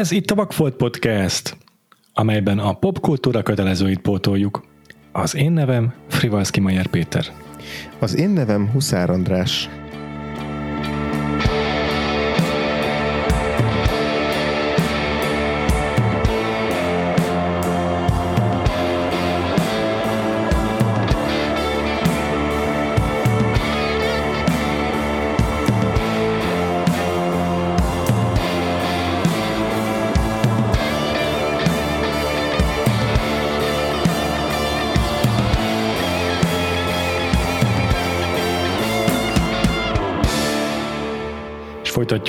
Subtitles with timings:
[0.00, 1.56] Ez itt a Vakfolt Podcast,
[2.12, 4.64] amelyben a popkultúra kötelezőit pótoljuk.
[5.12, 7.24] Az én nevem Frivalszki Majer Péter.
[7.98, 9.68] Az én nevem Huszár András.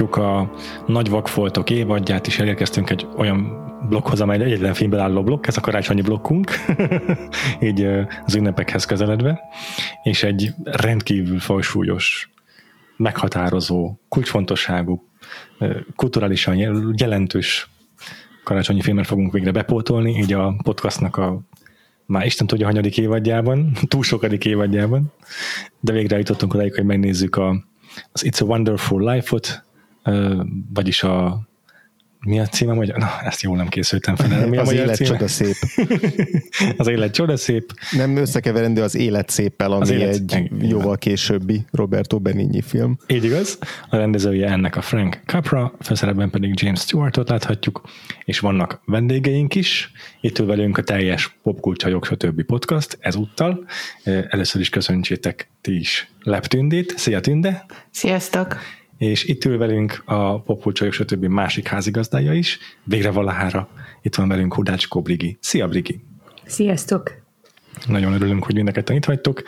[0.01, 0.51] Folytatjuk a
[0.87, 5.57] Nagy Vakfoltok évadját, és elérkeztünk egy olyan blokkhoz, amely egy egyetlen filmből álló blokk, ez
[5.57, 6.51] a karácsonyi blokkunk,
[7.67, 7.87] így
[8.25, 9.41] az ünnepekhez közeledve,
[10.03, 12.29] és egy rendkívül fajsúlyos,
[12.97, 15.03] meghatározó, kulcsfontosságú,
[15.95, 17.69] kulturálisan jel- jelentős
[18.43, 21.39] karácsonyi filmet fogunk végre bepótolni, így a podcastnak a
[22.05, 25.11] már Isten tudja, hanyadik évadjában, túl sokadik évadjában,
[25.79, 27.49] de végre jutottunk odáig, hogy megnézzük a,
[28.11, 29.63] az It's a Wonderful Life-ot,
[30.73, 31.49] vagyis a
[32.25, 32.73] mi a címe?
[32.73, 32.97] Magyar?
[32.97, 34.47] Na, ezt jól nem készültem fel.
[34.47, 35.09] Mi a az élet címe?
[35.09, 35.55] csoda szép.
[36.77, 37.73] az élet csoda szép.
[37.91, 40.65] Nem összekeverendő az élet széppel, ami élet- egy igen.
[40.65, 42.97] jóval későbbi Roberto Benigni film.
[43.07, 43.57] Így igaz.
[43.89, 47.81] A rendezője ennek a Frank Capra, főszerepben pedig James Stewartot láthatjuk,
[48.25, 49.91] és vannak vendégeink is.
[50.21, 52.43] Itt ül velünk a teljes popkulcsajok, stb.
[52.43, 53.65] podcast ezúttal.
[54.03, 56.93] Először is köszöntsétek ti is Lep Tündét.
[56.97, 57.65] Szia Tünde!
[57.91, 58.57] Sziasztok!
[59.01, 61.25] És itt ül velünk a popkulcsajok, stb.
[61.25, 62.59] másik házigazdája is.
[62.83, 63.69] Végre valahára
[64.01, 65.37] itt van velünk Hudácskó Brigi.
[65.39, 65.99] Szia Brigi!
[66.45, 67.11] Sziasztok!
[67.87, 69.43] Nagyon örülünk, hogy mind a itt vagytok.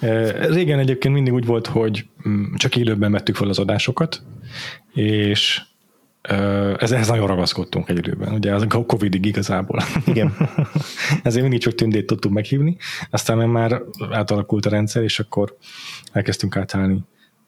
[0.00, 4.22] Eh, Régen egyébként mindig úgy volt, hogy mm, csak élőben vettük fel az adásokat,
[4.92, 5.60] és
[6.22, 9.82] eh, ez, ehhez nagyon ragaszkodtunk egy időben, ugye az a Covid-ig igazából.
[10.06, 10.36] Igen.
[11.22, 12.76] Ezért mindig csak tündét tudtuk meghívni,
[13.10, 15.56] aztán már átalakult a rendszer, és akkor
[16.12, 16.98] elkezdtünk átállni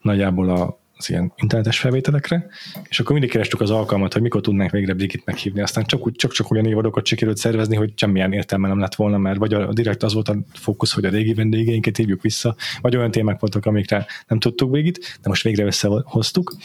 [0.01, 2.47] nagyjából a az ilyen internetes felvételekre,
[2.89, 6.33] és akkor mindig kerestük az alkalmat, hogy mikor tudnánk végre Brigit meghívni, aztán csak, csak,
[6.33, 10.03] csak olyan évadokat sikerült szervezni, hogy semmilyen értelme nem lett volna, mert vagy a, direkt
[10.03, 14.07] az volt a fókusz, hogy a régi vendégeinket hívjuk vissza, vagy olyan témák voltak, amikre
[14.27, 16.57] nem tudtuk végig, de most végre összehoztuk.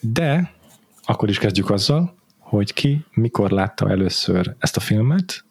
[0.00, 0.52] De
[1.02, 5.44] akkor is kezdjük azzal, hogy ki mikor látta először ezt a filmet,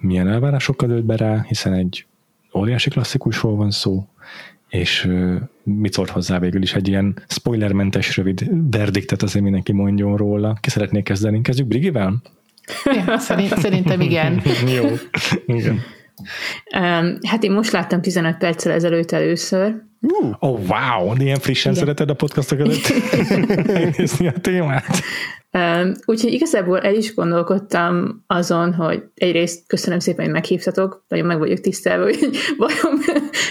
[0.00, 2.06] milyen elvárásokkal ölt be rá, hiszen egy
[2.54, 4.06] óriási klasszikusról van szó,
[4.68, 5.10] és
[5.68, 10.58] mit szólt hozzá végül is egy ilyen spoilermentes rövid verdiktet azért mindenki mondjon róla.
[10.60, 11.40] Ki szeretnék kezdeni?
[11.40, 12.22] Kezdjük Brigivel?
[12.84, 14.42] Ja, szerint, szerintem igen.
[14.76, 14.84] Jó.
[15.46, 15.80] Igen.
[16.74, 19.74] Um, hát én most láttam 15 perccel ezelőtt először.
[20.38, 21.14] Oh, wow!
[21.16, 21.84] De ilyen frissen Igen.
[21.84, 22.92] szereted a podcastok előtt
[23.72, 25.02] megnézni a témát?
[26.04, 31.60] Úgyhogy igazából el is gondolkodtam azon, hogy egyrészt köszönöm szépen, hogy meghívtatok, nagyon meg vagyok
[31.60, 32.18] tisztelve, hogy
[32.56, 33.00] vajon,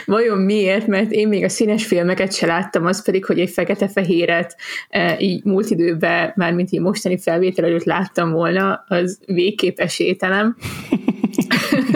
[0.06, 4.56] vajon miért, mert én még a színes filmeket se láttam, az pedig, hogy egy fekete-fehéret
[4.90, 10.56] e, így múlt időben, mármint így mostani felvétel előtt láttam volna, az végképp esélytelen.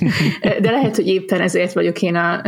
[0.60, 2.42] De lehet, hogy éppen ezért vagyok én a,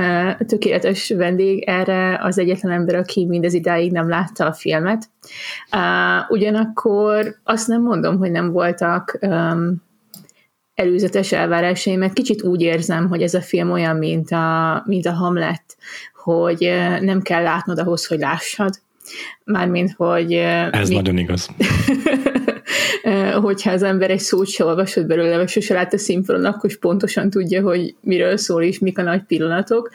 [0.46, 5.10] tökéletes vendég erre az egyetlen ember, aki mindez idáig nem látta a filmet.
[6.28, 9.18] Ugyanakkor azt nem mondom, hogy nem voltak
[10.74, 15.12] előzetes elvárásaim, mert kicsit úgy érzem, hogy ez a film olyan, mint a, mint a
[15.12, 15.76] Hamlet,
[16.22, 18.74] hogy nem kell látnod ahhoz, hogy lássad.
[19.44, 20.32] Mármint, hogy...
[20.32, 21.48] Ez mi- nagyon igaz.
[23.42, 26.78] Hogyha az ember egy szót se olvasott belőle, vagy sose lát a színpadon, akkor is
[26.78, 29.90] pontosan tudja, hogy miről szól, és mik a nagy pillanatok.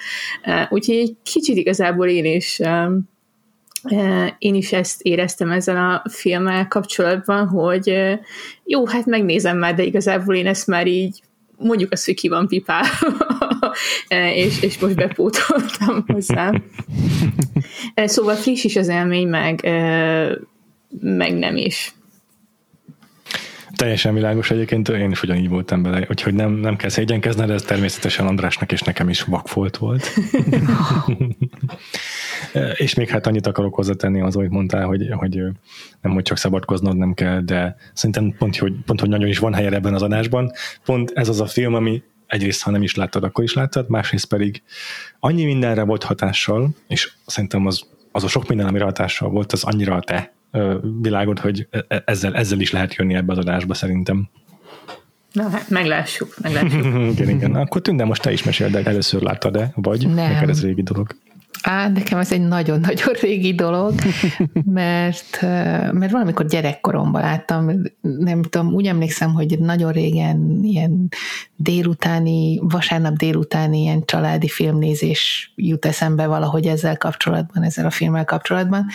[0.69, 2.61] Úgyhogy egy kicsit igazából én is
[4.37, 8.17] én is ezt éreztem ezzel a filmmel kapcsolatban, hogy
[8.63, 11.21] jó, hát megnézem már, de igazából én ezt már így
[11.57, 13.73] mondjuk azt, hogy ki van pipálva,
[14.07, 16.53] Eh, és, és most bepótoltam hozzá.
[17.95, 19.61] Szóval friss is az élmény, meg,
[20.99, 21.93] meg nem is.
[23.85, 27.61] Teljesen világos egyébként, én is ugyanígy voltam bele, úgyhogy nem, nem kell szégyenkezni, de ez
[27.61, 30.13] természetesen Andrásnak és nekem is vakfolt volt.
[32.83, 35.41] és még hát annyit akarok hozzátenni az, amit mondtál, hogy, hogy
[36.01, 39.53] nem, hogy csak szabadkoznod nem kell, de szerintem pont, hogy, pont, hogy nagyon is van
[39.53, 40.51] helye ebben az adásban.
[40.85, 44.27] Pont ez az a film, ami egyrészt, ha nem is láttad, akkor is láttad, másrészt
[44.27, 44.63] pedig
[45.19, 49.63] annyi mindenre volt hatással, és szerintem az, az a sok minden, amire hatással volt, az
[49.63, 53.73] annyira a te ö, világod, hogy e- ezzel, ezzel is lehet jönni ebbe az adásba
[53.73, 54.29] szerintem.
[55.31, 56.85] Na, hát meglássuk, meglássuk.
[57.19, 57.55] igen, igen.
[57.55, 60.31] Akkor tűnde most te is meséld el, először láttad-e, vagy Nem.
[60.31, 61.15] neked ez régi dolog?
[61.61, 63.93] Á, nekem ez egy nagyon-nagyon régi dolog,
[64.65, 65.41] mert,
[65.91, 71.09] mert valamikor gyerekkoromban láttam, nem tudom, úgy emlékszem, hogy nagyon régen ilyen
[71.55, 78.85] délutáni, vasárnap délutáni ilyen családi filmnézés jut eszembe valahogy ezzel kapcsolatban, ezzel a filmmel kapcsolatban,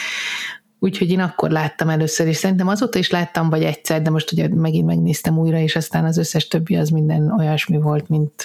[0.82, 4.49] Úgyhogy én akkor láttam először, és szerintem azóta is láttam, vagy egyszer, de most ugye
[4.55, 8.44] megint megnéztem újra, és aztán az összes többi az minden olyasmi volt, mint,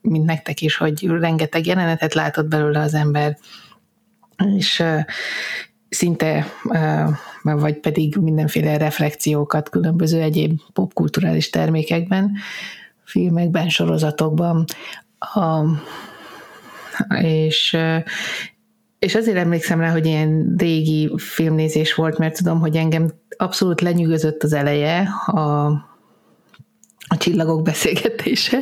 [0.00, 3.38] mint nektek is, hogy rengeteg jelenetet látott belőle az ember,
[4.56, 4.82] és
[5.88, 6.46] szinte,
[7.42, 12.32] vagy pedig mindenféle reflekciókat különböző egyéb popkulturális termékekben,
[13.04, 14.64] filmekben, sorozatokban,
[15.18, 15.64] a,
[17.22, 17.76] és,
[19.02, 24.42] és azért emlékszem rá, hogy ilyen régi filmnézés volt, mert tudom, hogy engem abszolút lenyűgözött
[24.42, 25.72] az eleje a
[27.12, 28.58] a csillagok beszélgetése,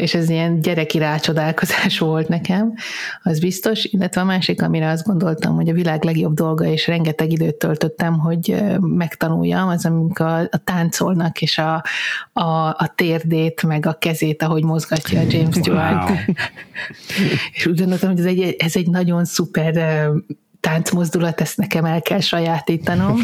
[0.00, 2.74] és ez ilyen gyereki rácsodálkozás volt nekem,
[3.22, 7.32] az biztos, illetve a másik, amire azt gondoltam, hogy a világ legjobb dolga, és rengeteg
[7.32, 11.84] időt töltöttem, hogy megtanuljam, az amikor a, a táncolnak, és a,
[12.32, 16.08] a, a térdét, meg a kezét, ahogy mozgatja a James Stewart.
[16.08, 16.18] Wow.
[17.54, 20.10] és úgy gondoltam, hogy ez egy, ez egy nagyon szuper
[20.60, 23.22] táncmozdulat, ezt nekem el kell sajátítanom.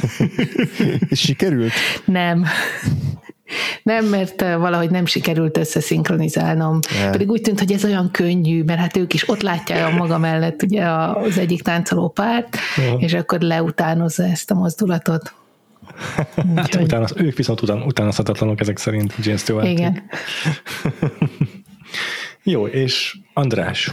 [1.10, 1.72] Sikerült?
[2.04, 2.44] Nem.
[3.82, 6.78] Nem, mert valahogy nem sikerült összeszinkronizálnom.
[6.94, 7.10] Yeah.
[7.10, 10.18] Pedig úgy tűnt, hogy ez olyan könnyű, mert hát ők is ott látják a maga
[10.18, 13.02] mellett ugye az egyik táncoló párt, yeah.
[13.02, 15.32] és akkor leutánozza ezt a mozdulatot.
[16.56, 16.82] Hát Úgyhogy...
[16.82, 19.66] utána, ők viszont után, utánozhatatlanok ezek szerint James Stewart.
[19.66, 20.02] Igen.
[22.42, 23.90] Jó, és András,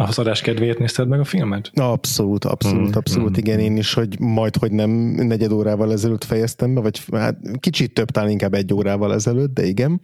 [0.00, 1.70] a haszadás kedvéért nézted meg a filmet?
[1.74, 6.24] Abszolút, abszolút, mm, abszolút, mm, igen, én is, hogy majd, hogy nem negyed órával ezelőtt
[6.24, 10.00] fejeztem be, vagy hát kicsit több, talán inkább egy órával ezelőtt, de igen.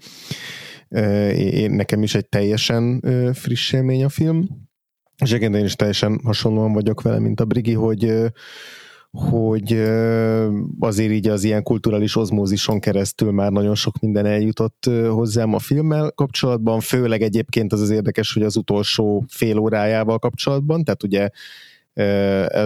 [1.37, 3.03] Én, nekem is egy teljesen
[3.35, 4.49] friss élmény a film,
[5.25, 8.13] és igen, én is teljesen hasonlóan vagyok vele, mint a Brigi, hogy
[9.17, 9.73] hogy
[10.79, 16.11] azért így az ilyen kulturális ozmózison keresztül már nagyon sok minden eljutott hozzám a filmmel
[16.15, 21.29] kapcsolatban, főleg egyébként az az érdekes, hogy az utolsó fél órájával kapcsolatban, tehát ugye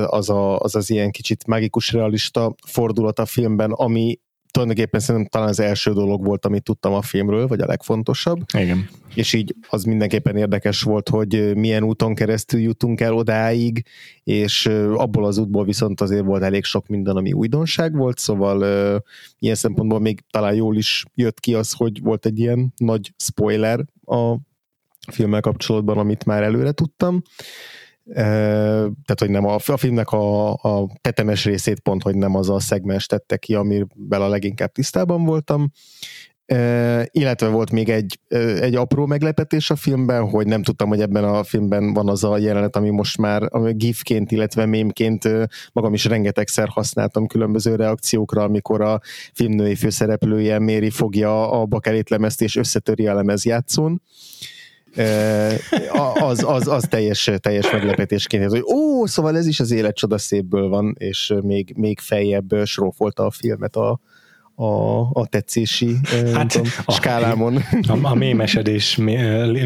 [0.07, 4.19] az, a, az az ilyen kicsit mágikus realista fordulat a filmben, ami
[4.51, 8.43] tulajdonképpen szerintem talán az első dolog volt, amit tudtam a filmről, vagy a legfontosabb.
[8.59, 8.89] Igen.
[9.15, 13.85] És így az mindenképpen érdekes volt, hogy milyen úton keresztül jutunk el odáig,
[14.25, 18.63] és abból az útból viszont azért volt elég sok minden, ami újdonság volt, szóval
[19.39, 23.85] ilyen szempontból még talán jól is jött ki az, hogy volt egy ilyen nagy spoiler
[24.05, 24.37] a
[25.13, 27.23] filmmel kapcsolatban, amit már előre tudtam
[28.15, 32.61] tehát hogy nem a, a filmnek a, a tetemes részét pont, hogy nem az a
[32.61, 35.71] szegmens tette ki, amivel a leginkább tisztában voltam,
[37.11, 38.21] illetve volt még egy,
[38.61, 42.39] egy apró meglepetés a filmben, hogy nem tudtam, hogy ebben a filmben van az a
[42.39, 45.29] jelenet, ami most már ami gifként, illetve mémként
[45.73, 49.01] magam is rengetegszer használtam különböző reakciókra, amikor a
[49.35, 53.93] filmnői főszereplője Méri fogja a bakelét és összetöri a lemezjátszón.
[53.93, 54.60] Uh,
[56.15, 60.69] az, az, az teljes, teljes meglepetésként, hogy ó, szóval ez is az élet csoda szépből
[60.69, 64.01] van, és még, még feljebb srófolta a filmet a,
[64.61, 65.97] a, a tetszési
[66.35, 67.57] hát, tudom, a, skálámon.
[67.89, 68.97] A, a mémesedés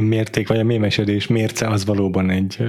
[0.00, 2.62] mérték, vagy a mémesedés mérce az valóban egy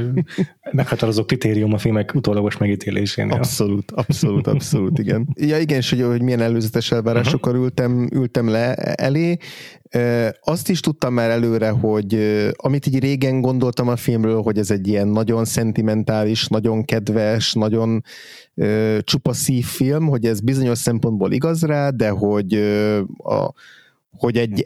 [0.71, 3.33] meghatározó kritérium a filmek utólagos megítélésénél.
[3.33, 5.27] Abszolút, abszolút, abszolút, igen.
[5.33, 7.65] Ja igen, és hogy, hogy milyen előzetes elvárásokkal uh-huh.
[7.65, 9.37] ültem, ültem le elé.
[10.41, 12.17] Azt is tudtam már előre, hogy
[12.55, 18.03] amit így régen gondoltam a filmről, hogy ez egy ilyen nagyon szentimentális, nagyon kedves, nagyon
[18.99, 22.53] csupa szív film, hogy ez bizonyos szempontból igaz rá, de hogy
[23.17, 23.53] a,
[24.17, 24.61] hogy egy,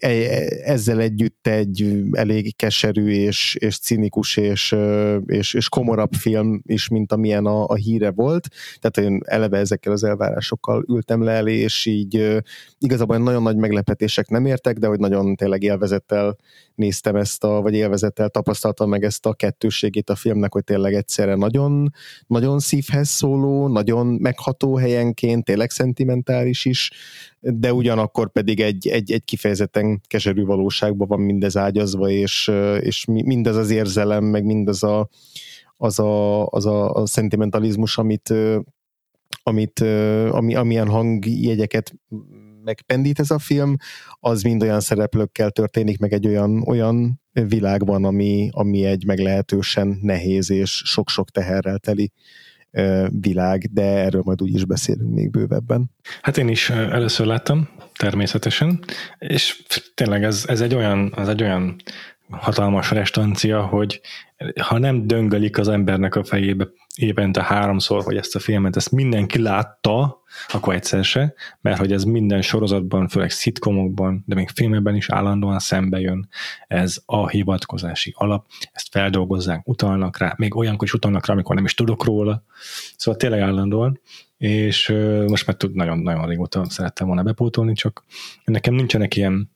[0.63, 4.75] ezzel együtt egy elég keserű és, és cinikus és,
[5.25, 8.47] és, és komorabb film is, mint amilyen a, a híre volt.
[8.79, 12.41] Tehát én eleve ezekkel az elvárásokkal ültem le elé, és így
[12.79, 16.37] igazából nagyon nagy meglepetések nem értek, de hogy nagyon tényleg élvezettel
[16.75, 21.35] néztem ezt a, vagy élvezettel tapasztaltam meg ezt a kettőségét a filmnek, hogy tényleg egyszerre
[21.35, 21.93] nagyon,
[22.27, 26.91] nagyon szívhez szóló, nagyon megható helyenként, tényleg szentimentális is,
[27.39, 33.55] de ugyanakkor pedig egy, egy, egy kifejezetten keserű valóságban van mindez ágyazva, és, és mindez
[33.55, 35.09] az érzelem, meg mindez a,
[35.77, 38.33] az a, az a, a szentimentalizmus, amit,
[39.43, 39.79] amit,
[40.29, 41.93] ami, amilyen hangjegyeket
[42.63, 43.75] megpendít ez a film,
[44.19, 50.51] az mind olyan szereplőkkel történik, meg egy olyan, olyan világban, ami, ami egy meglehetősen nehéz
[50.51, 52.11] és sok-sok teherrel teli
[53.09, 55.91] világ, de erről majd úgy is beszélünk még bővebben.
[56.21, 57.69] Hát én is először láttam,
[57.99, 58.79] természetesen,
[59.17, 59.63] és
[59.93, 61.75] tényleg ez, ez egy olyan, az egy olyan
[62.29, 64.01] hatalmas restancia, hogy
[64.61, 69.41] ha nem döngölik az embernek a fejébe évente háromszor, hogy ezt a filmet, ezt mindenki
[69.41, 75.09] látta, akkor egyszer se, mert hogy ez minden sorozatban, főleg szitkomokban, de még filmekben is
[75.09, 76.29] állandóan szembe jön
[76.67, 81.65] ez a hivatkozási alap, ezt feldolgozzák, utalnak rá, még olyankor is utalnak rá, amikor nem
[81.65, 82.43] is tudok róla,
[82.97, 83.99] szóval tényleg állandóan,
[84.39, 84.87] és
[85.27, 88.03] most már tud nagyon-nagyon régóta szerettem volna bepótolni, csak
[88.45, 89.49] nekem nincsenek ilyen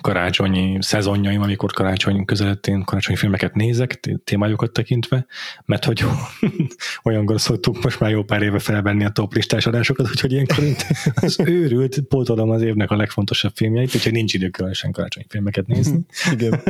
[0.00, 5.26] karácsonyi szezonjaim, amikor karácsony között én karácsonyi filmeket nézek, témájukat tekintve,
[5.64, 6.04] mert hogy
[7.02, 10.64] olyankor szoktuk most már jó pár éve felvenni a top listás adásokat, úgyhogy ilyenkor
[11.14, 16.04] az őrült pótolom az évnek a legfontosabb filmjeit, úgyhogy nincs idő különösen karácsonyi filmeket nézni.
[16.32, 16.62] Igen.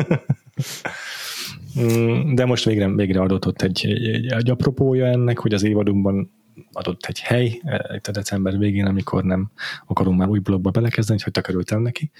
[1.80, 5.62] Mm, de most végre, végre adott ott egy, egy, egy, egy apropója ennek, hogy az
[5.62, 6.30] évadunkban
[6.72, 7.60] adott egy hely,
[7.94, 9.50] itt a december végén, amikor nem
[9.86, 12.10] akarunk már új blogba belekezdeni, hogy takarültem neki,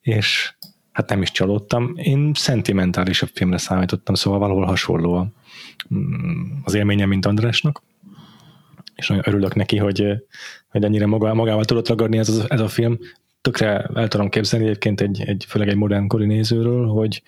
[0.00, 0.54] és
[0.92, 1.92] hát nem is csalódtam.
[1.96, 5.26] Én szentimentálisabb filmre számítottam, szóval valahol hasonló
[5.94, 7.82] mm, az élményem, mint Andrásnak,
[8.94, 10.04] és nagyon örülök neki, hogy,
[10.68, 12.98] hogy ennyire magával tudott ragadni ez, ez a film.
[13.40, 17.22] Tökre el tudom képzelni egyébként egy, egy főleg egy modern kori nézőről, hogy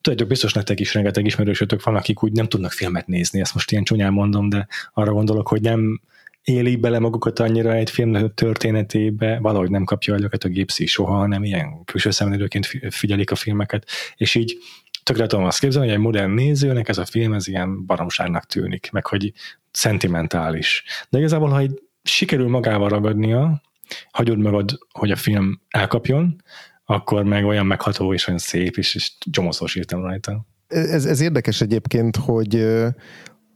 [0.00, 3.70] tudjátok, biztos nektek is rengeteg ismerősötök van, akik úgy nem tudnak filmet nézni, ezt most
[3.70, 6.00] ilyen csúnyán mondom, de arra gondolok, hogy nem
[6.42, 11.14] élik bele magukat annyira egy film történetébe, valahogy nem kapja el őket a gipszi soha,
[11.14, 14.56] hanem ilyen külső szemlélőként figyelik a filmeket, és így
[15.02, 18.90] tökre tudom azt képzelni, hogy egy modern nézőnek ez a film ez ilyen baromságnak tűnik,
[18.92, 19.32] meg hogy
[19.70, 20.84] szentimentális.
[21.10, 23.62] De igazából, ha egy sikerül magával ragadnia,
[24.10, 26.42] hagyod magad, hogy a film elkapjon,
[26.84, 30.46] akkor meg olyan megható és olyan szép is, és csomószor írtam rajta.
[30.66, 32.66] Ez, ez érdekes egyébként, hogy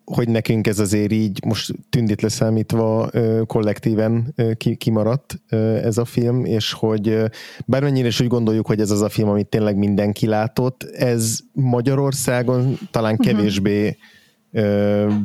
[0.05, 3.11] hogy nekünk ez azért így most tündét leszámítva
[3.47, 4.35] kollektíven
[4.77, 5.41] kimaradt
[5.83, 7.19] ez a film, és hogy
[7.67, 12.79] bármennyire is úgy gondoljuk, hogy ez az a film, amit tényleg mindenki látott, ez Magyarországon
[12.91, 13.23] talán mhm.
[13.23, 13.97] kevésbé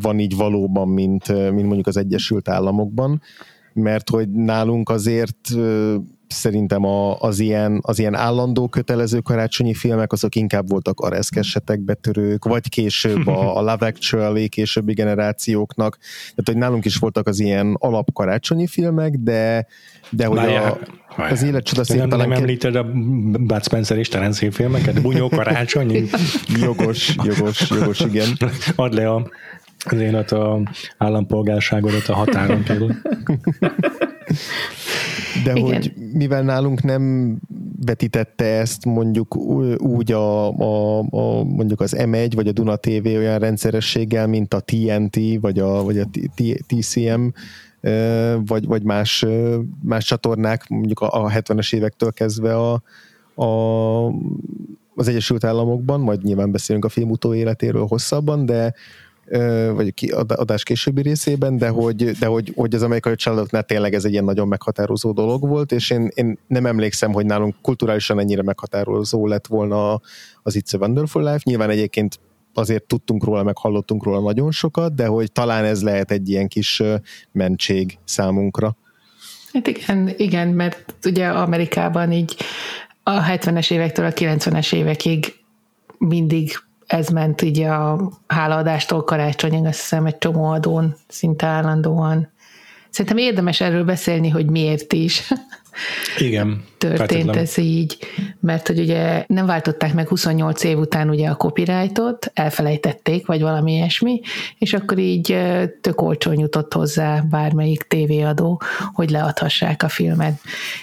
[0.01, 3.21] van így valóban, mint, mint mondjuk az Egyesült Államokban,
[3.79, 5.51] mert hogy nálunk azért
[6.33, 12.45] szerintem a, az, ilyen, az ilyen állandó kötelező karácsonyi filmek, azok inkább voltak areszkesetek betörők,
[12.45, 15.97] vagy később a, a Love Actually későbbi generációknak.
[16.19, 19.67] Tehát, hogy nálunk is voltak az ilyen alap karácsonyi filmek, de,
[20.09, 20.77] de hogy a,
[21.29, 22.83] az élet csoda Nem, nem említed a
[23.39, 25.01] Bud Spencer és Terence Hill filmeket?
[25.01, 26.09] Bunyó karácsony?
[26.61, 28.27] jogos, jogos, jogos, igen.
[28.75, 29.29] Add le a,
[29.85, 30.61] az élet a
[30.97, 32.95] állampolgárságodat a határon kerül.
[35.43, 35.63] De Igen.
[35.63, 37.35] hogy mivel nálunk nem
[37.85, 39.35] vetítette ezt mondjuk
[39.77, 44.59] úgy a, a, a mondjuk az M1 vagy a Duna TV olyan rendszerességgel, mint a
[44.59, 46.09] TNT vagy a, vagy a
[46.67, 47.27] TCM
[48.45, 49.25] vagy, vagy más,
[49.83, 52.81] más csatornák, mondjuk a, a 70-es évektől kezdve a,
[53.43, 53.47] a,
[54.95, 58.73] az Egyesült Államokban, majd nyilván beszélünk a film utóéletéről hosszabban, de
[59.73, 59.93] vagy
[60.27, 64.23] adás későbbi részében, de hogy, de hogy, hogy az amerikai családoknál tényleg ez egy ilyen
[64.23, 69.47] nagyon meghatározó dolog volt, és én, én nem emlékszem, hogy nálunk kulturálisan ennyire meghatározó lett
[69.47, 69.93] volna
[70.43, 71.41] az It's a Wonderful Life.
[71.43, 72.19] Nyilván egyébként
[72.53, 76.47] azért tudtunk róla, meg hallottunk róla nagyon sokat, de hogy talán ez lehet egy ilyen
[76.47, 76.83] kis
[77.31, 78.77] mentség számunkra.
[79.53, 82.35] Hát igen, igen, mert ugye Amerikában így
[83.03, 85.33] a 70-es évektől a 90-es évekig
[85.97, 86.51] mindig
[86.89, 92.31] ez ment így a hálaadástól karácsonyig, azt hiszem egy csomó adón szinte állandóan.
[92.89, 95.31] Szerintem érdemes erről beszélni, hogy miért is.
[96.17, 96.63] Igen.
[96.77, 97.97] Történt ez így,
[98.39, 103.73] mert hogy ugye nem váltották meg 28 év után ugye a copyrightot, elfelejtették, vagy valami
[103.73, 104.21] ilyesmi,
[104.57, 105.37] és akkor így
[105.81, 108.61] tök olcsón jutott hozzá bármelyik tévéadó,
[108.93, 110.39] hogy leadhassák a filmet.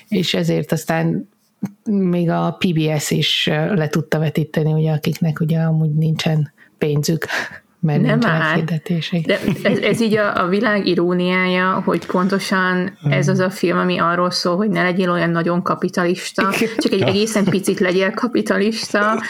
[0.08, 1.28] És ezért aztán
[1.84, 7.26] még a PBS is le tudta vetíteni, ugye, akiknek ugye amúgy nincsen pénzük
[7.86, 8.60] mert nem áll.
[9.24, 13.98] De ez, ez így a, a világ iróniája, hogy pontosan ez az a film, ami
[13.98, 19.22] arról szól, hogy ne legyél olyan nagyon kapitalista, csak egy egészen picit legyél kapitalista.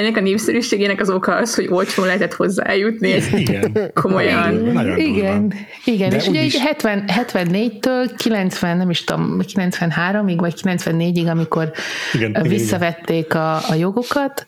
[0.00, 3.14] Ennek a népszerűségének az oka az, hogy olcsón lehetett hozzájutni.
[3.32, 3.90] Igen.
[3.94, 4.68] Komolyan.
[4.68, 4.98] Igen.
[4.98, 5.52] Igen.
[5.84, 6.12] Igen.
[6.12, 11.72] És ugye így 70, 74-től 90, nem is tudom, 93-ig, vagy 94-ig, amikor
[12.12, 13.42] igen, visszavették igen.
[13.42, 14.46] A, a jogokat,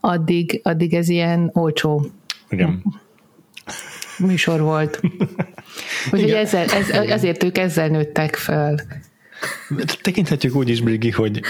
[0.00, 2.06] addig, addig ez ilyen olcsó
[2.48, 2.82] Igen.
[4.18, 5.00] műsor volt.
[6.12, 8.74] Úgyhogy ezzel, ez, azért ők ezzel nőttek föl.
[10.02, 11.40] Tekinthetjük úgy is, Brigi, hogy,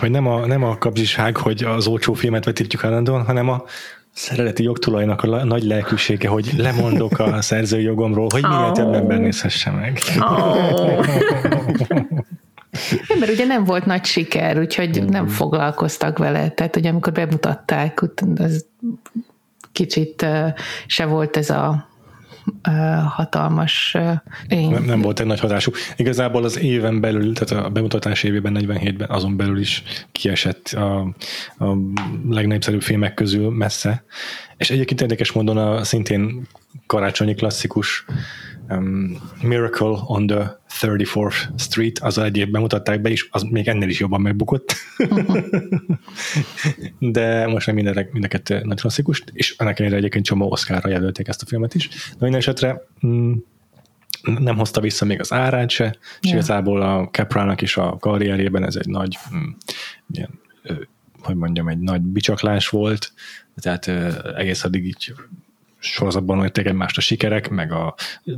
[0.00, 3.64] hogy nem, a, nem a kapzsiság, hogy az olcsó filmet vetítjük állandóan, hanem a
[4.12, 8.72] szereleti jogtulajnak a nagy lelkűsége, hogy lemondok a szerzői jogomról, hogy minél oh.
[8.72, 10.00] több ember nézhesse meg.
[10.20, 11.06] Oh.
[13.08, 15.06] Nem, mert ugye nem volt nagy siker, úgyhogy mm.
[15.06, 16.48] nem foglalkoztak vele.
[16.48, 18.02] Tehát, hogy amikor bemutatták,
[18.36, 18.66] az
[19.72, 20.26] kicsit
[20.86, 21.88] se volt ez a
[23.08, 23.96] hatalmas...
[24.48, 24.70] Én...
[24.70, 25.72] Nem, nem volt egy nagy hatású.
[25.96, 30.98] Igazából az éven belül, tehát a bemutatás évében, 47-ben azon belül is kiesett a,
[31.58, 31.76] a
[32.28, 34.04] legnépszerűbb filmek közül messze.
[34.56, 36.46] És egyébként érdekes módon a szintén
[36.86, 38.04] karácsonyi klasszikus
[38.68, 43.88] um, Miracle on the 34th Street, az egy évben mutatták be, és az még ennél
[43.88, 44.74] is jobban megbukott.
[46.98, 51.42] De most nem minden, mindeket nagy klasszikus, és ennek ellenére egyébként csomó Oscarra jelölték ezt
[51.42, 51.88] a filmet is.
[51.88, 53.32] De minden esetre mm,
[54.38, 56.36] nem hozta vissza még az árát se, és yeah.
[56.36, 59.48] igazából a Caprának is a karrierjében ez egy nagy mm,
[60.10, 60.40] ilyen,
[61.22, 63.12] hogy mondjam, egy nagy bicsaklás volt,
[63.60, 63.86] tehát
[64.36, 65.14] egész addig így
[65.92, 67.94] sorozatban jöttek egymást a sikerek, meg a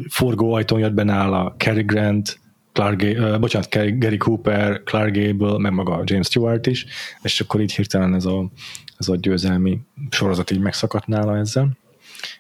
[0.09, 2.41] forgóajtón jött benne áll a Cary Grant,
[2.73, 6.87] Clark, uh, bocsánat, Gary Cooper, Clark Gable, meg maga James Stewart is,
[7.23, 8.51] és akkor így hirtelen ez a,
[8.99, 11.77] ez a győzelmi sorozat így megszakadt nála ezzel.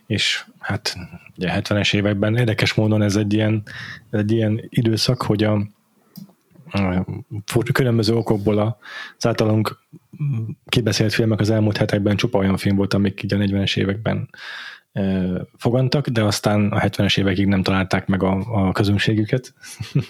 [0.06, 0.96] És hát
[1.36, 3.62] ugye 70-es években érdekes módon ez egy ilyen,
[4.10, 5.52] egy ilyen időszak, hogy a,
[6.70, 7.04] a
[7.72, 8.78] különböző okokból
[9.16, 9.78] az általunk
[10.66, 14.28] kibeszélt filmek az elmúlt hetekben csupa olyan film volt, amik így a 40-es években
[15.56, 19.54] fogantak, de aztán a 70-es évekig nem találták meg a, a közönségüket.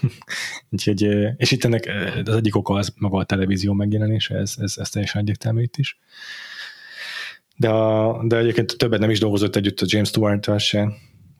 [0.71, 1.03] Úgyhogy,
[1.37, 1.91] és itt ennek
[2.25, 5.99] az egyik oka az maga a televízió megjelenése, ez, ez, ez teljesen egyértelmű itt is.
[7.57, 10.93] De, a, de egyébként többet nem is dolgozott együtt a James stewart se,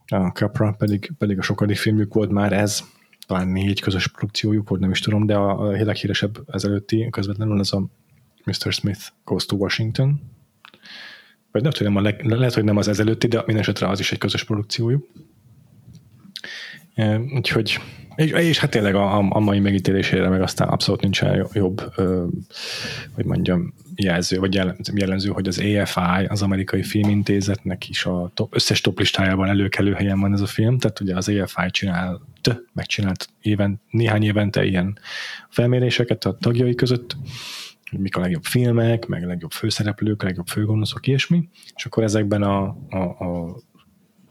[0.05, 2.83] a Capra pedig, pedig a sokadik filmjük volt már ez,
[3.27, 7.73] talán négy közös produkciójuk volt, nem is tudom, de a, a leghíresebb ezelőtti közvetlenül az
[7.73, 7.89] a
[8.45, 8.71] Mr.
[8.71, 10.21] Smith Goes to Washington,
[11.51, 14.11] vagy nem tudom, a leg, lehet, hogy nem az ezelőtti, de minden esetre az is
[14.11, 15.07] egy közös produkciójuk.
[17.35, 17.79] Úgyhogy,
[18.15, 22.25] és, és hát tényleg a, a mai megítélésére meg aztán abszolút nincsen jobb, ö,
[23.11, 24.53] hogy mondjam, jelző, vagy
[24.93, 30.19] jellemző, hogy az AFI, az amerikai filmintézetnek is a top, összes top listájában előkelő helyen
[30.19, 32.21] van ez a film, tehát ugye az AFI csinált,
[32.73, 34.99] megcsinált éven, néhány évente ilyen
[35.49, 37.15] felméréseket a tagjai között,
[37.89, 42.03] hogy mik a legjobb filmek, meg a legjobb főszereplők, a legjobb főgonoszok, ilyesmi, és akkor
[42.03, 43.55] ezekben a, a, a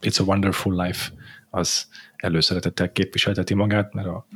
[0.01, 1.11] It's a Wonderful Life
[1.51, 4.27] az előszeretettel képviselteti magát, mert a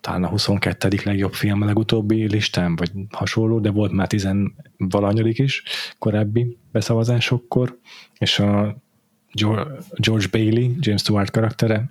[0.00, 0.98] talán a 22.
[1.04, 4.28] legjobb film a legutóbbi listán, vagy hasonló, de volt már 10
[4.76, 5.62] valanyadik is
[5.98, 7.78] korábbi beszavazásokkor,
[8.18, 8.76] és a
[9.96, 11.90] George Bailey, James Stewart karaktere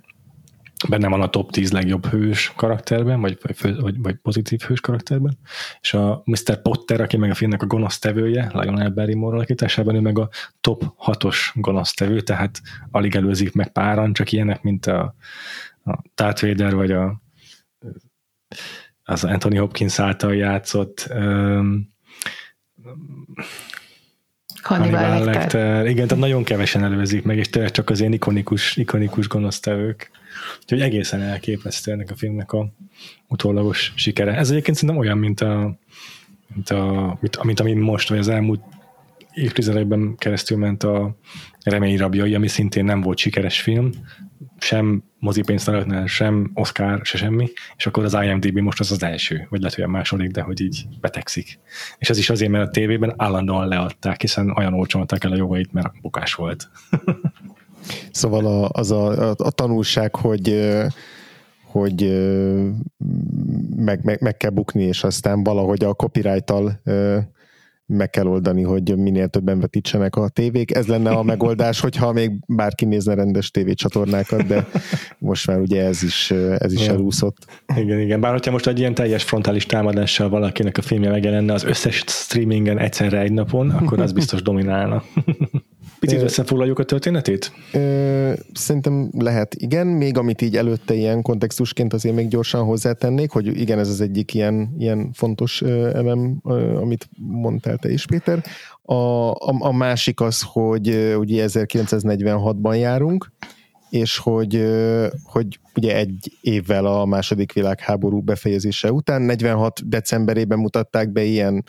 [0.88, 5.38] benne van a top 10 legjobb hős karakterben, vagy, vagy, vagy pozitív hős karakterben,
[5.80, 6.62] és a Mr.
[6.62, 10.28] Potter, aki meg a filmnek a gonosztevője, Lionel Barrymore alakításában, ő meg a
[10.60, 15.14] top 6-os gonosztevő, tehát alig előzik meg páran, csak ilyenek, mint a,
[15.84, 17.22] a Darth Vader, vagy a,
[19.04, 21.88] az Anthony Hopkins által játszott um,
[24.62, 25.42] Hannibal, Hannibal Lecter.
[25.42, 25.86] Lecter.
[25.86, 30.10] Igen, tehát nagyon kevesen előzik meg, és tényleg csak az ilyen ikonikus, ikonikus gonosztevők.
[30.60, 32.72] Úgyhogy egészen elképesztő ennek a filmnek a
[33.28, 34.36] utólagos sikere.
[34.36, 35.78] Ez egyébként szerintem olyan, mint a,
[36.54, 38.60] mint, a, mint, mint ami most, vagy az elmúlt
[39.34, 41.16] évtizedekben keresztül ment a
[41.64, 43.90] Remény rabjai, ami szintén nem volt sikeres film,
[44.58, 49.60] sem mozipénztaraknál, sem Oscar, se semmi, és akkor az IMDb most az az első, vagy
[49.60, 51.58] lehet, hogy a második, de hogy így betegszik.
[51.98, 55.72] És ez is azért, mert a tévében állandóan leadták, hiszen olyan olcsón el a jogait,
[55.72, 56.70] mert bukás volt.
[58.10, 60.70] Szóval a, az a, a, a tanulság, hogy
[61.70, 62.28] hogy
[63.76, 66.80] meg, meg, meg kell bukni, és aztán valahogy a copyright-tal
[67.96, 70.74] meg kell oldani, hogy minél többen vetítsenek a tévék.
[70.74, 74.66] Ez lenne a megoldás, hogyha még bárki nézne rendes tévécsatornákat, de
[75.18, 77.36] most már ugye ez is, ez is elúszott.
[77.76, 78.20] Igen, igen.
[78.20, 82.78] Bár hogyha most egy ilyen teljes frontális támadással valakinek a filmje megjelenne az összes streamingen
[82.78, 85.02] egyszerre egy napon, akkor az biztos dominálna.
[85.98, 87.52] Picit összefoglaljuk a történetét?
[87.72, 89.86] Ö, szerintem lehet, igen.
[89.86, 94.34] Még amit így előtte ilyen kontextusként azért még gyorsan hozzátennék, hogy igen, ez az egyik
[94.34, 96.40] ilyen, ilyen fontos elem,
[96.80, 98.44] amit mondtál te is, Péter.
[98.82, 98.94] A,
[99.30, 103.32] a, a másik az, hogy ugye 1946-ban járunk,
[103.90, 104.64] és hogy,
[105.24, 111.64] hogy ugye egy évvel a második világháború befejezése után, 46 decemberében mutatták be ilyen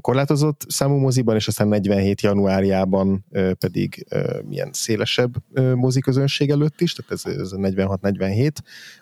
[0.00, 3.24] korlátozott számú moziban, és aztán 47 januárjában
[3.58, 4.06] pedig
[4.44, 5.34] milyen szélesebb
[5.74, 8.50] moziközönség előtt is, tehát ez, ez a 46-47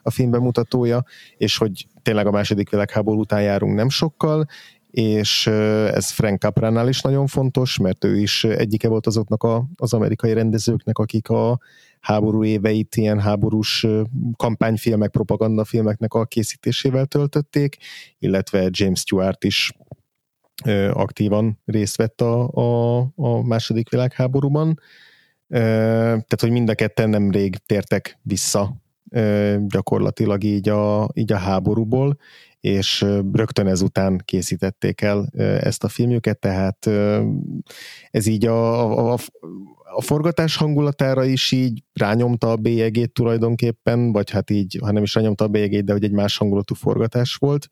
[0.03, 1.05] a film bemutatója,
[1.37, 4.47] és hogy tényleg a második világháború után járunk nem sokkal,
[4.91, 9.93] és ez Frank Capránál is nagyon fontos, mert ő is egyike volt azoknak a, az
[9.93, 11.59] amerikai rendezőknek, akik a
[12.01, 13.87] háború éveit ilyen háborús
[14.37, 17.77] kampányfilmek, propagandafilmeknek a készítésével töltötték,
[18.19, 19.73] illetve James Stewart is
[20.92, 24.81] aktívan részt vett a, a, a második világháborúban.
[25.49, 28.77] Tehát, hogy mind a ketten nemrég tértek vissza
[29.66, 32.16] gyakorlatilag így a, így a háborúból,
[32.61, 33.01] és
[33.33, 35.27] rögtön ezután készítették el
[35.61, 36.90] ezt a filmjüket, tehát
[38.11, 39.18] ez így a, a, a,
[39.94, 45.14] a forgatás hangulatára is így rányomta a bélyegét tulajdonképpen, vagy hát így, ha nem is
[45.14, 47.68] rányomta a bélyegét, de hogy egy más hangulatú forgatás volt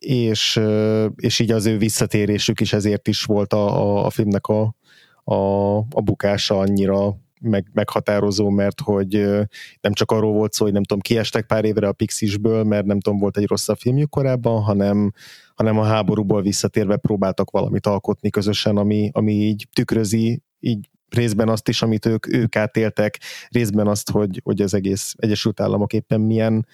[0.00, 0.60] és,
[1.16, 4.74] és így az ő visszatérésük is ezért is volt a, a, a filmnek a,
[5.24, 9.10] a, a bukása annyira meg, meghatározó, mert hogy
[9.80, 13.00] nem csak arról volt szó, hogy nem tudom, kiestek pár évre a Pixisből, mert nem
[13.00, 15.12] tudom, volt egy rosszabb filmjük korábban, hanem,
[15.54, 21.68] hanem a háborúból visszatérve próbáltak valamit alkotni közösen, ami, ami így tükrözi így részben azt
[21.68, 26.66] is, amit ők, ők átéltek, részben azt, hogy, hogy az egész Egyesült Államok éppen milyen,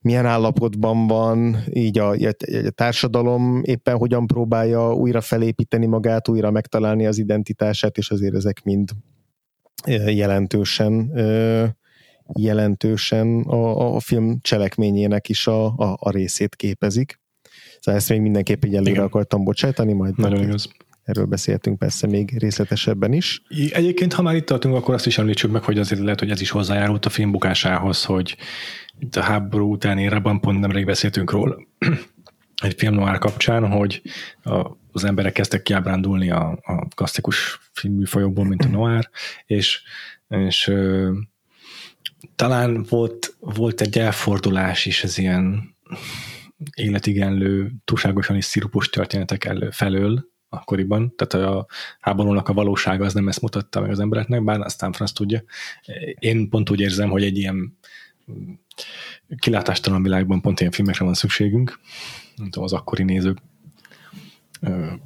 [0.00, 7.06] milyen állapotban van, így a, a társadalom éppen hogyan próbálja újra felépíteni magát, újra megtalálni
[7.06, 8.90] az identitását, és azért ezek mind
[10.06, 11.12] jelentősen
[12.34, 17.20] jelentősen a, a film cselekményének is a, a, a részét képezik.
[17.80, 19.04] Szóval ezt még mindenképp egy előre Igen.
[19.04, 20.68] akartam bocsátani, majd Nagyon igaz.
[21.08, 23.42] Erről beszéltünk persze még részletesebben is.
[23.70, 26.40] Egyébként, ha már itt tartunk, akkor azt is említsük meg, hogy azért lehet, hogy ez
[26.40, 28.36] is hozzájárult a film bukásához, hogy
[28.98, 31.56] itt a háború utáni érában pont nemrég beszéltünk róla
[32.62, 34.02] egy film noir kapcsán, hogy
[34.42, 39.10] a, az emberek kezdtek kiábrándulni a, a klasszikus filmműfajokból, mint a noir,
[39.46, 39.82] és,
[40.28, 41.10] és ö,
[42.36, 45.76] talán volt, volt egy elfordulás is az ilyen
[46.74, 51.66] életigenlő, túlságosan is szirupos történetek elő, felől, akkoriban, tehát a
[52.00, 55.42] háborúnak a valósága az nem ezt mutatta meg az embereknek, bár aztán franc tudja.
[56.18, 57.78] Én pont úgy érzem, hogy egy ilyen
[59.38, 61.78] kilátástalan világban pont ilyen filmekre van szükségünk,
[62.36, 63.38] nem az akkori nézők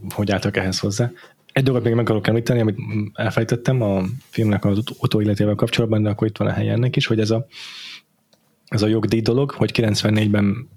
[0.09, 1.11] hogy álltak ehhez hozzá.
[1.53, 2.79] Egy dolgot még meg akarok említeni, amit
[3.15, 7.21] elfejtettem a filmnek az utóéletével kapcsolatban, de akkor itt van a helye ennek is, hogy
[7.21, 7.47] ez a,
[8.67, 10.69] ez a jogdíj dolog, hogy 94-ben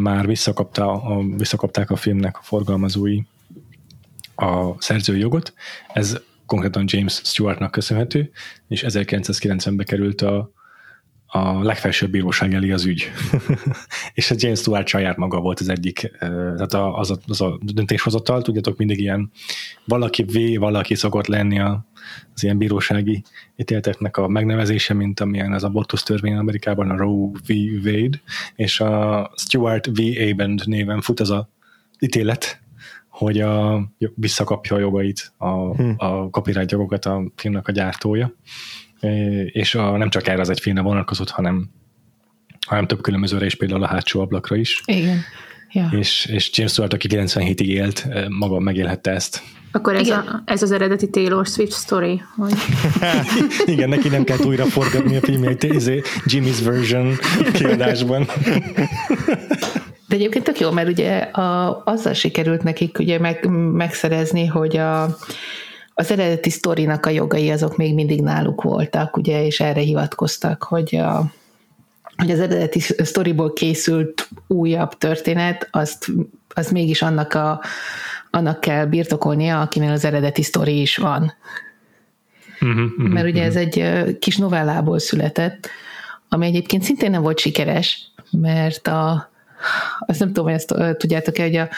[0.00, 3.20] már visszakapta, a, visszakapták a filmnek a forgalmazói
[4.38, 5.52] a szerzői jogot.
[5.92, 8.30] Ez konkrétan James Stewartnak köszönhető,
[8.68, 10.52] és 1990-ben került a,
[11.26, 13.10] a legfelsőbb bíróság elé az ügy.
[14.14, 18.42] és a James Stewart saját maga volt az egyik, tehát az a, az a döntéshozatal,
[18.42, 19.30] tudjátok, mindig ilyen
[19.84, 21.86] valaki V, valaki szokott lenni a,
[22.34, 23.22] az ilyen bírósági
[23.56, 27.52] ítélteknek a megnevezése, mint amilyen az abortusz törvény Amerikában, a Roe v.
[27.84, 28.20] Wade,
[28.54, 30.00] és a Stuart V.
[30.32, 31.48] Abend néven fut az a
[32.00, 32.60] ítélet,
[33.18, 33.82] hogy a,
[34.14, 35.94] visszakapja a jogait, a, hmm.
[35.96, 38.34] a copyright jogokat a filmnek a gyártója
[39.52, 41.70] és a, nem csak erre az egy filmre vonatkozott, hanem,
[42.66, 44.82] hanem több különbözőre is, például a hátsó ablakra is.
[44.84, 45.20] Igen.
[45.72, 45.88] Ja.
[45.92, 49.42] És, és James Stewart, aki 97-ig élt, maga megélhette ezt.
[49.72, 52.52] Akkor ez, a, ez az eredeti Taylor Swift story, hogy...
[53.74, 57.16] Igen, neki nem kell újra forgatni a filmjeit, izé, Jimmy's version
[57.52, 58.26] kiadásban.
[60.08, 65.16] De egyébként tök jó, mert ugye a, azzal sikerült nekik ugye meg, megszerezni, hogy a,
[65.94, 70.96] az eredeti sztorinak a jogai azok még mindig náluk voltak, ugye, és erre hivatkoztak, hogy
[70.96, 71.24] a,
[72.16, 76.10] hogy az eredeti sztoriból készült újabb történet, azt,
[76.54, 77.60] az mégis annak, a,
[78.30, 81.32] annak kell birtokolnia, akinél az eredeti sztori is van.
[82.60, 83.56] Uh-huh, uh-huh, Mert ugye uh-huh.
[83.56, 85.68] ez egy kis novellából született,
[86.28, 89.30] ami egyébként szintén nem volt sikeres, mert a,
[90.06, 91.68] azt nem tudom, hogy ezt tudjátok-e, hogy a,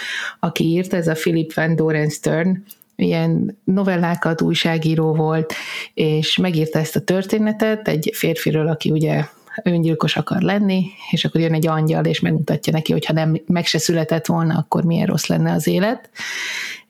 [0.40, 2.62] aki írta, ez a Philip Van Doren Stern,
[2.96, 5.52] ilyen novellákat, újságíró volt,
[5.94, 9.24] és megírta ezt a történetet egy férfiről, aki ugye
[9.62, 13.66] öngyilkos akar lenni, és akkor jön egy angyal, és megmutatja neki, hogy ha nem meg
[13.66, 16.10] se született volna, akkor milyen rossz lenne az élet,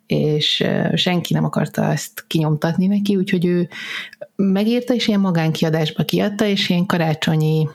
[0.06, 3.68] és senki nem akarta ezt kinyomtatni neki, úgyhogy ő
[4.36, 7.68] megírta, és ilyen magánkiadásba kiadta, és ilyen karácsonyi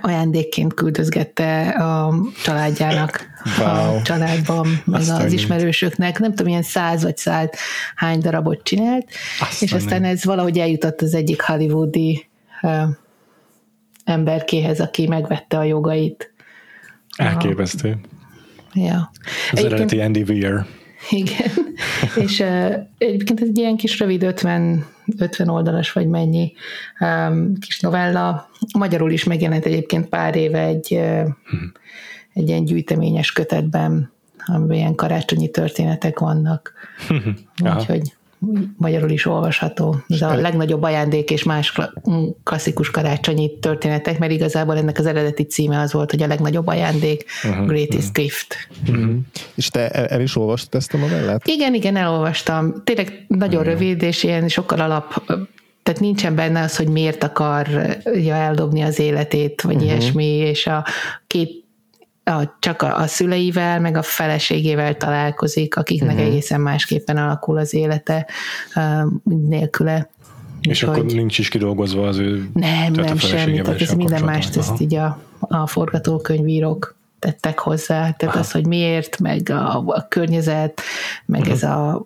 [0.00, 2.14] ajándékként küldözgette a
[2.44, 3.26] családjának
[3.58, 3.66] wow.
[3.66, 7.48] a családban, meg Aztán az ismerősöknek, nem tudom, ilyen száz vagy száz
[7.94, 9.06] hány darabot csinált,
[9.40, 12.28] Aztán és aztán ez valahogy eljutott az egyik hollywoodi
[12.62, 12.82] uh,
[14.04, 16.32] emberkéhez, aki megvette a jogait.
[17.16, 18.00] Elképesztő.
[18.74, 19.10] Ja.
[19.52, 20.64] Az Egyébként, eredeti Andy Weir.
[21.10, 21.71] Igen,
[22.24, 24.86] és uh, egyébként ez egy ilyen kis rövid 50,
[25.18, 26.52] 50 oldalas vagy mennyi
[27.00, 28.48] um, kis novella.
[28.78, 31.28] Magyarul is megjelent egyébként pár éve egy, uh,
[32.32, 34.12] egy ilyen gyűjteményes kötetben,
[34.46, 36.72] amiben ilyen karácsonyi történetek vannak.
[37.76, 38.12] Úgyhogy
[38.76, 39.96] magyarul is olvasható.
[40.08, 41.78] Ez a legnagyobb ajándék és más
[42.44, 47.24] klasszikus karácsonyi történetek, mert igazából ennek az eredeti címe az volt, hogy a legnagyobb ajándék,
[47.44, 48.12] uh-huh, Greatest uh-huh.
[48.12, 48.68] Gift.
[48.88, 49.14] Uh-huh.
[49.54, 51.46] És te el is olvastad ezt a novellát?
[51.46, 52.82] Igen, igen, elolvastam.
[52.84, 53.72] Tényleg nagyon uh-huh.
[53.72, 55.22] rövid, és ilyen sokkal alap
[55.82, 59.90] tehát nincsen benne az, hogy miért akarja eldobni az életét, vagy uh-huh.
[59.90, 60.84] ilyesmi, és a
[61.26, 61.61] két
[62.24, 66.26] a, csak a, a szüleivel, meg a feleségével találkozik, akiknek uh-huh.
[66.26, 68.26] egészen másképpen alakul az élete
[68.74, 70.10] uh, nélküle.
[70.60, 74.56] És Úgy, akkor nincs is kidolgozva az ő Nem, nem semmi, tehát ez minden mást
[74.56, 78.38] ezt így a, a forgatókönyvírók tettek hozzá, tehát Aha.
[78.38, 80.80] az, hogy miért, meg a, a környezet,
[81.26, 81.56] meg uh-huh.
[81.56, 82.04] ez a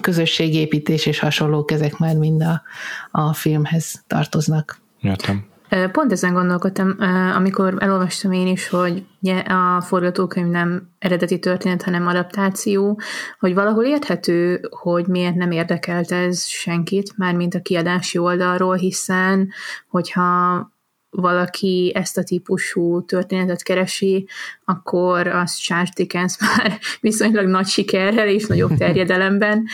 [0.00, 2.62] közösségépítés és hasonlók, ezek már mind a,
[3.10, 4.80] a filmhez tartoznak.
[5.00, 5.49] Értem.
[5.92, 6.96] Pont ezen gondolkodtam,
[7.34, 9.04] amikor elolvastam én is, hogy
[9.46, 13.00] a forgatókönyv nem eredeti történet, hanem adaptáció,
[13.38, 19.52] hogy valahol érthető, hogy miért nem érdekelt ez senkit, mármint a kiadási oldalról, hiszen
[19.88, 20.68] hogyha
[21.10, 24.28] valaki ezt a típusú történetet keresi,
[24.64, 29.66] akkor az Charles Dickens már viszonylag nagy sikerrel és nagyobb terjedelemben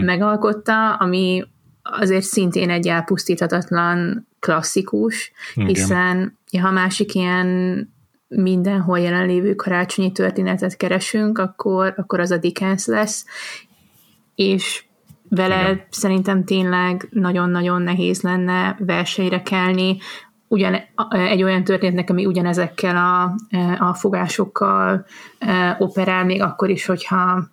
[0.00, 1.44] megalkotta, ami
[1.82, 5.68] azért szintén egy elpusztíthatatlan klasszikus, Igen.
[5.68, 7.90] hiszen ha másik ilyen
[8.28, 13.26] mindenhol jelenlévő karácsonyi történetet keresünk, akkor, akkor az a Dickens lesz,
[14.34, 14.84] és
[15.28, 15.86] vele Igen.
[15.90, 19.96] szerintem tényleg nagyon-nagyon nehéz lenne versenyre kelni,
[20.48, 20.76] ugyan,
[21.10, 23.34] egy olyan történetnek, ami ugyanezekkel a,
[23.78, 25.06] a fogásokkal
[25.78, 27.48] operál, még akkor is, hogyha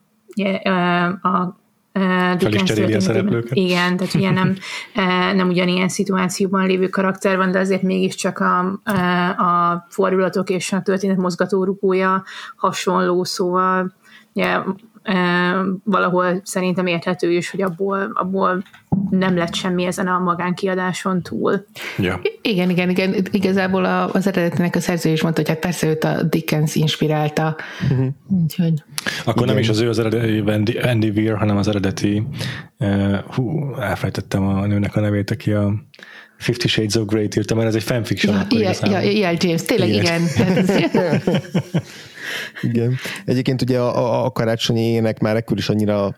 [1.22, 1.59] a
[1.92, 3.58] fel is cseréli a szereplőket.
[3.58, 4.56] Igen, tehát ugye nem,
[5.36, 8.60] nem ugyanilyen szituációban lévő karakter van, de azért mégiscsak a,
[9.44, 12.24] a fordulatok és a történet mozgatórugója
[12.56, 13.94] hasonló, szóval
[14.34, 14.60] ugye,
[15.84, 18.64] valahol szerintem érthető is, hogy abból, abból
[19.10, 21.66] nem lett semmi ezen a magánkiadáson túl.
[21.98, 22.22] Ja.
[22.42, 23.16] Igen, igen, igen.
[23.32, 27.56] Igazából az eredetinek a szerző is mondta, hogy hát persze őt a Dickens inspirálta.
[27.92, 28.08] Uh-huh.
[28.44, 28.84] Úgyhogy...
[29.26, 29.48] Akkor igen.
[29.48, 32.24] nem is az ő az eredeti Andy, Andy Weir, hanem az eredeti
[32.80, 35.74] uh, hú, elfejtettem a nőnek a nevét, aki a
[36.38, 38.36] Fifty Shades of Grey-t írta, mert ez egy fanfiction.
[38.36, 40.22] Ja, ilyen, ja, ilyen James, tényleg igen.
[40.36, 41.22] igen.
[42.62, 42.96] igen.
[43.26, 46.16] Egyébként ugye a, a, karácsonyi ének már ekkor is annyira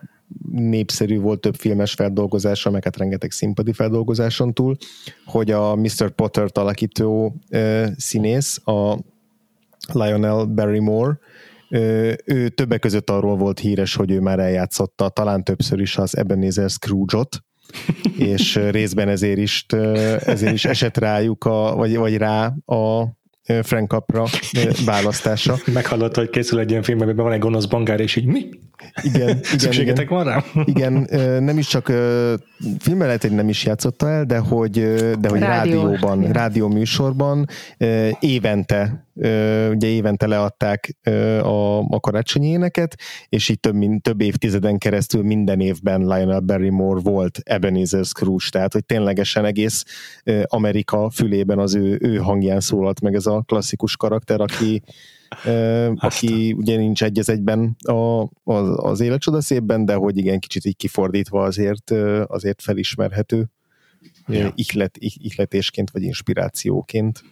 [0.50, 4.76] népszerű volt több filmes feldolgozása, meg hát rengeteg színpadi feldolgozáson túl,
[5.24, 6.10] hogy a Mr.
[6.14, 8.98] Potter alakító uh, színész, a
[9.92, 11.18] Lionel Barrymore,
[11.70, 16.16] uh, ő többek között arról volt híres, hogy ő már eljátszotta talán többször is az
[16.16, 17.42] Ebenezer Scrooge-ot,
[18.16, 19.66] és részben ezért is,
[20.24, 23.04] ezért is esett rájuk, a, vagy, vagy rá a
[23.62, 24.24] Frank Capra
[24.84, 25.56] választása.
[25.72, 28.48] Meghallotta, hogy készül egy ilyen film, amiben van egy gonosz bankár, és így mi?
[29.02, 29.28] Igen.
[29.28, 30.16] igen Szükségetek igen.
[30.16, 30.44] van rá?
[30.74, 31.08] Igen,
[31.42, 31.86] nem is csak
[32.78, 34.72] filmmel lehet, hogy nem is játszotta el, de hogy,
[35.20, 35.82] de hogy Rádió.
[35.82, 37.48] rádióban, rádió műsorban
[38.20, 39.06] évente,
[39.70, 40.96] ugye évente leadták
[41.42, 42.96] a, a karácsonyi éneket,
[43.28, 48.72] és így több, mint, több évtizeden keresztül minden évben Lionel Barrymore volt Ebenezer Scrooge, tehát
[48.72, 49.84] hogy ténylegesen egész
[50.44, 54.82] Amerika fülében az ő, ő hangján szólalt meg ez a klasszikus karakter, aki
[55.94, 60.64] aki ugye nincs egy az egyben a, az, az életcsoda szépben, de hogy igen, kicsit
[60.64, 61.90] így kifordítva azért,
[62.26, 63.50] azért felismerhető
[64.26, 64.52] ja.
[64.54, 67.22] ihlet, ihletésként vagy inspirációként.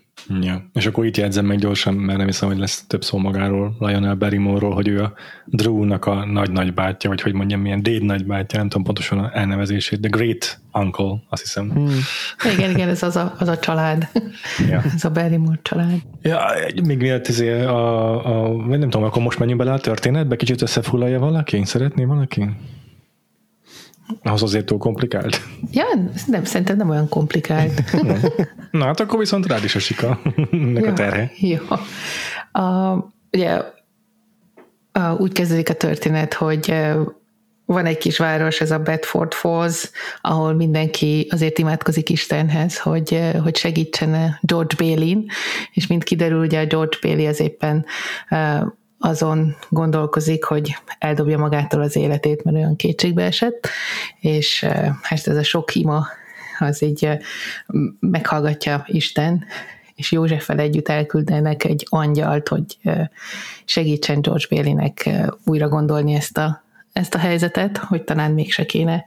[0.41, 0.71] Ja.
[0.73, 4.15] És akkor itt jegyzem meg gyorsan, mert nem hiszem, hogy lesz több szó magáról, Lionel
[4.15, 5.13] Barrymore-ról, hogy ő a
[5.45, 9.31] Drew-nak a nagy-nagy bátyja, vagy hogy mondjam, milyen déd nagy bátyja, nem tudom pontosan a
[9.35, 11.71] elnevezését, de Great Uncle, azt hiszem.
[11.71, 11.99] Hmm.
[12.55, 14.09] Igen, igen, ez az a, az a család.
[14.71, 14.83] Ja.
[14.95, 16.01] ez a Barrymore család.
[16.23, 16.39] Ja,
[16.85, 21.19] még miatt izé a, a, nem tudom, akkor most menjünk bele a történetbe, kicsit összefoglalja
[21.19, 21.65] valaki?
[21.65, 22.49] Szeretné valaki?
[24.23, 25.41] Az azért túl komplikált.
[25.71, 25.85] Ja,
[26.27, 27.83] nem, szerintem nem olyan komplikált.
[28.71, 30.21] Na, hát akkor viszont rád is esik a,
[30.75, 31.31] ja, a terhe.
[31.37, 31.59] Jó.
[32.63, 32.97] A,
[33.33, 33.63] ugye
[34.93, 36.75] a, úgy kezdődik a történet, hogy
[37.65, 43.57] van egy kis város, ez a Bedford Falls, ahol mindenki azért imádkozik Istenhez, hogy, hogy
[43.57, 45.27] segítsen George Bailey-n,
[45.73, 47.85] és mint kiderül, ugye a George Bailey az éppen
[49.03, 53.69] azon gondolkozik, hogy eldobja magától az életét, mert olyan kétségbe esett,
[54.21, 54.65] és
[55.03, 56.07] hát ez a sok ima,
[56.59, 57.09] az így
[58.01, 59.45] meghallgatja Isten,
[59.95, 62.79] és Józseffel együtt elküldenek egy angyalt, hogy
[63.65, 65.11] segítsen George Bailey-nek
[65.45, 69.07] újra gondolni ezt a, ezt a helyzetet, hogy talán mégse kéne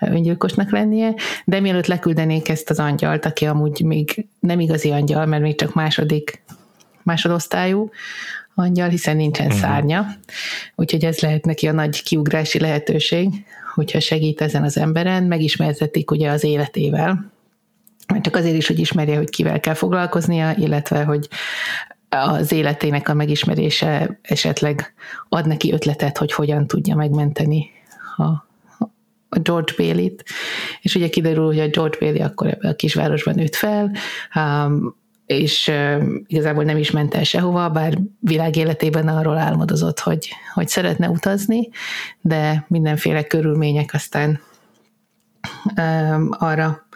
[0.00, 5.42] öngyilkosnak lennie, de mielőtt leküldenék ezt az angyalt, aki amúgy még nem igazi angyal, mert
[5.42, 6.42] még csak második
[7.02, 7.90] másodosztályú,
[8.54, 9.60] angyal, hiszen nincsen uh-huh.
[9.60, 10.06] szárnya,
[10.74, 13.28] úgyhogy ez lehet neki a nagy kiugrási lehetőség,
[13.74, 17.32] hogyha segít ezen az emberen, megismertetik ugye az életével,
[18.20, 21.28] csak azért is, hogy ismerje, hogy kivel kell foglalkoznia, illetve, hogy
[22.08, 24.94] az életének a megismerése esetleg
[25.28, 27.70] ad neki ötletet, hogy hogyan tudja megmenteni
[28.16, 28.22] a,
[29.28, 30.24] a George Bailey-t.
[30.80, 33.92] És ugye kiderül, hogy a George Bailey akkor ebben a kisvárosban nőtt fel,
[34.34, 35.72] um, és
[36.26, 41.68] igazából nem is ment el sehova, bár világ életében arról álmodozott, hogy, hogy szeretne utazni,
[42.20, 44.40] de mindenféle körülmények aztán
[46.30, 46.86] arra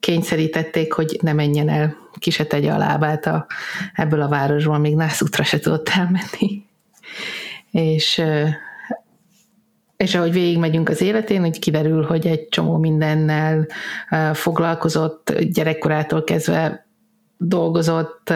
[0.00, 3.46] kényszerítették, hogy ne menjen el, ki se tegye a lábát a,
[3.94, 6.64] ebből a városból, még nászútra se tudott elmenni.
[7.70, 8.22] És,
[9.96, 13.66] és ahogy végigmegyünk az életén, hogy kiderül, hogy egy csomó mindennel
[14.32, 16.83] foglalkozott, gyerekkorától kezdve
[17.48, 18.32] dolgozott,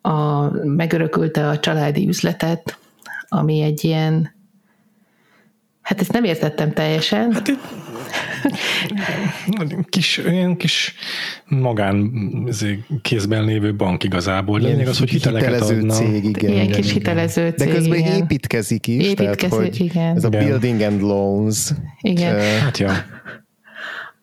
[0.00, 2.78] a, megörökölte a családi üzletet,
[3.28, 4.34] ami egy ilyen,
[5.82, 7.32] hát ezt nem értettem teljesen.
[7.32, 7.56] Hát
[9.88, 10.94] kis, ilyen kis
[11.48, 12.12] magán
[13.02, 14.60] kézben lévő bank igazából.
[14.60, 15.92] Lényeg az, hogy hiteleket hitelező adna.
[15.92, 16.50] cég, igen.
[16.50, 16.96] Ilyen igen, kis igen.
[16.98, 18.16] hitelező De cég, közben igen.
[18.16, 20.16] építkezik is, Építkező, tehát, hogy igen.
[20.16, 20.44] ez a Igen.
[20.44, 21.70] building and loans.
[22.00, 22.34] Igen.
[22.34, 22.92] Ö, Hát ja,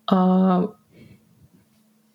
[0.06, 0.77] A,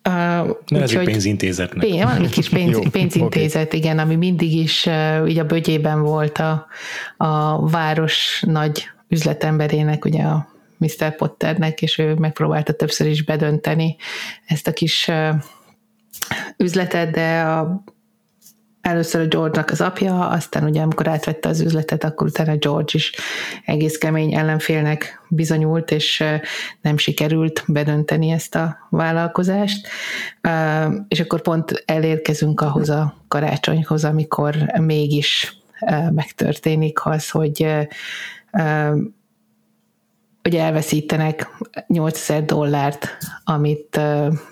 [0.03, 1.85] a, nevezzük úgyhogy- pénzintézetnek.
[1.85, 6.37] Pénz, valami kis pénz, Jó, pénzintézet, igen, ami mindig is uh, így a bögyében volt
[6.37, 6.67] a,
[7.17, 11.15] a város nagy üzletemberének, ugye a Mr.
[11.15, 13.95] Potternek, és ő megpróbálta többször is bedönteni
[14.45, 15.35] ezt a kis uh,
[16.57, 17.83] üzletet, de a,
[18.83, 23.11] először a George-nak az apja, aztán ugye amikor átvette az üzletet, akkor utána George is
[23.65, 26.23] egész kemény ellenfélnek bizonyult, és
[26.81, 29.87] nem sikerült bedönteni ezt a vállalkozást.
[31.07, 35.57] És akkor pont elérkezünk ahhoz a karácsonyhoz, amikor mégis
[36.11, 37.67] megtörténik az, hogy
[40.43, 41.47] hogy elveszítenek
[41.87, 43.99] 8000 dollárt, amit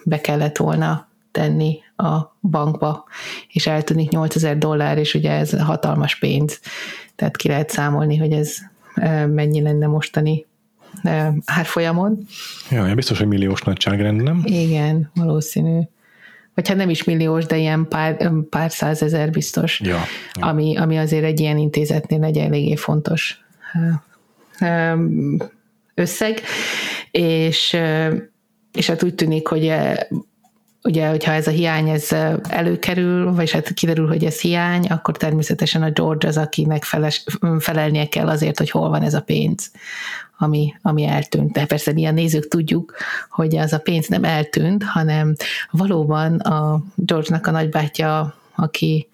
[0.04, 3.06] be kellett volna tenni a bankba,
[3.48, 6.60] és eltűnik 8000 dollár, és ugye ez hatalmas pénz,
[7.16, 8.58] tehát ki lehet számolni, hogy ez
[9.28, 10.46] mennyi lenne mostani
[11.46, 12.18] árfolyamon.
[12.70, 14.42] Ja, biztos, hogy milliós nagyságrend, nem?
[14.46, 15.80] Igen, valószínű.
[16.56, 19.98] Vagy hát nem is milliós, de ilyen pár, pár százezer biztos, Ja.
[20.34, 20.46] ja.
[20.46, 23.40] ami, ami azért egy ilyen intézetnél egy eléggé fontos
[25.94, 26.42] összeg,
[27.12, 27.78] és,
[28.74, 29.74] és hát úgy tűnik, hogy
[30.84, 32.10] ugye, hogyha ez a hiány ez
[32.50, 37.24] előkerül, vagy hát kiderül, hogy ez hiány, akkor természetesen a George az, akinek feles,
[37.60, 39.72] felelnie kell azért, hogy hol van ez a pénz,
[40.38, 41.52] ami, ami eltűnt.
[41.52, 42.96] De persze mi a nézők tudjuk,
[43.30, 45.36] hogy az a pénz nem eltűnt, hanem
[45.72, 49.08] valóban a George-nak a nagybátyja, aki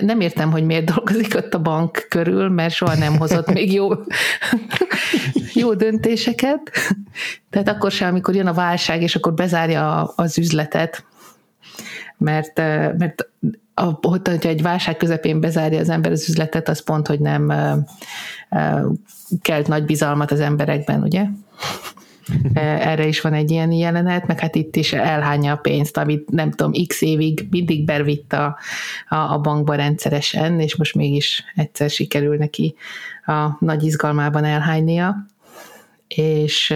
[0.00, 3.88] nem értem, hogy miért dolgozik ott a bank körül, mert soha nem hozott még jó,
[5.54, 6.70] jó döntéseket.
[7.50, 11.04] Tehát akkor sem, amikor jön a válság, és akkor bezárja az üzletet,
[12.18, 12.56] mert,
[12.98, 13.28] mert
[13.74, 17.52] a, hogyha egy válság közepén bezárja az ember az üzletet, az pont, hogy nem
[19.42, 21.24] kelt nagy bizalmat az emberekben, ugye?
[22.54, 26.50] Erre is van egy ilyen jelenet, meg hát itt is elhányja a pénzt, amit nem
[26.50, 28.58] tudom, x évig mindig bervitt a,
[29.08, 32.74] a, a bankba rendszeresen, és most mégis egyszer sikerül neki
[33.26, 35.26] a nagy izgalmában elhánynia.
[36.08, 36.74] És,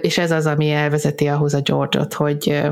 [0.00, 2.62] és ez az, ami elvezeti ahhoz a George-ot, hogy,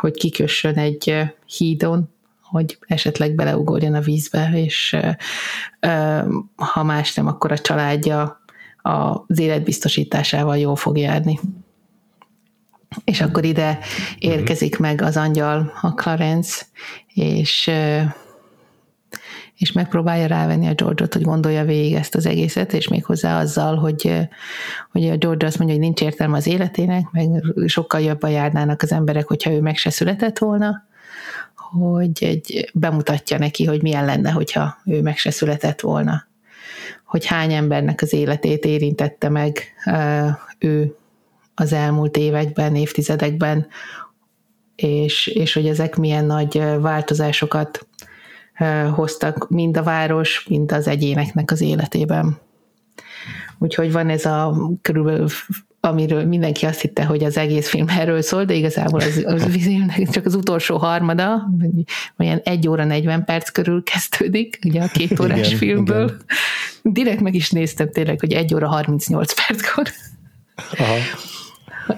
[0.00, 1.14] hogy kikössön egy
[1.56, 4.96] hídon, hogy esetleg beleugorjon a vízbe, és
[6.56, 8.44] ha más nem, akkor a családja
[8.86, 11.40] az életbiztosításával jól fog járni.
[13.04, 13.78] És akkor ide
[14.18, 16.64] érkezik meg az angyal, a Clarence,
[17.14, 17.70] és,
[19.56, 24.28] és megpróbálja rávenni a George-ot, hogy gondolja végig ezt az egészet, és méghozzá azzal, hogy,
[24.92, 27.28] hogy a George azt mondja, hogy nincs értelme az életének, meg
[27.66, 30.84] sokkal jobban járnának az emberek, hogyha ő meg se született volna,
[31.54, 36.26] hogy egy, bemutatja neki, hogy milyen lenne, hogyha ő meg se született volna.
[37.16, 39.62] Hogy hány embernek az életét érintette meg
[40.58, 40.96] ő
[41.54, 43.66] az elmúlt években, évtizedekben,
[44.74, 47.86] és, és hogy ezek milyen nagy változásokat
[48.94, 52.38] hoztak mind a város, mind az egyéneknek az életében.
[53.58, 55.28] Úgyhogy van ez a körülbelül
[55.80, 59.58] amiről mindenki azt hitte, hogy az egész film erről szól, de igazából az, az
[60.12, 61.50] csak az utolsó harmada,
[62.18, 66.04] olyan 1 óra 40 perc körül kezdődik, ugye a két órás igen, filmből.
[66.04, 66.24] Igen.
[66.82, 69.86] Direkt meg is néztem tényleg, hogy 1 óra 38 perckor
[70.78, 70.96] Aha.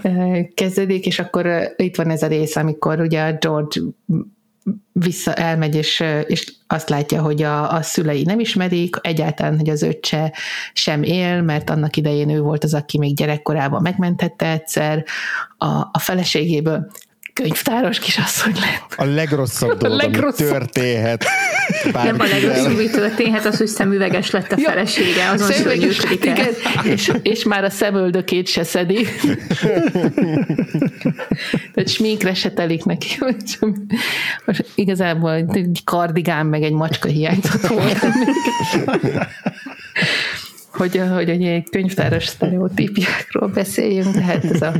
[0.54, 3.80] kezdődik, és akkor itt van ez a rész, amikor ugye a George
[4.92, 9.82] vissza elmegy, és, és azt látja, hogy a, a szülei nem ismerik, egyáltalán, hogy az
[9.82, 10.32] öccse
[10.72, 15.04] sem él, mert annak idején ő volt az, aki még gyerekkorában megmentette egyszer.
[15.56, 16.90] A, a feleségéből
[17.42, 18.94] könyvtáros kisasszony lett.
[18.96, 20.46] A legrosszabb dolog, a legrosszabb.
[20.46, 21.24] ami történhet.
[21.92, 26.36] Nem a legrosszabb, ami történhet, az, hogy szemüveges lett a ja, felesége, azon szörnyűködik el.
[26.36, 26.52] Igen,
[26.92, 29.06] és, és már a szemöldökét se szedi.
[31.74, 33.18] Tehát sminkre se telik neki.
[34.44, 38.14] Most igazából egy kardigán meg egy macska hiányzott volna
[40.72, 44.72] hogy, hogy egy könyvtáros sztereotípiákról beszéljünk, tehát ez a,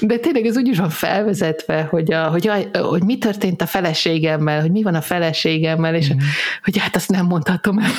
[0.00, 3.66] de tényleg ez úgy is van felvezetve, hogy, a, hogy, a, hogy mi történt a
[3.66, 6.18] feleségemmel, hogy mi van a feleségemmel, és mm.
[6.64, 7.90] hogy hát azt nem mondhatom el.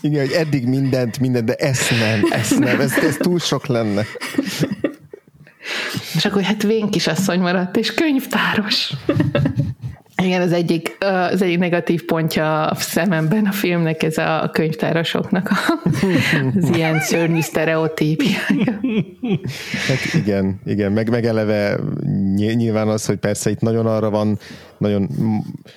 [0.00, 4.02] Igen, hogy eddig mindent, mindent, de ezt nem, ezt nem, ez, ez túl sok lenne.
[6.14, 8.92] És akkor hát vén kisasszony maradt, és könyvtáros.
[10.22, 10.96] Igen, az egyik,
[11.30, 15.50] az egyik negatív pontja a szememben a filmnek ez a könyvtárosoknak
[16.60, 18.80] az ilyen szörnyű sztereotípjája.
[19.88, 21.78] Hát igen, igen, meg, meg eleve
[22.34, 24.38] nyilván az, hogy persze itt nagyon arra van
[24.84, 25.08] nagyon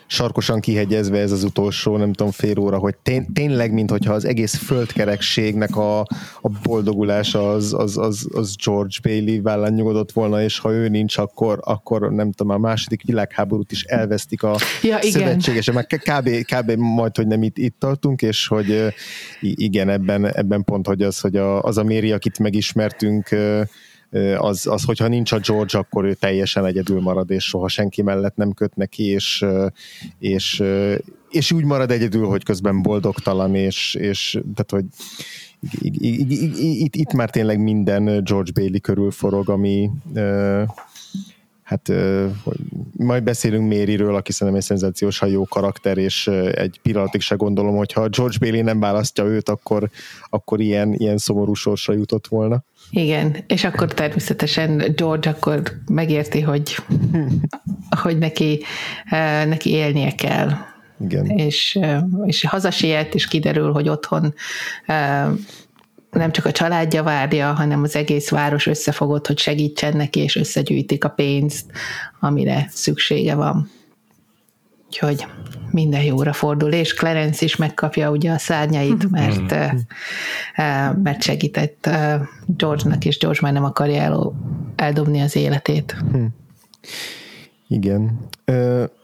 [0.07, 4.55] sarkosan kihegyezve ez az utolsó, nem tudom, fél óra, hogy tény, tényleg, mintha az egész
[4.55, 5.99] földkerekségnek a,
[6.41, 11.17] a boldogulása az, az, az, az George Bailey vállán nyugodott volna, és ha ő nincs,
[11.17, 15.73] akkor, akkor nem tudom, a második világháborút is elvesztik a ja, szövetségesek.
[15.73, 16.71] Már kb, kb.
[16.71, 18.93] majd, hogy nem itt, itt tartunk, és hogy
[19.41, 23.29] igen, ebben, ebben pont, hogy az, hogy a, az a Méri, akit megismertünk,
[24.37, 28.35] az, az, hogyha nincs a George, akkor ő teljesen egyedül marad, és soha senki mellett
[28.35, 29.45] nem köt neki, és,
[30.19, 30.63] és,
[31.29, 34.85] és úgy marad egyedül, hogy közben boldogtalan, és, és tehát, hogy
[35.99, 39.89] itt, itt már tényleg minden George Bailey körül forog, ami
[41.67, 41.91] hát
[42.97, 47.93] majd beszélünk Mériről, aki szerintem egy szenzációsan jó karakter, és egy pillanatig se gondolom, hogy
[47.93, 49.89] ha George Bailey nem választja őt, akkor,
[50.29, 52.63] akkor ilyen, ilyen szomorú sorsra jutott volna.
[52.89, 55.61] Igen, és akkor természetesen George akkor
[55.91, 56.75] megérti, hogy,
[58.03, 58.63] hogy neki,
[59.45, 60.49] neki élnie kell.
[60.99, 61.25] Igen.
[61.25, 61.79] És,
[62.25, 64.33] és hazasiet, és kiderül, hogy otthon
[66.11, 71.03] nem csak a családja várja, hanem az egész város összefogott, hogy segítsen neki, és összegyűjtik
[71.03, 71.65] a pénzt,
[72.19, 73.69] amire szüksége van.
[74.87, 75.25] Úgyhogy
[75.71, 79.75] minden jóra fordul, és Clarence is megkapja ugye a szárnyait, mert,
[81.03, 81.89] mert segített
[82.45, 84.33] George-nak, és George már nem akarja el,
[84.75, 85.95] eldobni az életét.
[86.11, 86.25] Hm.
[87.67, 88.19] Igen.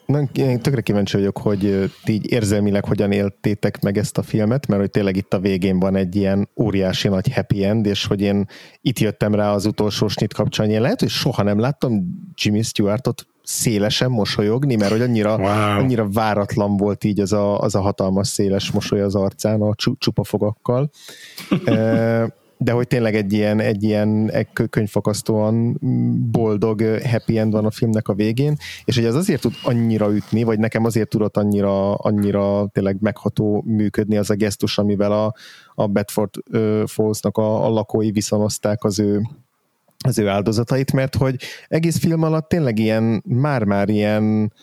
[0.05, 4.67] Na, én tökre kíváncsi vagyok, hogy ti így érzelmileg hogyan éltétek meg ezt a filmet,
[4.67, 8.21] mert hogy tényleg itt a végén van egy ilyen óriási nagy happy end, és hogy
[8.21, 8.47] én
[8.81, 12.03] itt jöttem rá az utolsó snit kapcsán, én lehet, hogy soha nem láttam
[12.35, 15.79] Jimmy Stewartot szélesen mosolyogni, mert hogy annyira, wow.
[15.79, 20.23] annyira váratlan volt így az a, az a hatalmas széles mosoly az arcán a csupa
[20.23, 20.89] fogakkal
[22.63, 24.31] de hogy tényleg egy ilyen, egy ilyen
[24.69, 25.77] könyvfakasztóan
[26.31, 28.55] boldog happy end van a filmnek a végén,
[28.85, 33.63] és hogy ez azért tud annyira ütni, vagy nekem azért tudott annyira, annyira tényleg megható
[33.65, 35.33] működni az a gesztus, amivel a,
[35.75, 36.29] a Bedford
[36.85, 39.21] Falls-nak a, a lakói viszonozták az ő
[40.05, 41.35] az ő áldozatait, mert hogy
[41.67, 44.53] egész film alatt tényleg ilyen, már-már ilyen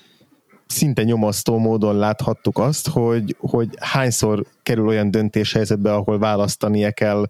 [0.70, 7.26] szinte nyomasztó módon láthattuk azt, hogy, hogy hányszor kerül olyan döntéshelyzetbe, ahol választania kell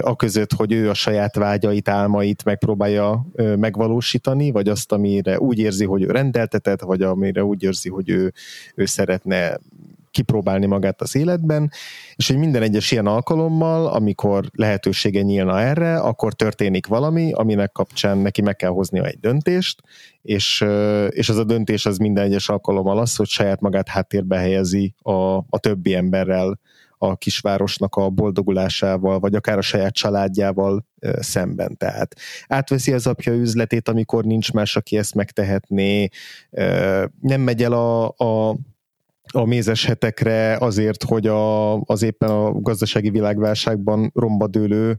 [0.00, 3.26] a között, hogy ő a saját vágyait, álmait megpróbálja
[3.56, 8.32] megvalósítani, vagy azt, amire úgy érzi, hogy ő rendeltetett, vagy amire úgy érzi, hogy ő,
[8.74, 9.58] ő szeretne
[10.10, 11.70] kipróbálni magát az életben,
[12.14, 18.18] és hogy minden egyes ilyen alkalommal, amikor lehetősége nyílna erre, akkor történik valami, aminek kapcsán
[18.18, 19.82] neki meg kell hoznia egy döntést,
[20.22, 20.64] és,
[21.08, 25.36] és az a döntés az minden egyes alkalommal az, hogy saját magát háttérbe helyezi a,
[25.36, 26.58] a többi emberrel
[27.02, 30.86] a kisvárosnak a boldogulásával, vagy akár a saját családjával
[31.18, 31.76] szemben.
[31.76, 36.08] Tehát átveszi az apja üzletét, amikor nincs más, aki ezt megtehetné,
[37.20, 38.56] nem megy el a, a
[39.32, 44.98] a mézes hetekre azért, hogy a, az éppen a gazdasági világválságban rombadőlő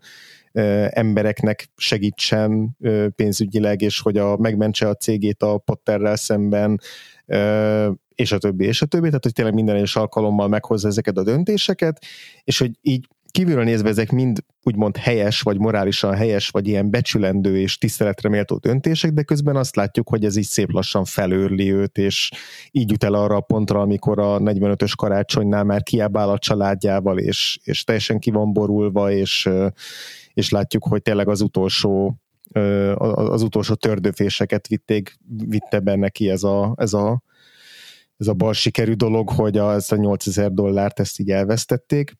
[0.89, 2.77] embereknek segítsen
[3.15, 6.79] pénzügyileg, és hogy a, megmentse a cégét a Potterrel szemben,
[8.15, 11.23] és a többi, és a többi, tehát hogy tényleg minden egyes alkalommal meghozza ezeket a
[11.23, 12.05] döntéseket,
[12.43, 17.59] és hogy így kívülről nézve ezek mind úgymond helyes, vagy morálisan helyes, vagy ilyen becsülendő
[17.59, 21.97] és tiszteletre méltó döntések, de közben azt látjuk, hogy ez így szép lassan felőrli őt,
[21.97, 22.31] és
[22.71, 27.59] így jut el arra a pontra, amikor a 45-ös karácsonynál már kiábál a családjával, és,
[27.63, 29.49] és teljesen ki van borulva, és,
[30.33, 32.15] és látjuk, hogy tényleg az utolsó
[32.93, 37.23] az utolsó tördőféseket vitték, vitte benne ki ez a, ez a
[38.17, 42.19] ez a bal sikerű dolog, hogy a, ezt a 8000 dollárt ezt így elvesztették,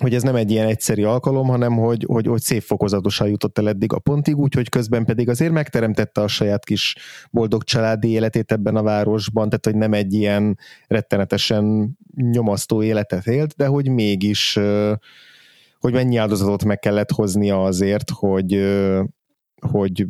[0.00, 3.68] hogy ez nem egy ilyen egyszerű alkalom, hanem hogy, hogy, hogy szép fokozatosan jutott el
[3.68, 6.96] eddig a pontig, úgyhogy közben pedig azért megteremtette a saját kis
[7.30, 13.54] boldog családi életét ebben a városban, tehát hogy nem egy ilyen rettenetesen nyomasztó életet élt,
[13.56, 14.58] de hogy mégis
[15.78, 18.52] hogy mennyi áldozatot meg kellett hoznia azért, hogy,
[19.70, 20.06] hogy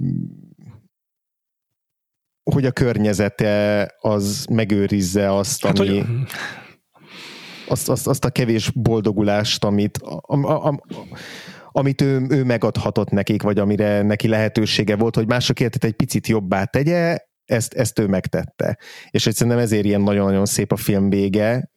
[2.50, 5.88] hogy a környezete az megőrizze azt, hát, ami...
[5.88, 6.06] Hogy
[7.68, 10.80] azt, azt, azt a kevés boldogulást, amit, am, am,
[11.72, 16.26] amit ő, ő megadhatott nekik, vagy amire neki lehetősége volt, hogy mások életet egy picit
[16.26, 18.78] jobbá tegye, ezt, ezt ő megtette.
[19.10, 21.70] És hogy szerintem ezért ilyen nagyon-nagyon szép a film vége,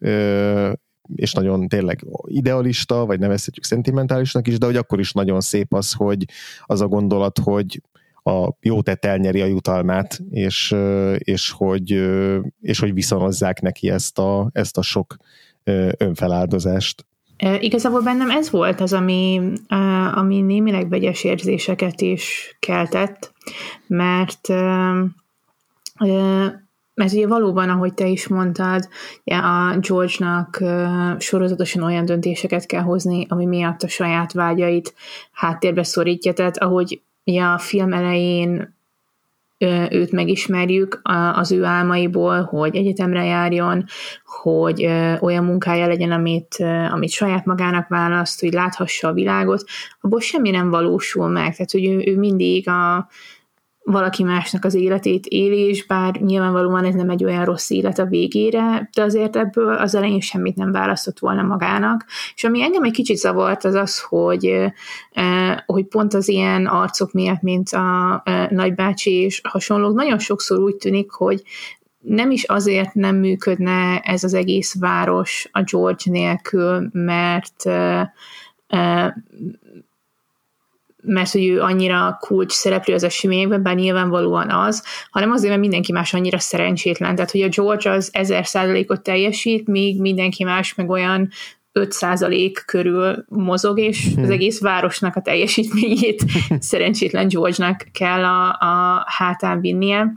[1.16, 5.94] és nagyon tényleg idealista, vagy nevezhetjük szentimentálisnak is, de hogy akkor is nagyon szép az,
[5.94, 6.26] hogy
[6.66, 7.82] az a gondolat, hogy
[8.24, 10.76] a jó tett elnyeri a jutalmát, és,
[11.18, 12.08] és, hogy,
[12.62, 15.16] és hogy viszonozzák neki ezt a, ezt a sok
[15.98, 17.06] önfeláldozást.
[17.60, 19.42] Igazából bennem ez volt az, ami,
[20.14, 23.34] ami némileg vegyes érzéseket is keltett,
[23.88, 24.48] mert
[26.98, 28.88] mert ugye valóban, ahogy te is mondtad,
[29.24, 30.64] a George-nak
[31.22, 34.94] sorozatosan olyan döntéseket kell hozni, ami miatt a saját vágyait
[35.32, 36.34] háttérbe szorítja.
[36.34, 38.76] Tehát ahogy ugye a film elején
[39.90, 41.02] őt megismerjük
[41.34, 43.86] az ő álmaiból, hogy egyetemre járjon,
[44.42, 44.86] hogy
[45.20, 46.56] olyan munkája legyen, amit,
[46.92, 49.64] amit saját magának választ, hogy láthassa a világot,
[50.02, 51.56] abból semmi nem valósul meg.
[51.56, 53.08] Tehát, hogy ő, ő mindig a,
[53.92, 58.06] valaki másnak az életét éli, és bár nyilvánvalóan ez nem egy olyan rossz élet a
[58.06, 62.06] végére, de azért ebből az elején semmit nem választott volna magának.
[62.36, 64.72] És ami engem egy kicsit zavart, az az, hogy,
[65.66, 71.12] hogy pont az ilyen arcok miatt, mint a nagybácsi és hasonlók, nagyon sokszor úgy tűnik,
[71.12, 71.42] hogy
[72.00, 77.64] nem is azért nem működne ez az egész város a George nélkül, mert
[81.08, 85.92] mert hogy ő annyira kulcs szereplő az eseményekben, bár nyilvánvalóan az, hanem azért, mert mindenki
[85.92, 87.16] más annyira szerencsétlen.
[87.16, 91.30] Tehát, hogy a George az ezer százalékot teljesít, míg mindenki más meg olyan
[91.74, 94.24] 5% körül mozog, és hmm.
[94.24, 96.24] az egész városnak a teljesítményét
[96.60, 100.14] szerencsétlen George-nak kell a, a hátán vinnie.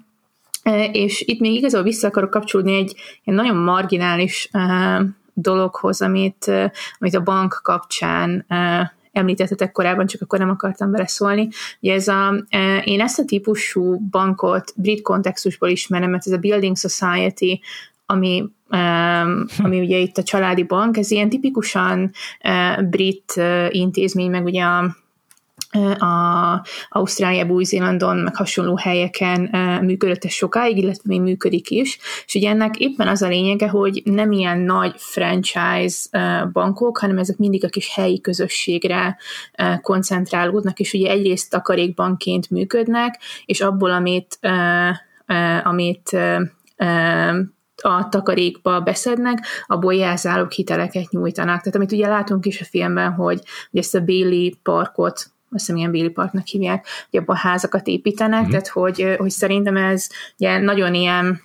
[0.62, 6.44] E, és itt még igazából vissza akarok kapcsolódni egy, egy nagyon marginális uh, dologhoz, amit,
[6.46, 8.46] uh, amit a bank kapcsán
[9.20, 11.48] említettetek korábban, csak akkor nem akartam beleszólni.
[11.80, 16.38] Ugye ez a, e, én ezt a típusú bankot brit kontextusból ismerem, mert ez a
[16.38, 17.60] Building Society,
[18.06, 22.10] ami um, ami ugye itt a családi bank, ez ilyen tipikusan
[22.44, 24.96] uh, brit uh, intézmény, meg ugye a
[25.98, 29.40] a Ausztráliában, Új-Zélandon, meg hasonló helyeken
[29.82, 34.02] működött ez sokáig, illetve még működik is, és ugye ennek éppen az a lényege, hogy
[34.04, 35.98] nem ilyen nagy franchise
[36.52, 39.16] bankok, hanem ezek mindig a kis helyi közösségre
[39.80, 44.38] koncentrálódnak, és ugye egyrészt takarékbankként működnek, és abból, amit,
[45.62, 46.16] amit
[47.82, 51.58] a takarékba beszednek, abból jelzálók hiteleket nyújtanak.
[51.58, 55.76] Tehát amit ugye látunk is a filmben, hogy, hogy ezt a Bailey parkot azt hiszem
[55.76, 58.50] ilyen Béli Parknak hívják, hogy abban házakat építenek, mm-hmm.
[58.50, 61.40] tehát hogy, hogy szerintem ez ugye nagyon ilyen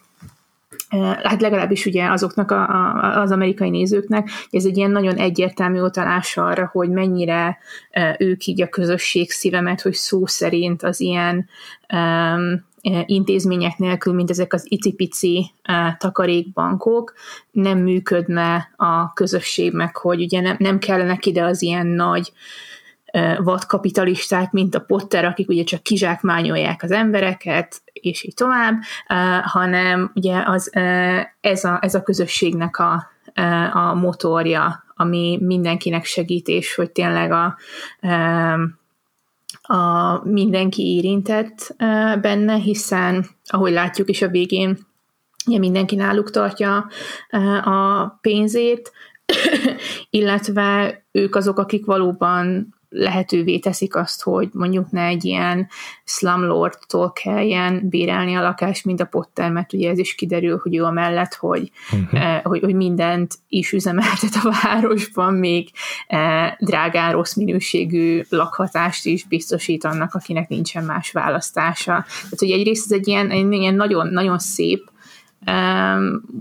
[1.24, 6.38] hát legalábbis ugye azoknak a, a, az amerikai nézőknek, ez egy ilyen nagyon egyértelmű utalás
[6.38, 7.58] arra, hogy mennyire
[8.18, 11.50] ők így a közösség szívemet, hogy szó szerint az ilyen
[11.94, 12.66] um,
[13.06, 17.14] intézmények nélkül, mint ezek az icipici uh, takarékbankok,
[17.52, 22.75] nem működne a közösség meg, hogy ugye nem, nem kellenek ide az ilyen nagy uh,
[23.38, 28.82] vadkapitalisták, mint a Potter, akik ugye csak kizsákmányolják az embereket, és így tovább,
[29.44, 30.76] hanem ugye az,
[31.42, 33.08] ez, a, ez a közösségnek a,
[33.74, 37.58] a motorja, ami mindenkinek segít, és hogy tényleg a,
[39.62, 41.76] a mindenki érintett
[42.22, 44.78] benne, hiszen ahogy látjuk is a végén,
[45.48, 46.88] ugye mindenki náluk tartja
[47.64, 48.92] a pénzét,
[50.10, 55.68] illetve ők azok, akik valóban lehetővé teszik azt, hogy mondjuk ne egy ilyen
[56.04, 60.84] slumlordtól kelljen bérelni a lakást, mint a Potter, mert ugye ez is kiderül, hogy ő
[60.84, 62.24] a mellett, hogy, uh-huh.
[62.24, 65.70] eh, hogy, hogy mindent is üzemeltet a városban, még
[66.08, 72.06] eh, drágán rossz minőségű lakhatást is biztosít annak, akinek nincsen más választása.
[72.22, 74.92] Tehát, hogy egyrészt ez egy ilyen, egy ilyen nagyon, nagyon szép
[75.44, 75.98] eh,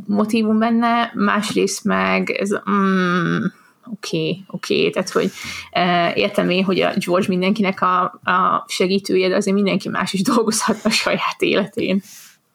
[0.06, 3.44] motivum benne, másrészt meg ez mm,
[3.92, 4.90] oké, okay, oké, okay.
[4.90, 5.30] tehát hogy
[5.70, 10.22] e, értem én, hogy a George mindenkinek a, a segítője, de azért mindenki más is
[10.22, 12.02] dolgozhat a saját életén.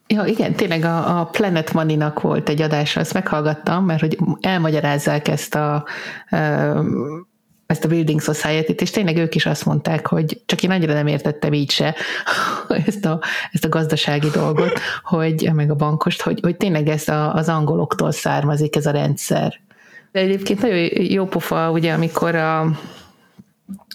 [0.08, 5.28] Ja, igen, tényleg a, a Planet Money-nak volt egy adása, ezt meghallgattam, mert hogy elmagyarázzák
[5.28, 5.86] ezt a
[7.70, 11.08] ezt a Building Society-t, és tényleg ők is azt mondták, hogy csak én annyira nem
[11.08, 11.96] értettem így se
[12.86, 13.20] ezt a,
[13.52, 18.12] ezt a gazdasági dolgot, hogy meg a bankost, hogy, hogy tényleg ez a, az angoloktól
[18.12, 19.60] származik ez a rendszer.
[20.12, 22.72] De egyébként nagyon jó pofa, ugye, amikor a,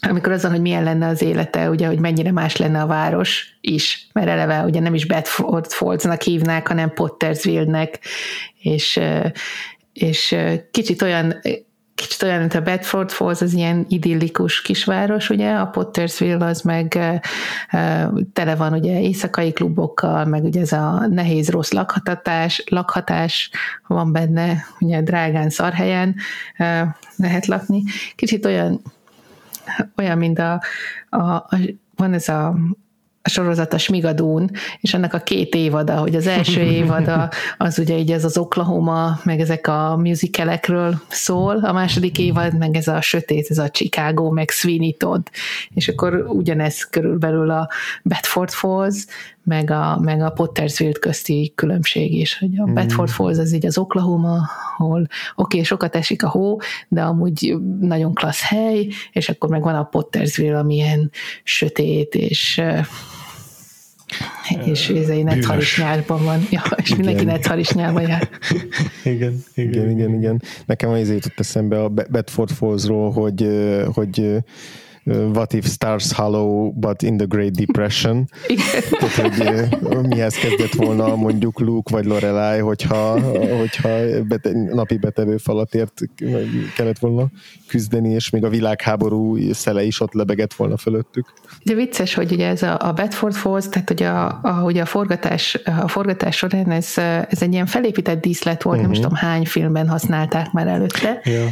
[0.09, 4.09] amikor azon, hogy milyen lenne az élete, ugye, hogy mennyire más lenne a város is,
[4.13, 7.99] mert eleve ugye nem is Bedford Falls-nak hívnák, hanem Pottersville-nek,
[8.61, 9.01] és,
[9.93, 10.37] és
[10.71, 11.41] kicsit olyan
[11.95, 16.89] kicsit olyan, mint a Bedford Falls, az ilyen idillikus kisváros, ugye, a Pottersville az meg
[18.33, 23.51] tele van ugye éjszakai klubokkal, meg ugye ez a nehéz rossz lakhatás, lakhatás
[23.87, 26.15] van benne, ugye drágán szarhelyen
[27.17, 27.83] lehet lakni.
[28.17, 28.81] Kicsit olyan,
[29.97, 30.63] olyan, mint a,
[31.09, 31.59] a, a
[31.97, 32.55] van ez a
[33.27, 34.51] a sorozat a Smigadún,
[34.81, 39.19] és ennek a két évada, hogy az első évada az ugye így ez az Oklahoma,
[39.23, 44.31] meg ezek a musicalekről szól, a második évad meg ez a sötét, ez a Chicago,
[44.31, 45.21] meg Sweeney Todd,
[45.75, 47.69] és akkor ugyanez körülbelül a
[48.03, 49.07] Bedford Falls,
[49.45, 53.13] meg a, meg a Pottersville közti különbség is, hogy a Bedford mm.
[53.13, 54.41] Falls az így az Oklahoma,
[54.79, 59.63] ahol oké, okay, sokat esik a hó, de amúgy nagyon klassz hely, és akkor meg
[59.63, 61.11] van a Pottersville, amilyen
[61.43, 62.63] sötét, és
[64.65, 67.05] és ez egy netharisnyárban van, ja, és igen.
[67.05, 68.29] mindenki netharisnyárban jár.
[69.05, 70.43] igen, igen, igen, igen, igen.
[70.67, 73.49] Nekem az jutott eszembe a Bedford Fallsról, hogy,
[73.95, 74.37] hogy
[75.07, 78.29] What if stars hollow, but in the Great Depression?
[79.17, 83.21] Tehát, hogy mihez kezdett volna mondjuk Luke vagy Lorelai, hogyha,
[83.59, 83.89] hogyha
[84.29, 86.01] bete, napi betevő falatért
[86.77, 87.27] kellett volna
[87.69, 91.33] küzdeni, és még a világháború szele is ott lebegett volna fölöttük.
[91.63, 94.85] De vicces, hogy ugye ez a, a Bedford Falls, tehát hogy a, a, hogy a,
[94.85, 96.93] forgatás, a forgatás során ez,
[97.29, 98.83] ez egy ilyen felépített díszlet volt, uh-huh.
[98.83, 99.07] nem is mhm.
[99.09, 101.21] tudom hány filmben használták már előtte.
[101.25, 101.49] Ja.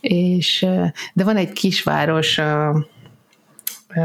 [0.00, 0.66] És,
[1.12, 2.40] de van egy kisváros,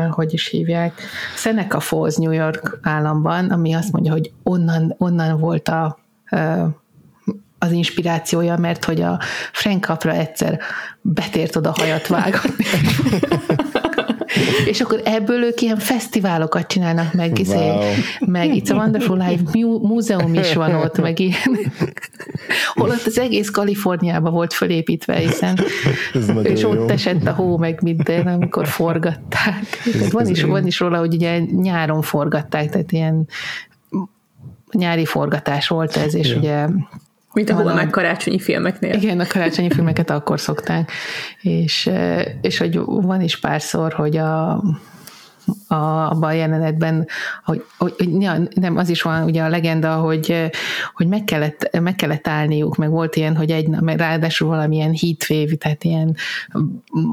[0.10, 1.02] hogy is hívják,
[1.36, 6.00] Seneca Falls, New York államban, ami azt mondja, hogy onnan, onnan volt a,
[7.60, 9.20] az inspirációja, mert hogy a
[9.52, 10.60] Frank Capra egyszer
[11.02, 12.66] betért oda hajat vágatni.
[14.66, 17.84] és akkor ebből ők ilyen fesztiválokat csinálnak, meg, izé, wow.
[18.26, 19.44] meg It's a Wonderful Life
[19.82, 21.60] múzeum is van ott, meg ilyen.
[22.74, 25.60] Holott az egész Kaliforniában volt fölépítve, hiszen
[26.44, 26.88] és ott jó.
[26.88, 29.80] esett a hó, meg minden, amikor forgatták.
[29.92, 33.28] Tehát van, is, van is róla, hogy ugye nyáron forgatták, tehát ilyen
[34.72, 36.38] nyári forgatás volt ez, és ja.
[36.38, 36.68] ugye
[37.36, 38.94] mint a meg karácsonyi filmeknél.
[38.94, 40.92] Igen, a karácsonyi filmeket akkor szokták.
[41.42, 41.90] És,
[42.42, 44.52] és hogy van is párszor, hogy a,
[45.68, 45.76] a,
[46.10, 47.08] abban a jelenetben,
[47.44, 50.52] hogy, hogy ja, nem, az is van ugye a legenda, hogy,
[50.94, 55.56] hogy meg, kellett, meg kellett állniuk, meg volt ilyen, hogy egy meg ráadásul valamilyen heatwave,
[55.56, 56.16] tehát ilyen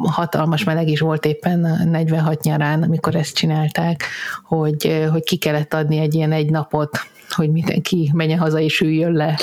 [0.03, 4.05] hatalmas meleg is volt éppen 46 nyarán, amikor ezt csinálták,
[4.45, 9.12] hogy, hogy ki kellett adni egy ilyen egy napot, hogy mindenki menjen haza és üljön
[9.12, 9.39] le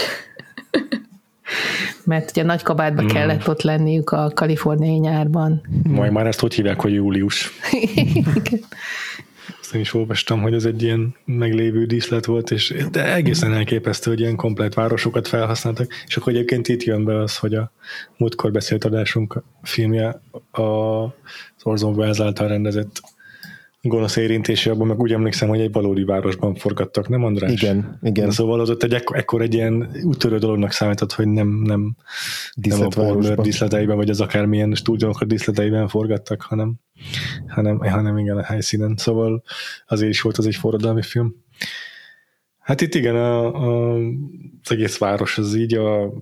[2.03, 3.07] mert ugye nagy kabátba mm.
[3.07, 5.61] kellett ott lenniük a kaliforniai nyárban.
[5.84, 7.51] Majd már ezt hogy hívják, hogy július.
[9.61, 14.09] Azt én is olvastam, hogy ez egy ilyen meglévő díszlet volt, és de egészen elképesztő,
[14.09, 17.72] hogy ilyen komplet városokat felhasználtak, és akkor egyébként itt jön be az, hogy a
[18.17, 20.61] múltkor beszélt adásunk filmje a
[21.63, 23.01] Orson Welles által rendezett
[23.82, 27.51] gonosz érintése, abban meg úgy emlékszem, hogy egy valódi városban forgattak, nem András?
[27.51, 28.25] Igen, igen.
[28.25, 31.95] De szóval az ott egy ekkor, egy ilyen úttörő dolognak számított, hogy nem, nem,
[32.53, 36.75] nem a Warner díszleteiben, vagy az akármilyen stúdiónak a díszleteiben forgattak, hanem,
[37.47, 38.95] hanem, hanem igen a helyszínen.
[38.97, 39.43] Szóval
[39.88, 41.36] azért is volt az egy forradalmi film.
[42.59, 43.95] Hát itt igen, a, a,
[44.63, 46.13] az egész város az így a,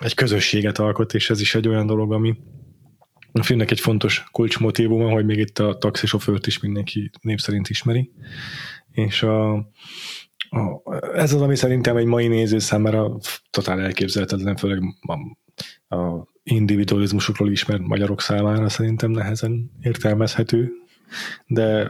[0.00, 2.36] egy közösséget alkot, és ez is egy olyan dolog, ami,
[3.40, 8.10] a filmnek egy fontos kulcsmotívuma, hogy még itt a taxisofőrt is mindenki név szerint ismeri,
[8.90, 10.82] és a, a,
[11.14, 13.18] ez az, ami szerintem egy mai néző számára
[13.50, 15.12] totál elképzelhetetlen, főleg a,
[15.96, 20.72] a individualizmusokról ismert magyarok számára szerintem nehezen értelmezhető,
[21.46, 21.88] de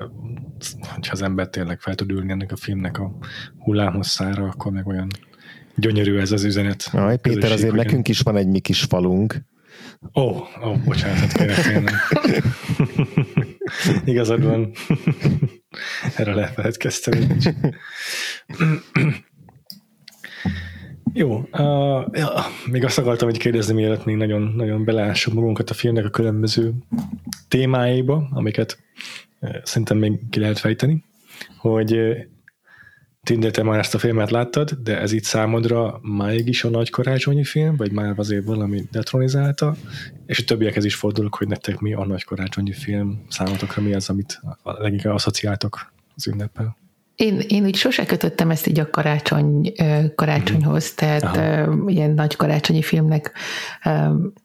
[0.80, 3.16] ha az ember tényleg fel tud ülni ennek a filmnek a
[3.58, 5.08] hullámhosszára, akkor meg olyan
[5.76, 6.88] gyönyörű ez az üzenet.
[6.92, 9.44] Aj, Péter, azért hogy nekünk is van egy mi kis falunk,
[10.14, 11.94] Ó, oh, oh, bocsánat, kérek tényleg.
[14.04, 14.70] Igazad van.
[16.16, 17.54] Erre lefeledkeztem így.
[21.12, 22.32] Jó, uh, ja,
[22.70, 26.72] még azt akartam hogy kérdezni, mielőtt még nagyon, nagyon beleássuk magunkat a filmnek a különböző
[27.48, 28.78] témáiba, amiket
[29.40, 31.04] uh, szerintem még ki lehet fejteni,
[31.58, 32.16] hogy
[33.24, 36.68] uh, Tinde, te már ezt a filmet láttad, de ez itt számodra máig is a
[36.68, 39.74] nagy karácsonyi film, vagy már azért valami detronizálta,
[40.26, 44.08] és a többiekhez is fordulok, hogy nektek mi a nagy karácsonyi film, számotokra mi az,
[44.08, 46.76] amit leginkább asszociáltok az ünnepel.
[47.14, 49.72] Én, én úgy sose kötöttem ezt így a karácsony,
[50.14, 50.96] karácsonyhoz, mhm.
[50.96, 51.90] tehát Aha.
[51.90, 53.32] ilyen nagy karácsonyi filmnek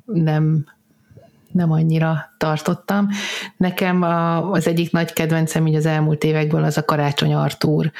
[0.05, 0.65] nem
[1.51, 3.07] nem annyira tartottam.
[3.57, 7.91] Nekem a, az egyik nagy kedvencem így az elmúlt évekből az a Karácsony Artúr,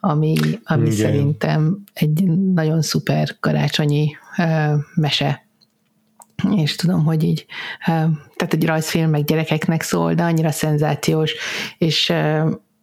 [0.00, 0.34] ami,
[0.64, 0.96] ami Igen.
[0.96, 2.22] szerintem egy
[2.54, 5.48] nagyon szuper karácsonyi uh, mese
[6.56, 7.46] és tudom, hogy így,
[7.84, 11.34] tehát egy rajzfilm meg gyerekeknek szól, de annyira szenzációs,
[11.78, 12.12] és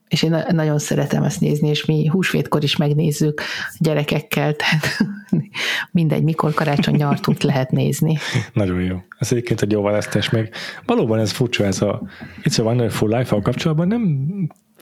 [0.08, 3.42] és én nagyon szeretem ezt nézni, és mi húsvétkor is megnézzük
[3.80, 4.98] gyerekekkel, tehát
[5.92, 8.18] mindegy, mikor karácsony nyartút lehet nézni.
[8.54, 8.98] Nagyon jó.
[9.20, 10.54] Ez egyébként egy jó választás meg.
[10.86, 12.02] Valóban ez furcsa, ez a
[12.44, 14.28] It's a Wonderful Life-a kapcsolatban nem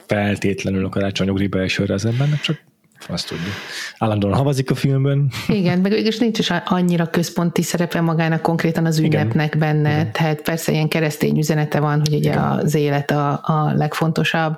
[0.06, 2.64] feltétlenül a karácsony ugrik be elsőre az embernek, csak
[3.08, 3.52] azt tudja.
[3.98, 5.30] Állandóan havazik a filmben.
[5.48, 9.58] Igen, meg és nincs is annyira központi szerepe magának konkrétan az ünnepnek Igen.
[9.58, 10.12] benne, Igen.
[10.12, 12.42] tehát persze ilyen keresztény üzenete van, hogy ugye Igen.
[12.42, 14.56] az élet a, a legfontosabb,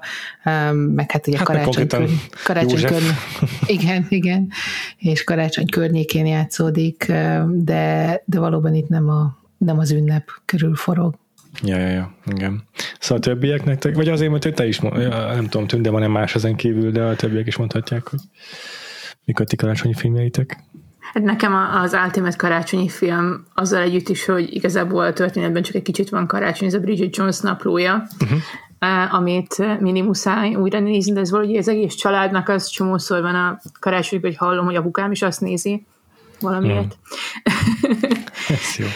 [0.95, 2.09] meg hát ugye hát karácsony, kör,
[2.45, 3.17] karácsony környékén,
[3.77, 4.51] igen, igen,
[4.97, 7.13] és karácsony környékén játszódik,
[7.53, 11.15] de, de valóban itt nem, a, nem az ünnep körül forog.
[11.63, 12.63] Ja, ja, ja, igen.
[12.99, 16.57] Szóval a többiek nektek, vagy azért, mert te is, nem tudom, tünde van-e más ezen
[16.57, 18.21] kívül, de a többiek is mondhatják, hogy
[19.25, 20.59] mik a ti karácsonyi filmjeitek?
[21.13, 25.83] Hát nekem az Ultimate karácsonyi film azzal együtt is, hogy igazából a történetben csak egy
[25.83, 29.15] kicsit van karácsony, ez a Bridget Jones naplója, uh-huh.
[29.15, 33.61] amit mindig muszáj újra nézni, de ez valahogy az egész családnak az csomószor van a
[33.81, 35.87] karácsonyban, hogy hallom, hogy a bukám is azt nézi,
[36.41, 36.97] valamiért.
[36.97, 37.99] Mm.
[38.49, 38.87] Ez jó.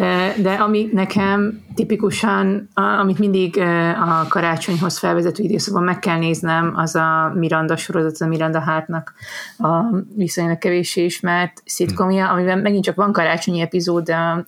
[0.42, 3.58] De ami nekem tipikusan, amit mindig
[4.00, 9.14] a karácsonyhoz felvezető időszakban meg kell néznem, az a Miranda sorozat, a Miranda Hártnak
[9.58, 14.46] a viszonylag kevéssé ismert szitkomja, amiben megint csak van karácsonyi epizód, de a,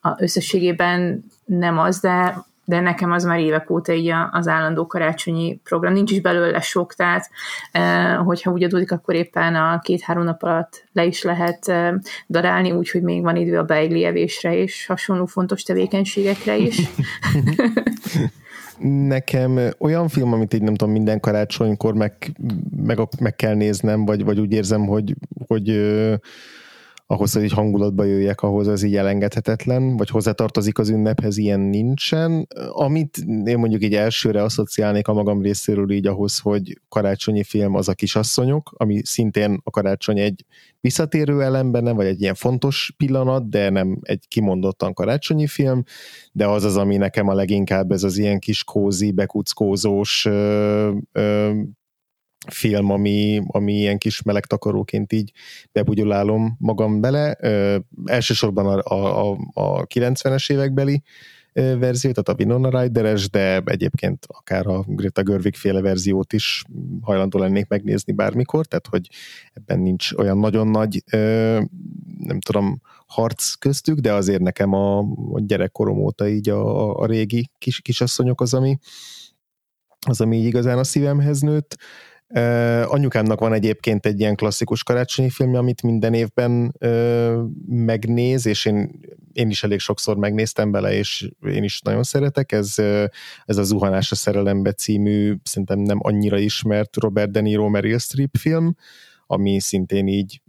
[0.00, 5.60] a összességében nem az, de de nekem az már évek óta így az állandó karácsonyi
[5.64, 5.92] program.
[5.92, 7.30] Nincs is belőle sok, tehát
[8.24, 11.72] hogyha úgy adódik, akkor éppen a két-három nap alatt le is lehet
[12.28, 16.80] darálni, úgyhogy még van idő a beigli evésre és hasonló fontos tevékenységekre is.
[19.08, 22.12] Nekem olyan film, amit így nem tudom, minden karácsonykor meg,
[22.76, 25.14] meg, meg kell néznem, vagy, vagy úgy érzem, hogy,
[25.46, 25.68] hogy
[27.06, 32.46] ahhoz, hogy hangulatba jöjjek, ahhoz az így elengedhetetlen, vagy hozzátartozik az ünnephez, ilyen nincsen.
[32.70, 37.88] Amit én mondjuk így elsőre asszociálnék a magam részéről így ahhoz, hogy karácsonyi film az
[37.88, 40.44] a kisasszonyok, ami szintén a karácsony egy
[40.80, 45.82] visszatérő elem benne, vagy egy ilyen fontos pillanat, de nem egy kimondottan karácsonyi film,
[46.32, 51.50] de az az, ami nekem a leginkább ez az ilyen kis kózi, bekuckózós ö, ö,
[52.46, 55.32] film, ami, ami ilyen kis melegtakaróként így
[55.72, 57.36] bebugyolálom magam bele.
[57.40, 61.02] Ö, elsősorban a, a, a 90-es évekbeli
[61.56, 66.64] verzió, tehát a Winona Ryder-es, de egyébként akár a Greta Görvig féle verziót is
[67.00, 69.08] hajlandó lennék megnézni bármikor, tehát hogy
[69.52, 71.04] ebben nincs olyan nagyon nagy,
[72.18, 74.98] nem tudom, harc köztük, de azért nekem a,
[75.32, 78.78] a gyerekkorom óta így a, a régi kis, kisasszonyok az, ami
[80.06, 81.76] az, ami így igazán a szívemhez nőtt.
[82.28, 88.64] Uh, anyukámnak van egyébként egy ilyen klasszikus karácsonyi filmje, amit minden évben uh, megnéz, és
[88.64, 89.00] én,
[89.32, 92.52] én is elég sokszor megnéztem bele, és én is nagyon szeretek.
[92.52, 93.04] Ez, uh,
[93.44, 98.36] ez a Zuhanás a szerelembe című, szerintem nem annyira ismert Robert De Niro Meryl Streep
[98.38, 98.76] film,
[99.26, 100.40] ami szintén így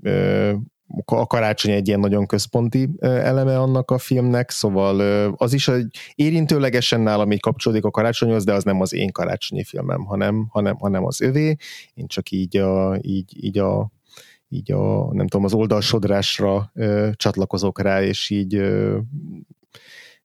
[1.05, 4.99] a karácsony egy ilyen nagyon központi eleme annak a filmnek, szóval
[5.37, 9.63] az is egy érintőlegesen nálam így kapcsolódik a karácsonyhoz, de az nem az én karácsonyi
[9.63, 11.55] filmem, hanem, hanem, hanem az övé.
[11.93, 13.91] Én csak így a, így, így a
[14.49, 18.97] így a, nem tudom, az oldalsodrásra ö, csatlakozok rá, és így ö,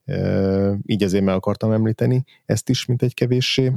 [0.05, 3.73] ö, így azért meg akartam említeni ezt is, mint egy kevéssé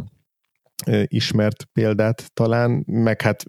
[1.08, 3.44] ismert példát talán, meg hát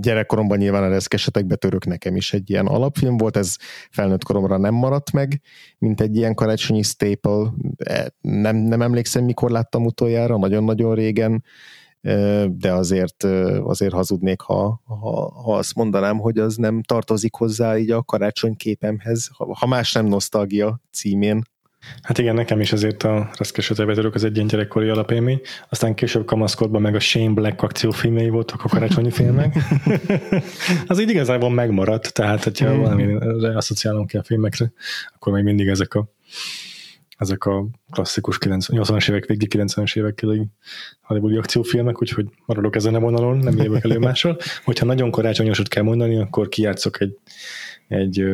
[0.00, 3.56] gyerekkoromban nyilván a reszkesetek betörök nekem is egy ilyen alapfilm volt, ez
[3.90, 5.40] felnőtt koromra nem maradt meg,
[5.78, 11.44] mint egy ilyen karácsonyi staple, e, nem, nem emlékszem mikor láttam utoljára, nagyon-nagyon régen,
[12.48, 13.24] de azért,
[13.62, 18.56] azért hazudnék, ha, ha, ha azt mondanám, hogy az nem tartozik hozzá így a karácsony
[18.56, 21.42] képemhez, ha más nem nosztalgia címén.
[22.02, 26.24] Hát igen, nekem is azért a Reszkes Ötebetörök az egy ilyen gyerekkori alapélmény, aztán később
[26.24, 29.56] kamaszkodban meg a Shane Black akciófilmjei voltak a karácsonyi filmek.
[30.86, 32.80] az így igazából megmaradt, tehát hogyha mm.
[32.80, 33.14] valami
[33.54, 34.72] asszociálom ki a filmekre,
[35.14, 36.12] akkor még mindig ezek a
[37.18, 40.24] ezek a klasszikus 80-as évek végi 90-es évek
[41.02, 44.38] Hollywoodi akciófilmek, úgyhogy maradok ezen a vonalon, nem jövök elő mással.
[44.64, 47.18] Hogyha nagyon karácsonyosat kell mondani, akkor kijátszok egy,
[47.88, 48.24] egy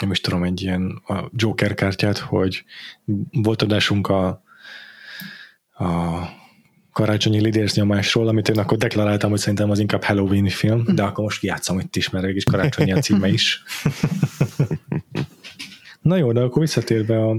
[0.00, 2.64] nem is tudom, egy ilyen a Joker kártyát, hogy
[3.30, 4.42] volt adásunk a,
[5.72, 6.18] a
[6.92, 11.24] karácsonyi lidérsz nyomásról, amit én akkor deklaráltam, hogy szerintem az inkább Halloween film, de akkor
[11.24, 13.62] most játszom itt is, mert egy karácsonyi a címe is.
[16.00, 17.36] Na jó, de akkor visszatérve a,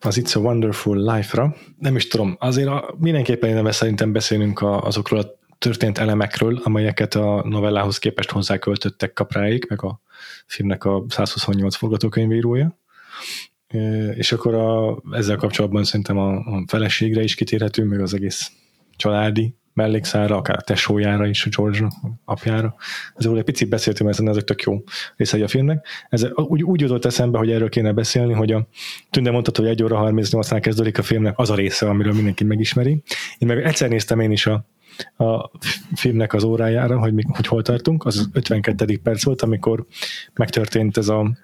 [0.00, 4.80] az It's a Wonderful Life-ra, nem is tudom, azért a, mindenképpen én szerintem beszélünk a,
[4.80, 10.00] azokról a történt elemekről, amelyeket a novellához képest hozzáköltöttek kapráig, meg a
[10.46, 12.78] filmnek a 128 forgatókönyvírója.
[14.14, 18.52] És akkor a, ezzel kapcsolatban szerintem a, a feleségre is kitérhetünk, meg az egész
[18.96, 21.88] családi mellékszára, akár a tesójára is, a George
[22.24, 22.74] apjára.
[23.14, 24.82] Ezzel egy picit beszéltünk, mert ezek tök jó
[25.16, 25.86] részei a filmnek.
[26.08, 28.68] Ez úgy, úgy jutott eszembe, hogy erről kéne beszélni, hogy a
[29.10, 33.02] Tünde mondta, hogy 1 óra 38-nál kezdődik a filmnek az a része, amiről mindenki megismeri.
[33.38, 34.66] Én meg egyszer néztem én is a,
[35.16, 35.50] a
[35.94, 38.98] filmnek az órájára, hogy, mi, hogy hol tartunk, az 52.
[39.02, 39.86] perc volt, amikor
[40.34, 41.36] megtörtént ez a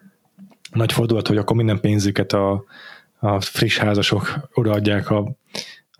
[0.73, 2.65] nagy fordulat, hogy akkor minden pénzüket a,
[3.19, 5.37] a friss házasok odaadják a,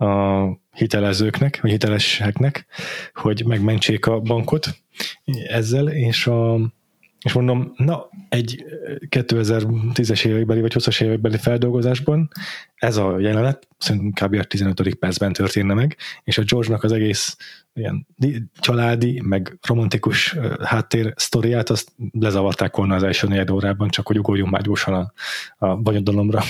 [0.05, 2.65] a hitelezőknek, vagy hiteleseknek,
[3.13, 4.67] hogy megmentsék a bankot
[5.47, 6.53] ezzel, és a,
[7.23, 8.65] és mondom, na, egy
[9.09, 12.29] 2010-es évekbeli vagy 20-as évekbeli feldolgozásban
[12.75, 14.35] ez a jelenet szerintem kb.
[14.35, 14.95] a 15.
[14.95, 17.37] percben történne meg, és a George-nak az egész
[17.73, 18.07] ilyen
[18.59, 24.51] családi, meg romantikus háttér sztoriát, azt lezavarták volna az első negyed órában, csak hogy ugorjunk
[24.51, 25.13] már gyorsan a,
[25.65, 26.43] a bonyodalomra.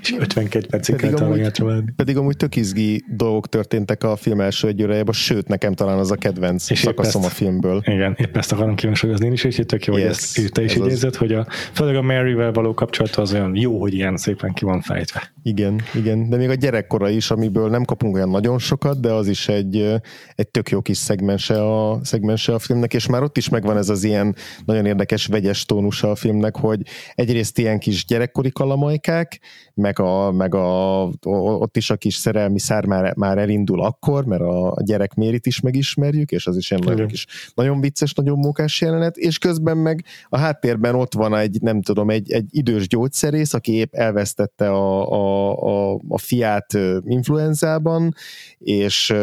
[0.00, 1.52] És 52 percig pedig kell amúgy,
[1.96, 6.10] pedig amúgy tök izgi dolgok történtek a film első egy órájában, sőt, nekem talán az
[6.10, 7.82] a kedvenc és szakaszom ezt, a filmből.
[7.84, 10.76] Igen, épp ezt akarom kihangsúlyozni én is, és tök jó, yes, hogy ezt te is
[10.76, 14.52] így érzed, hogy a, főleg a Mary-vel való kapcsolat az olyan jó, hogy ilyen szépen
[14.52, 15.32] ki van fejtve.
[15.42, 19.28] Igen, igen, de még a gyerekkora is, amiből nem kapunk olyan nagyon sokat, de az
[19.28, 19.94] is egy,
[20.34, 23.88] egy tök jó kis szegmense a, szegmense a filmnek, és már ott is megvan ez
[23.88, 26.80] az ilyen nagyon érdekes vegyes tónusa a filmnek, hogy
[27.14, 29.40] egyrészt ilyen kis gyerekkori kalamajkák,
[29.78, 34.42] meg, a, meg a, ott is a kis szerelmi szár már, már elindul akkor, mert
[34.42, 38.38] a, a gyerek mérit is megismerjük, és az is egy nagyon, kis, nagyon vicces, nagyon
[38.38, 42.88] mókás jelenet, és közben meg a háttérben ott van egy, nem tudom, egy, egy idős
[42.88, 46.72] gyógyszerész, aki épp elvesztette a, a, a, a fiát
[47.04, 48.14] influenzában,
[48.58, 49.14] és,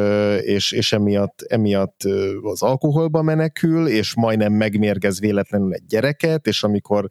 [0.42, 2.02] és, és emiatt, emiatt
[2.42, 7.08] az alkoholba menekül, és majdnem megmérgez véletlenül egy gyereket, és amikor,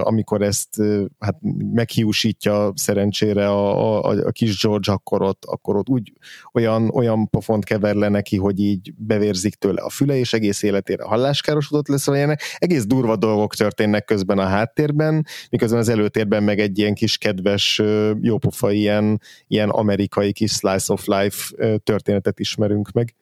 [0.00, 0.82] amikor ezt
[1.18, 1.36] hát
[1.72, 2.31] meghiúsítja
[2.74, 6.12] szerencsére a, a, a kis George, akkor ott, akkor ott úgy
[6.52, 11.04] olyan, olyan pofont kever le neki, hogy így bevérzik tőle a füle, és egész életére
[11.04, 16.58] halláskárosodott lesz, vagy ennek egész durva dolgok történnek közben a háttérben, miközben az előtérben meg
[16.60, 17.82] egy ilyen kis kedves,
[18.20, 23.14] jópofa ilyen, ilyen amerikai kis slice of life történetet ismerünk meg.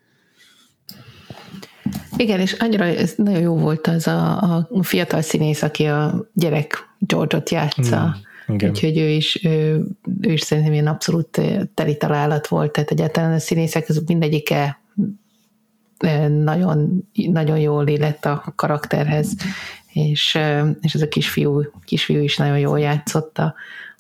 [2.16, 6.88] Igen, és annyira ez nagyon jó volt az a, a fiatal színész, aki a gyerek
[6.98, 8.04] George-ot játsza.
[8.06, 8.29] Mm.
[8.52, 8.70] Igen.
[8.70, 9.86] Úgyhogy ő is, ő,
[10.20, 11.40] ő is szerintem ilyen abszolút
[11.74, 14.80] teli találat volt, tehát egyáltalán a színészek azok mindegyike
[16.28, 19.34] nagyon, nagyon jól illett a karakterhez,
[19.92, 20.38] és,
[20.80, 23.54] és ez a kisfiú, kisfiú is nagyon jól játszotta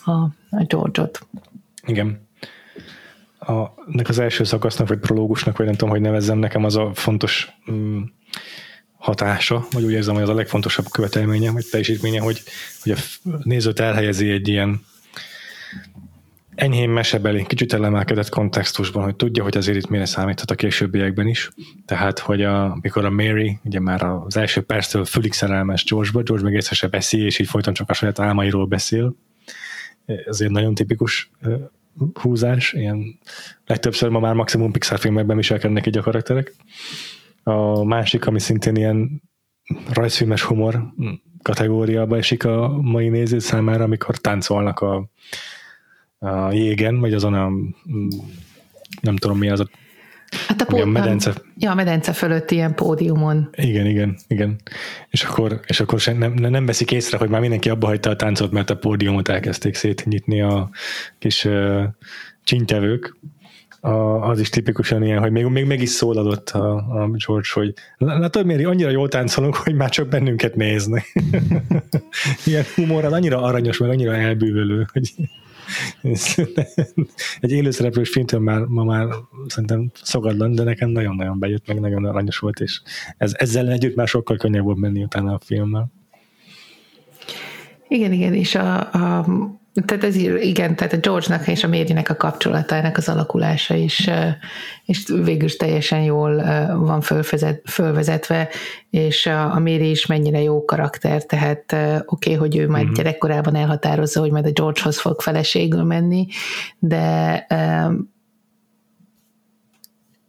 [0.04, 0.10] a,
[0.50, 1.26] a George-ot.
[1.86, 2.28] Igen.
[3.38, 6.90] A, nek az első szakasznak, vagy prológusnak, vagy nem tudom, hogy nevezzem, nekem az a
[6.94, 8.00] fontos mm,
[9.00, 12.42] hatása, vagy úgy érzem, hogy az a legfontosabb követelménye, vagy teljesítménye, hogy,
[12.82, 12.96] hogy a
[13.42, 14.80] nézőt elhelyezi egy ilyen
[16.54, 21.50] enyhén mesebeli, kicsit elemelkedett kontextusban, hogy tudja, hogy azért itt mire számíthat a későbbiekben is.
[21.86, 26.44] Tehát, hogy a, amikor a Mary, ugye már az első perctől fülig szerelmes George-ba, George
[26.44, 29.14] meg észre se beszél, és így folyton csak a saját álmairól beszél.
[30.06, 31.30] Ez egy nagyon tipikus
[32.20, 33.18] húzás, ilyen
[33.66, 36.54] legtöbbször ma már maximum Pixar filmekben viselkednek így a karakterek.
[37.42, 39.22] A másik, ami szintén ilyen
[39.92, 40.82] rajzfilmes humor
[41.42, 45.10] kategóriába esik a mai néző számára, amikor táncolnak a,
[46.18, 47.50] a jégen, vagy azon a
[49.00, 49.68] nem tudom mi az a
[50.46, 51.32] Hát a, pó- a medence.
[51.56, 53.48] Ja, a medence fölött ilyen pódiumon.
[53.56, 54.60] Igen, igen, igen.
[55.08, 58.16] És akkor, és akkor sem, nem, nem veszik észre, hogy már mindenki abba hagyta a
[58.16, 60.70] táncot, mert a pódiumot elkezdték szétnyitni a
[61.18, 61.84] kis uh,
[62.44, 63.16] csintevők,
[63.80, 67.74] a, az is tipikusan ilyen, hogy még, még meg is szóladott a, a George, hogy
[67.98, 71.02] látod, miért annyira jól táncolunk, hogy már csak bennünket nézni.
[72.46, 75.14] ilyen humor, az annyira aranyos, meg annyira elbűvölő, hogy
[77.40, 79.06] egy élőszereplős filmtől már, ma már
[79.46, 82.80] szerintem szogatlan, de nekem nagyon-nagyon bejött, meg nagyon aranyos volt, és
[83.16, 85.92] ez, ezzel együtt már sokkal könnyebb volt menni utána a filmmel.
[87.88, 89.26] Igen, igen, és a, a
[89.74, 94.10] tehát ez igen, tehát a George-nak és a Mary-nek a kapcsolata, ennek az alakulása is,
[94.84, 96.36] és végül is teljesen jól
[96.78, 98.48] van fölvezet, fölvezetve,
[98.90, 102.96] és a, a Mary is mennyire jó karakter, tehát oké, okay, hogy ő majd uh-huh.
[102.96, 106.26] gyerekkorában elhatározza, hogy majd a Georgehoz fog feleségül menni,
[106.78, 107.46] de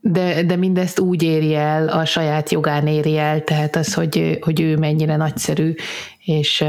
[0.04, 4.62] de, de mindezt úgy éri el, a saját jogán éri el, tehát az, hogy, hogy
[4.62, 5.74] ő mennyire nagyszerű,
[6.26, 6.66] és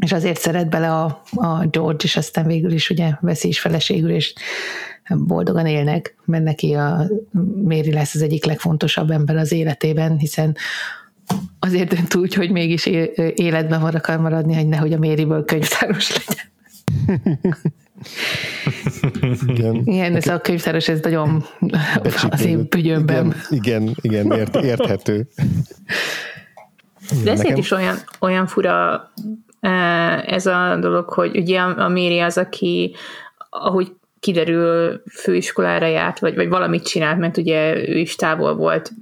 [0.00, 4.10] és azért szeret bele a, a George, és aztán végül is ugye veszi is feleségül,
[4.10, 4.34] és
[5.08, 7.06] boldogan élnek, mert neki a
[7.64, 10.56] Méri lesz az egyik legfontosabb ember az életében, hiszen
[11.58, 12.86] azért dönt úgy, hogy mégis
[13.34, 16.48] életben van akar maradni, hogy nehogy a Mériből könyvtáros legyen.
[19.46, 19.74] Igen.
[19.84, 21.44] Igen, ez a könyvtáros, ez nagyon
[22.30, 23.34] az én bügyömben.
[23.50, 25.28] Igen, igen, igen ért, érthető.
[27.24, 27.56] De ezért Nekem...
[27.56, 29.02] is olyan, olyan fura
[30.26, 32.94] ez a dolog, hogy ugye a Méri az, aki
[33.50, 38.92] ahogy kiderül, főiskolára járt, vagy, vagy valamit csinált, mert ugye ő is távol volt,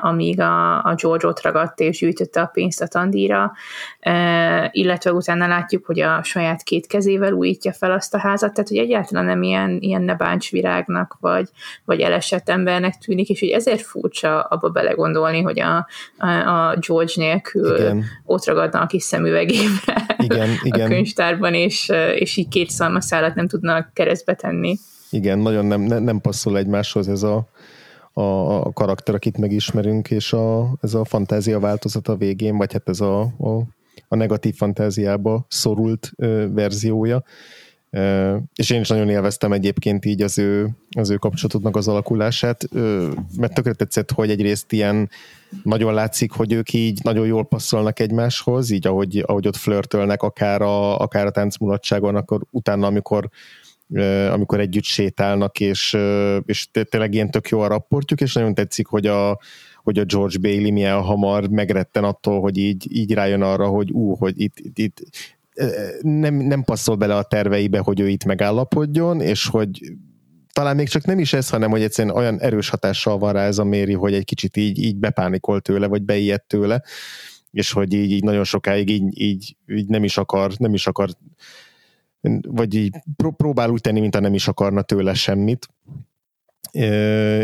[0.00, 3.52] amíg a, a George ott ragadt és gyűjtötte a pénzt a tandíra,
[4.70, 8.78] illetve utána látjuk, hogy a saját két kezével újítja fel azt a házat, tehát hogy
[8.78, 11.48] egyáltalán nem ilyen, ilyen nebáncs virágnak, vagy,
[11.84, 15.86] vagy elesett embernek tűnik, és hogy ezért furcsa abba belegondolni, hogy a,
[16.18, 18.04] a, a George nélkül igen.
[18.24, 20.86] ott ragadna a kis szemüvegével igen, igen.
[20.86, 24.78] a könyvtárban, és, és így két szalmaszállat nem tudnak keresztbe tenni.
[25.10, 27.48] Igen, nagyon nem, nem passzol egymáshoz ez a,
[28.18, 32.88] a, a karakter, akit megismerünk, és a, ez a fantázia változat a végén, vagy hát
[32.88, 33.62] ez a, a,
[34.08, 37.22] a negatív fantáziába szorult ö, verziója.
[37.90, 42.64] Uh, és én is nagyon élveztem egyébként így az ő, az ő kapcsolatoknak az alakulását,
[42.72, 45.10] uh, mert tökre tetszett, hogy egyrészt ilyen
[45.62, 50.62] nagyon látszik, hogy ők így nagyon jól passzolnak egymáshoz, így ahogy, ahogy ott flörtölnek akár
[50.62, 53.28] a, akár a táncmulatságon, akkor utána, amikor
[54.30, 55.96] amikor együtt sétálnak, és,
[56.44, 59.38] és tényleg ilyen tök jó a rapportjuk, és nagyon tetszik, hogy a,
[59.82, 64.14] hogy a George Bailey milyen hamar megretten attól, hogy így, így rájön arra, hogy ú,
[64.14, 65.02] hogy itt, itt, itt
[66.00, 69.80] nem, nem passzol bele a terveibe, hogy ő itt megállapodjon, és hogy
[70.52, 73.58] talán még csak nem is ez, hanem hogy egyszerűen olyan erős hatással van rá ez
[73.58, 76.82] a Méri, hogy egy kicsit így, így bepánikolt tőle, vagy beijedt tőle,
[77.50, 81.08] és hogy így, így nagyon sokáig így, így, így nem is akar, nem is akar
[82.48, 82.96] vagy így
[83.36, 85.68] próbál úgy tenni, mintha nem is akarna tőle semmit.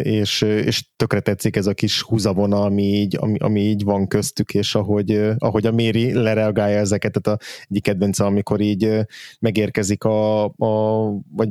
[0.02, 4.54] És, és tökre tetszik ez a kis húzavona, ami így, ami, ami így van köztük,
[4.54, 9.06] és ahogy, ahogy a Méri lereagálja ezeket, tehát a egyik kedvence, amikor így
[9.40, 11.48] megérkezik a, a vagy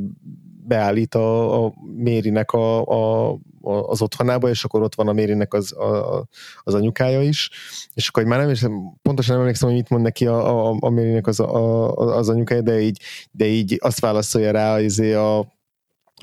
[0.67, 5.73] beállít a, a Mérinek a, a, az otthonába, és akkor ott van a Mérinek az,
[5.73, 6.25] a,
[6.63, 7.49] az anyukája is,
[7.93, 8.65] és akkor már nem is,
[9.01, 12.61] pontosan nem emlékszem, hogy mit mond neki a, a, a Mérinek az, a, az anyukája,
[12.61, 12.99] de így,
[13.31, 15.52] de így azt válaszolja rá izé a,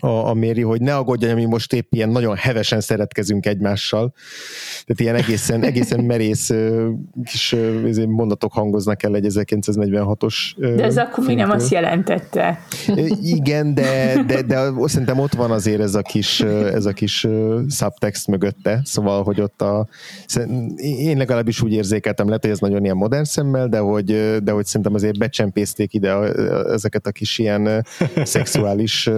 [0.01, 4.13] a a, Méri, hogy ne aggódjon, mi most épp ilyen nagyon hevesen szeretkezünk egymással.
[4.85, 6.51] Tehát ilyen egészen, egészen merész
[7.25, 7.57] kis
[8.09, 12.61] mondatok hangoznak el egy 1946-os De ez akkor mi nem azt jelentette.
[13.23, 17.27] Igen, de, de, de szerintem ott van azért ez a kis, ez a kis
[17.69, 19.87] subtext mögötte, szóval, hogy ott a
[20.77, 24.67] én legalábbis úgy érzékeltem, lehet, hogy ez nagyon ilyen modern szemmel, de hogy, de hogy
[24.67, 26.13] szerintem azért becsempészték ide
[26.73, 27.87] ezeket a kis ilyen
[28.23, 29.11] szexuális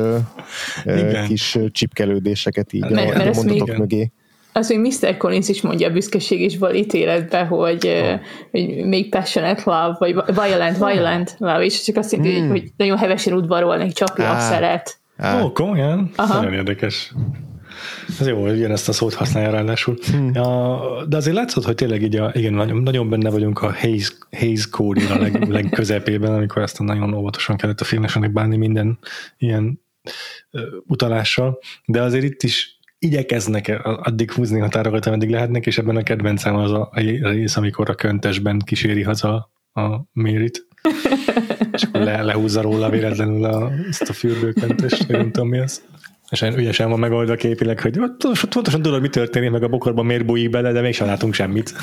[0.84, 1.26] igen.
[1.26, 4.12] kis csipkelődéseket így mert, a, mert a mondatok mögé.
[4.52, 5.16] Az még Mr.
[5.16, 8.20] Collins is mondja a büszkeség és ítéletbe, hogy, oh.
[8.50, 10.14] hogy még passionate love, vagy
[10.44, 12.48] violent, violent love, és csak azt jelenti, hmm.
[12.48, 14.38] hogy, hogy nagyon hevesen udvarolni, csapja, ah.
[14.38, 14.98] szeret.
[15.16, 15.44] Ah.
[15.44, 16.10] Ó, komolyan?
[16.16, 16.34] Aha.
[16.34, 17.12] Nagyon érdekes.
[18.20, 19.96] Ez jó, hogy ezt a szót használja ráadásul.
[20.10, 20.30] Hmm.
[20.34, 24.12] Ja, de azért látszott, hogy tényleg így a, igen, nagyon, nagyon benne vagyunk a Haze,
[24.30, 28.98] Haze code a leg, legközepében, amikor ezt nagyon óvatosan kellett a filmesenek bánni minden
[29.38, 29.80] ilyen
[30.86, 36.56] utalással, de azért itt is igyekeznek addig húzni határokat, ameddig lehetnek, és ebben a kedvencem
[36.56, 40.66] az a rész, amikor a köntesben kíséri haza a Mérit,
[41.72, 45.82] és akkor le, lehúzza róla véletlenül a, ezt a fürdőköntest, nem tudom mi az.
[46.30, 47.98] És ügyesen van megoldva képileg, hogy
[48.50, 51.74] pontosan tudod, mi történik, meg a bokorban miért bújik bele, de mégsem látunk semmit.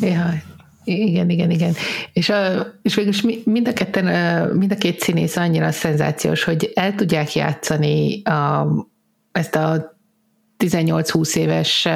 [0.00, 0.42] Jaj,
[0.84, 1.74] igen, igen, igen.
[2.12, 6.94] És, a, és végülis mind a, ketten, mind a két színész annyira szenzációs, hogy el
[6.94, 8.66] tudják játszani a,
[9.32, 9.98] ezt a
[10.58, 11.88] 18-20 éves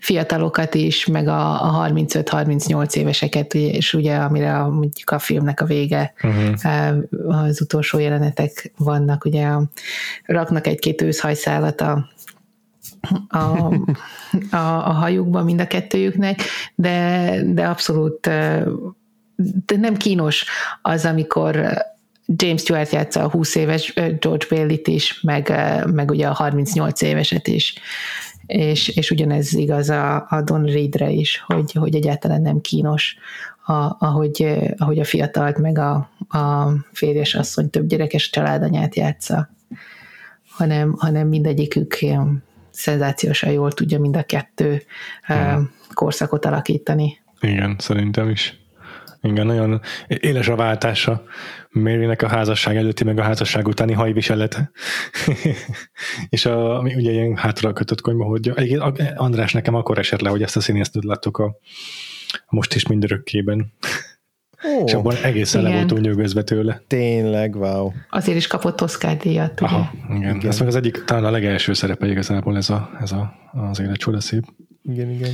[0.00, 5.64] fiatalokat is, meg a, a 35-38 éveseket, és ugye amire a, mondjuk a filmnek a
[5.64, 7.46] vége, uh-huh.
[7.46, 9.62] az utolsó jelenetek vannak, ugye a,
[10.24, 12.08] raknak egy-két őszhajszálat a,
[13.28, 13.38] a,
[14.50, 16.42] a, a hajukban mind a kettőjüknek,
[16.74, 18.30] de, de abszolút
[19.66, 20.44] de nem kínos
[20.82, 21.84] az, amikor
[22.26, 25.52] James Stewart játsza a 20 éves George Bailey-t is, meg,
[25.92, 27.74] meg ugye a 38 éveset is.
[28.46, 33.16] És, és ugyanez igaz a, a Don Reedre is, hogy, hogy egyáltalán nem kínos,
[33.66, 35.94] a, ahogy, ahogy a fiatalt, meg a,
[36.28, 39.50] a férjes asszony több gyerekes családanyát játsza,
[40.48, 42.42] hanem, hanem mindegyikük ilyen
[42.74, 44.82] szenzációsan jól tudja mind a kettő
[45.22, 45.70] hmm.
[45.94, 47.18] korszakot alakítani.
[47.40, 48.62] Igen, szerintem is.
[49.22, 51.22] Igen, nagyon éles a váltása
[51.70, 54.70] Marynek a házasság előtti, meg a házasság utáni hajviselete.
[56.28, 58.54] és a, ami ugye ilyen hátra kötött konyba hordja.
[59.14, 61.58] András nekem akkor esett le, hogy ezt a színészt láttuk a
[62.48, 63.72] most is mindörökkében.
[64.64, 66.82] Oh, és abban egészen le volt nyugodva tőle.
[66.86, 67.92] Tényleg, wow.
[68.10, 69.70] Azért is kapott Oscar díjat, ugye?
[69.70, 70.34] Aha, igen.
[70.36, 70.50] igen.
[70.50, 73.34] Ez meg az egyik, talán a legelső szerepe igazából ez, a, ez a,
[73.70, 74.44] az élet csoda szép.
[74.82, 75.30] Igen, igen.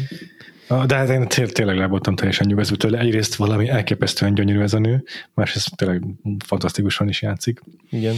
[0.87, 2.99] De hát én tényleg le voltam teljesen nyugodva tőle.
[2.99, 5.05] Egyrészt valami elképesztően gyönyörű ez a nő,
[5.35, 6.03] másrészt tényleg
[6.45, 7.61] fantasztikusan is játszik.
[7.91, 8.15] Igen.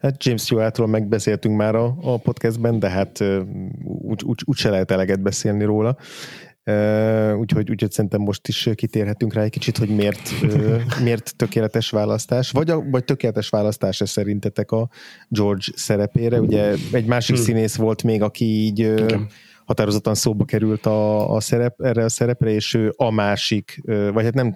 [0.00, 3.24] Hát James Stewartról megbeszéltünk már a, a podcastben, de hát
[3.84, 5.96] úgy, úgy, úgy se lehet eleget beszélni róla.
[7.38, 10.30] Úgyhogy, úgyhogy szerintem most is kitérhetünk rá egy kicsit, hogy miért,
[11.04, 14.88] miért tökéletes választás, vagy, a, vagy tökéletes választás ez szerintetek a
[15.28, 16.40] George szerepére.
[16.40, 17.44] Ugye egy másik hmm.
[17.44, 19.20] színész volt még, aki így uh,
[19.66, 24.34] határozottan szóba került a, a szerep, erre a szerepre, és ő a másik, vagy hát
[24.34, 24.52] nem,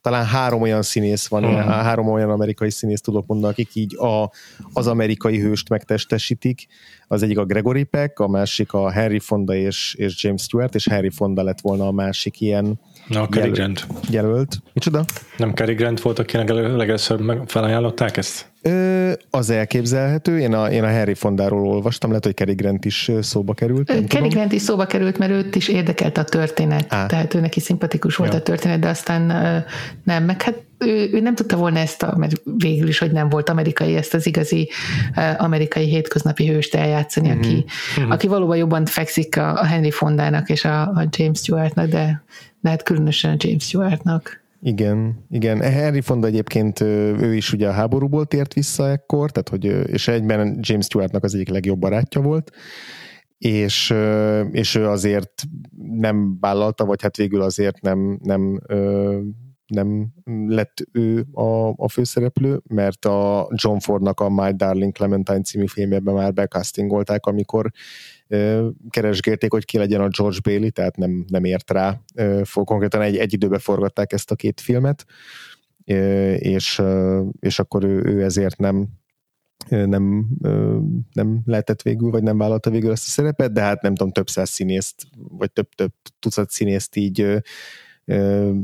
[0.00, 1.60] talán három olyan színész van, uh-huh.
[1.60, 4.30] három olyan amerikai színész tudok mondani, akik így a,
[4.72, 6.66] az amerikai hőst megtestesítik.
[7.08, 10.88] Az egyik a Gregory Peck, a másik a Harry Fonda és, és James Stewart, és
[10.88, 13.86] Harry Fonda lett volna a másik ilyen Na, a Cary Grant.
[14.10, 14.56] Jelölt.
[14.72, 15.04] Micsoda?
[15.36, 18.46] Nem Cary Grant volt, akinek legelőször felajánlották ezt?
[18.62, 20.38] Ö, az elképzelhető.
[20.38, 23.86] Én a, én a Harry Fondáról olvastam, lehet, hogy Cary Grant is szóba került.
[23.86, 24.28] Cary tudom.
[24.28, 26.92] Grant is szóba került, mert őt is érdekelt a történet.
[26.92, 27.06] Á.
[27.06, 28.38] Tehát ő neki szimpatikus volt ja.
[28.38, 29.22] a történet, de aztán
[30.04, 33.28] nem, meg hát ő, ő nem tudta volna ezt, a, mert végül is, hogy nem
[33.28, 34.70] volt amerikai, ezt az igazi
[35.36, 37.38] amerikai hétköznapi hőst eljátszani, mm-hmm.
[37.38, 37.64] aki,
[38.00, 38.10] mm-hmm.
[38.10, 42.24] aki valóban jobban fekszik a, a Henry Fondának és a, a James Stewartnak, de
[42.66, 44.44] lehet különösen a James Stewartnak.
[44.60, 45.60] Igen, igen.
[45.60, 50.58] Henry Fonda egyébként ő is ugye a háborúból tért vissza ekkor, tehát hogy, és egyben
[50.60, 52.50] James Stewartnak az egyik legjobb barátja volt,
[53.38, 53.94] és,
[54.50, 55.42] és ő azért
[55.90, 58.60] nem vállalta, vagy hát végül azért nem, nem
[59.66, 60.08] nem
[60.46, 66.14] lett ő a, a főszereplő, mert a John Fordnak a My Darling Clementine című filmjében
[66.14, 67.70] már becastingolták, amikor
[68.90, 72.00] keresgélték, hogy ki legyen a George Bailey, tehát nem, nem ért rá.
[72.52, 75.04] Konkrétan egy, egy időben forgatták ezt a két filmet,
[76.36, 76.82] és,
[77.40, 78.88] és akkor ő, ő ezért nem,
[79.68, 80.26] nem,
[81.12, 84.28] nem lehetett végül, vagy nem vállalta végül ezt a szerepet, de hát nem tudom, több
[84.28, 87.42] száz színészt, vagy több, több tucat színészt így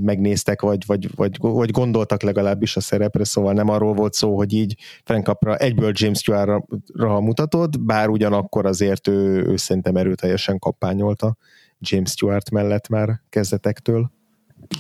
[0.03, 4.53] megnéztek, vagy, vagy, vagy, vagy gondoltak legalábbis a szerepre, szóval nem arról volt szó, hogy
[4.53, 11.37] így Frankapra egyből James Stewart-ra mutatod, bár ugyanakkor azért ő, ő szerintem erőteljesen kampányolta
[11.79, 14.11] James Stewart mellett már kezdetektől.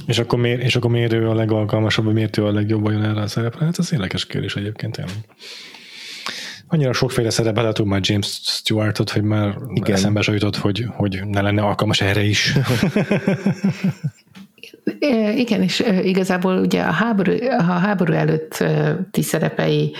[0.06, 3.02] És akkor, miért, és akkor miért ő a legalkalmasabb, vagy miért ő a legjobb vajon
[3.02, 3.64] erre a szerepre?
[3.64, 5.14] Hát ez érdekes kérdés egyébként tényleg.
[6.66, 9.94] Annyira sokféle szerep beletud már James Stewartot, hogy már Igen.
[9.94, 12.52] eszembe jutott, hogy, hogy ne lenne alkalmas erre is.
[15.34, 19.94] Igen, és igazából ugye a háború, a háború előtti szerepei,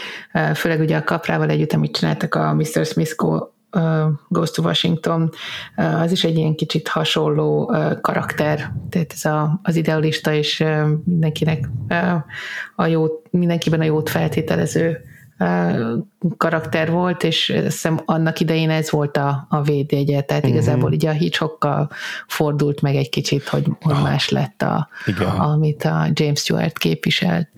[0.55, 2.87] főleg ugye a kaprával együtt, amit csináltak a Mr.
[2.87, 3.15] Smith
[4.29, 5.31] Goes to Washington,
[5.77, 10.65] az is egy ilyen kicsit hasonló karakter, tehát ez a, az idealista és
[11.05, 11.69] mindenkinek
[12.77, 15.05] a jót, mindenkiben a jót feltételező
[16.37, 20.59] karakter volt, és hiszem annak idején ez volt a, a védjegye, tehát uh-huh.
[20.59, 21.91] igazából ugye a Hitchcockkal
[22.27, 25.29] fordult meg egy kicsit, hogy, hogy ah, más lett, a, igen.
[25.29, 27.49] amit a James Stewart képviselt.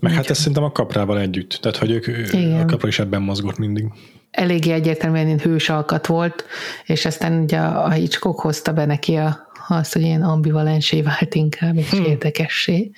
[0.00, 2.60] Meg hát ez szerintem a kaprával együtt, tehát hogy ők, igen.
[2.60, 3.88] a kapra is ebben mozgott mindig
[4.30, 6.44] eléggé egyértelműen hős alkat volt,
[6.86, 11.76] és aztán ugye a Hitchcock hozta be neki a, azt, hogy ilyen ambivalensé vált inkább,
[11.76, 12.04] és hmm.
[12.04, 12.90] érdekessé.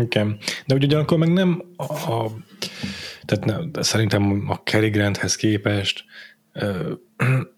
[0.00, 0.38] Igen.
[0.66, 2.30] De úgy ugyanakkor meg nem a, a
[3.24, 6.04] tehát ne, de szerintem a Cary Granthez képest
[6.52, 6.92] ö,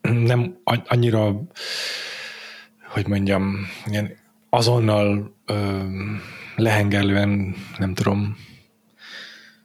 [0.32, 1.42] nem annyira,
[2.86, 4.16] hogy mondjam, ilyen
[4.50, 5.80] azonnal ö,
[6.56, 8.36] lehengerlően, nem tudom,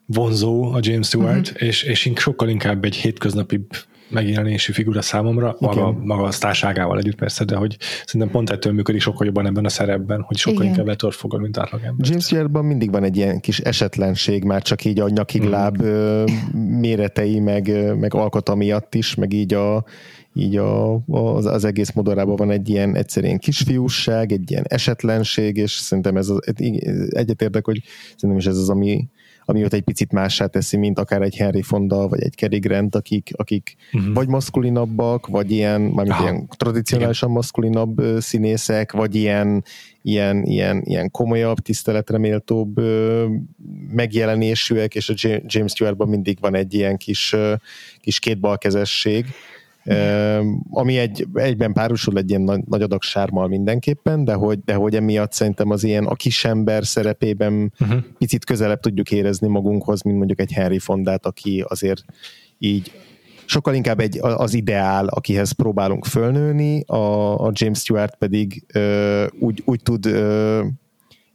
[0.06, 1.68] vonzó a James Stewart, uh-huh.
[1.68, 3.68] és, és sokkal inkább egy hétköznapi
[4.12, 9.02] megjelenésű figura számomra, maga, maga a sztárságával együtt persze, de hogy szerintem pont ettől működik
[9.02, 10.72] sokkal jobban ebben a szerepben, hogy sokkal Igen.
[10.72, 12.08] inkább letor fogad, mint átlagember.
[12.08, 16.58] James Stewart mindig van egy ilyen kis esetlenség, már csak így a nyakig mm.
[16.80, 19.84] méretei, meg, meg alkata miatt is, meg így a
[20.34, 25.72] így a, az, az egész modorában van egy ilyen egyszerűen kisfiúság, egy ilyen esetlenség, és
[25.72, 26.40] szerintem ez az,
[27.10, 27.82] egyetértek, hogy
[28.16, 29.08] szerintem is ez az, ami,
[29.46, 32.96] ami ott egy picit mássá teszi, mint akár egy Henry Fonda, vagy egy Cary Grant,
[32.96, 34.14] akik, akik uh-huh.
[34.14, 37.42] vagy maszkulinabbak, vagy ilyen, mármint ah, ilyen tradicionálisan igen.
[37.42, 39.64] maszkulinabb színészek, vagy ilyen,
[40.02, 42.82] ilyen, ilyen, ilyen komolyabb, tiszteletre méltóbb
[43.92, 45.14] megjelenésűek, és a
[45.46, 47.36] James Stewartban mindig van egy ilyen kis,
[48.00, 49.26] kis kétbalkezesség,
[50.70, 54.96] ami egy, egyben párosul egy ilyen nagy, nagy adag sármal mindenképpen, de hogy, de hogy
[54.96, 58.04] emiatt szerintem az ilyen a kisember szerepében uh-huh.
[58.18, 62.04] picit közelebb tudjuk érezni magunkhoz, mint mondjuk egy Henry Fondát, aki azért
[62.58, 62.92] így
[63.46, 69.62] sokkal inkább egy, az ideál, akihez próbálunk fölnőni, a, a James Stewart pedig ö, úgy,
[69.66, 70.64] úgy tud ö,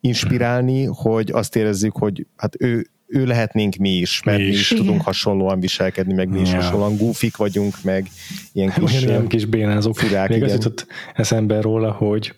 [0.00, 4.58] inspirálni, hogy azt érezzük, hogy hát ő, ő lehetnénk mi is, mert mi is, mi
[4.58, 6.56] is tudunk hasonlóan viselkedni, meg mi is ja.
[6.56, 8.06] hasonlóan gúfik vagyunk, meg
[8.52, 9.96] ilyen kis, olyan kis bénázók.
[9.96, 10.48] Furák, Még igen.
[10.48, 12.34] az jutott eszembe róla, hogy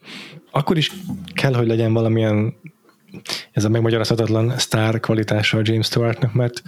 [0.51, 0.93] akkor is
[1.35, 2.55] kell, hogy legyen valamilyen
[3.53, 6.63] ez a megmagyarázhatatlan sztár kvalitása a James Stewartnak, mert,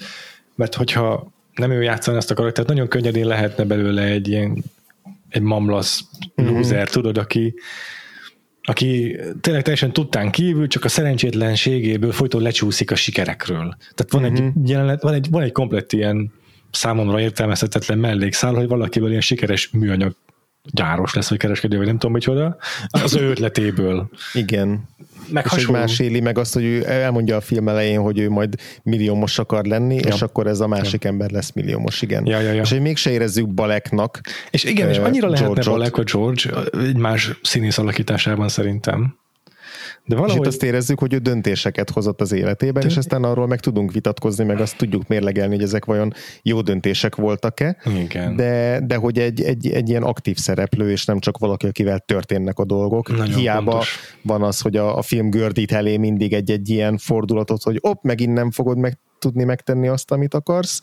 [0.54, 4.64] mert hogyha nem ő játszani ezt a karaktert, nagyon könnyedén lehetne belőle egy ilyen
[5.28, 6.04] egy mamlasz
[6.42, 6.54] mm-hmm.
[6.54, 7.54] loser, tudod, aki,
[8.70, 13.76] aki tényleg teljesen tudtán kívül, csak a szerencsétlenségéből folyton lecsúszik a sikerekről.
[13.94, 14.38] Tehát van, uh-huh.
[14.38, 14.66] egy, mhm.
[14.66, 16.32] jelenet, van, egy, van egy komplett ilyen
[16.70, 20.16] számomra értelmezhetetlen mellékszál, hogy valakivel ilyen sikeres műanyag
[20.72, 22.56] gyáros lesz, vagy kereskedő, vagy nem tudom micsoda,
[22.88, 24.10] az ő ötletéből.
[24.32, 24.88] Igen.
[25.32, 25.80] Meg és hasonló.
[25.80, 29.64] más éli meg azt, hogy ő elmondja a film elején, hogy ő majd milliómos akar
[29.64, 30.14] lenni, ja.
[30.14, 31.10] és akkor ez a másik ja.
[31.10, 32.26] ember lesz milliómos, igen.
[32.26, 32.62] Ja, ja, ja.
[32.62, 34.20] És hogy mégse érezzük Baleknak.
[34.50, 39.19] És igen, uh, és annyira lehetne Balek a George egy más színész alakításában szerintem.
[40.04, 40.40] De valahogy...
[40.40, 43.92] És itt azt érezzük, hogy ő döntéseket hozott az életében, és aztán arról meg tudunk
[43.92, 46.12] vitatkozni, meg azt tudjuk mérlegelni, hogy ezek vajon
[46.42, 47.76] jó döntések voltak-e.
[47.96, 48.36] Igen.
[48.36, 52.58] De, de hogy egy, egy, egy ilyen aktív szereplő, és nem csak valaki, akivel történnek
[52.58, 53.16] a dolgok.
[53.16, 54.16] Nagyon Hiába pontos.
[54.22, 58.32] van az, hogy a, a film gördít elé mindig egy-egy ilyen fordulatot, hogy op, megint
[58.32, 60.82] nem fogod meg tudni megtenni azt, amit akarsz,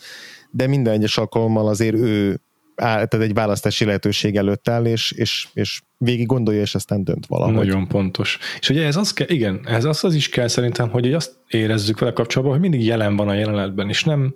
[0.52, 2.42] de minden egyes alkalommal azért ő
[2.78, 7.54] tehát egy választási lehetőség előtt áll, és, és, és végig gondolja, és aztán dönt valahogy.
[7.54, 8.38] Nagyon pontos.
[8.60, 12.00] És ugye ez az kell, igen, ez az, az is kell szerintem, hogy azt érezzük
[12.00, 14.34] vele kapcsolatban, hogy mindig jelen van a jelenetben, és nem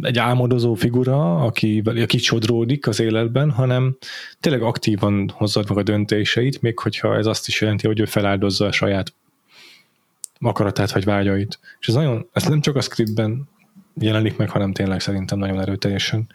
[0.00, 3.96] egy álmodozó figura, aki, aki csodródik az életben, hanem
[4.40, 8.66] tényleg aktívan hozza meg a döntéseit, még hogyha ez azt is jelenti, hogy ő feláldozza
[8.66, 9.12] a saját
[10.40, 11.58] akaratát vagy vágyait.
[11.80, 13.48] És ez nagyon, ez nem csak a scriptben
[13.94, 16.26] jelenik meg, hanem tényleg szerintem nagyon erőteljesen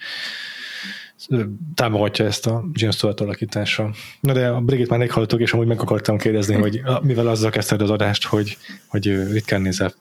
[1.76, 3.94] támogatja ezt a James Stewart alakítása.
[4.20, 7.82] Na de a Brigitte már meghallottuk, és amúgy meg akartam kérdezni, hogy mivel azzal kezdted
[7.82, 9.94] az adást, hogy, hogy ritkán nézel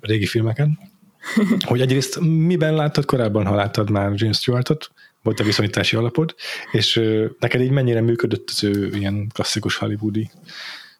[0.00, 0.68] régi filmeket,
[1.68, 4.90] hogy egyrészt miben láttad korábban, ha láttad már James Stewartot,
[5.22, 6.34] volt a viszonyítási alapod,
[6.72, 7.00] és
[7.38, 10.30] neked így mennyire működött az ő ilyen klasszikus hollywoodi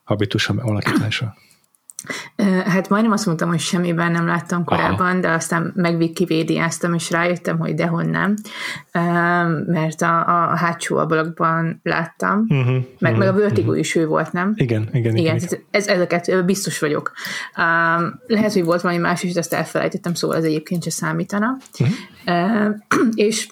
[0.04, 1.36] habitus alakítása?
[2.64, 5.20] Hát majdnem azt mondtam, hogy semmiben nem láttam korábban, Aha.
[5.20, 8.34] de aztán megwikivédiáztam, és rájöttem, hogy dehon nem,
[9.66, 13.78] mert a, a hátsó ablakban láttam, uh-huh, meg, uh-huh, meg a Vertigo uh-huh.
[13.78, 14.52] is ő volt, nem?
[14.56, 15.16] Igen, igen.
[15.16, 15.60] igen, igen.
[15.70, 17.12] Ez, ezeket biztos vagyok.
[18.26, 21.56] Lehet, hogy volt valami más is, de ezt elfelejtettem, szóval ez egyébként se számítana.
[21.78, 22.74] Uh-huh.
[23.14, 23.48] És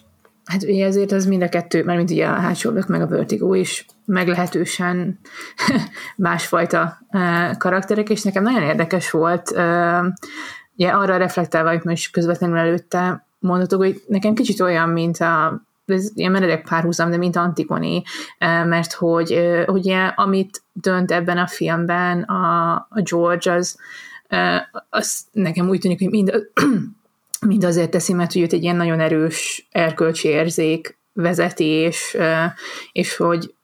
[0.51, 3.06] hát ugye ezért ez mind a kettő, mert mint ugye a hátsó ablak, meg a
[3.06, 5.18] Vertigo is meglehetősen
[6.16, 6.98] másfajta
[7.59, 9.51] karakterek, és nekem nagyon érdekes volt,
[10.77, 16.10] ugye arra reflektálva, hogy most közvetlenül előtte mondhatok, hogy nekem kicsit olyan, mint a ez
[16.14, 18.02] ilyen meredek párhuzam, de mint Antigoni,
[18.39, 23.77] mert hogy ugye amit dönt ebben a filmben a, a George, az,
[24.90, 26.32] az nekem úgy tűnik, hogy mind,
[27.47, 32.19] mind azért teszi, mert hogy őt egy ilyen nagyon erős erkölcsi érzék vezeti, és,
[32.93, 33.55] és hogy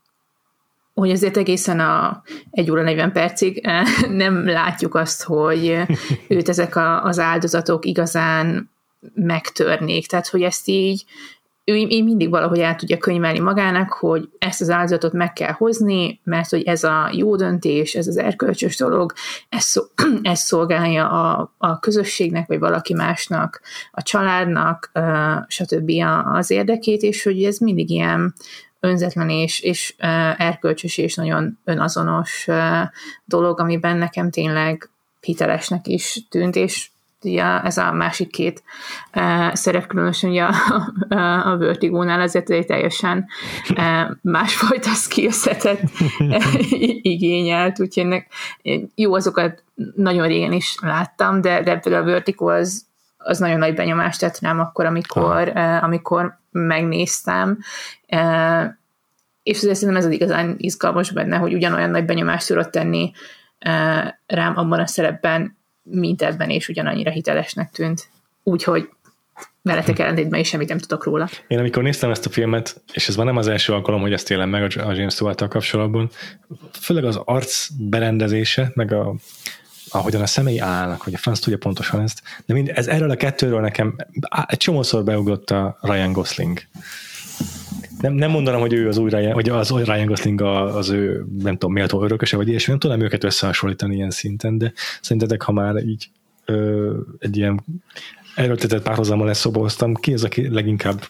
[0.94, 3.66] hogy azért egészen a 1 óra 40 percig
[4.08, 5.76] nem látjuk azt, hogy
[6.28, 8.70] őt ezek a, az áldozatok igazán
[9.14, 10.06] megtörnék.
[10.06, 11.04] Tehát, hogy ezt így
[11.68, 16.20] ő így mindig valahogy el tudja könyvelni magának, hogy ezt az áldozatot meg kell hozni,
[16.24, 19.12] mert hogy ez a jó döntés, ez az erkölcsös dolog,
[19.48, 19.90] ez, szol,
[20.22, 23.60] ez szolgálja a, a közösségnek, vagy valaki másnak,
[23.92, 24.90] a családnak,
[25.46, 25.90] stb.
[26.32, 28.34] az érdekét, és hogy ez mindig ilyen
[28.80, 29.94] önzetlen és, és
[30.36, 32.46] erkölcsös és nagyon önazonos
[33.24, 34.90] dolog, amiben nekem tényleg
[35.20, 36.90] hitelesnek is tűnt, és
[37.24, 38.62] ugye ez a másik két
[39.14, 40.54] uh, szerep, különösen ugye a,
[41.08, 43.26] a, a Vertigo-nál ezért egy teljesen
[43.70, 45.80] uh, másfajta skillsetet
[47.02, 48.32] igényelt, úgyhogy ennek,
[48.94, 49.62] jó, azokat
[49.94, 52.86] nagyon régen is láttam, de, de például a Vertigo az,
[53.16, 57.58] az nagyon nagy benyomást tett rám akkor, amikor, uh, amikor megnéztem,
[59.42, 63.12] és azért szerintem ez az igazán izgalmas benne, hogy ugyanolyan nagy benyomást tudott tenni
[64.26, 65.56] rám abban a szerepben,
[65.90, 68.08] mint ebben, és ugyanannyira hitelesnek tűnt.
[68.42, 68.88] Úgyhogy
[69.62, 71.28] veletek ellentétben is semmit nem tudok róla.
[71.48, 74.30] Én amikor néztem ezt a filmet, és ez már nem az első alkalom, hogy ezt
[74.30, 76.10] élem meg a James stewart kapcsolatban,
[76.72, 79.14] főleg az arc berendezése, meg a,
[79.88, 83.16] ahogyan a szemei állnak, hogy a franc tudja pontosan ezt, de mind, ez erről a
[83.16, 83.96] kettőről nekem
[84.46, 86.60] egy csomószor beugrott a Ryan Gosling.
[88.00, 91.52] Nem, nem mondanám, hogy ő az új Ryan, hogy az Ryan Gosling az ő, nem
[91.52, 95.76] tudom, méltó örököse, vagy ilyesmi, nem tudom őket összehasonlítani ilyen szinten, de szerintetek, ha már
[95.76, 96.10] így
[96.44, 97.64] ö, egy ilyen
[98.34, 101.02] erőltetett párhuzammal leszoboztam, ki az, aki leginkább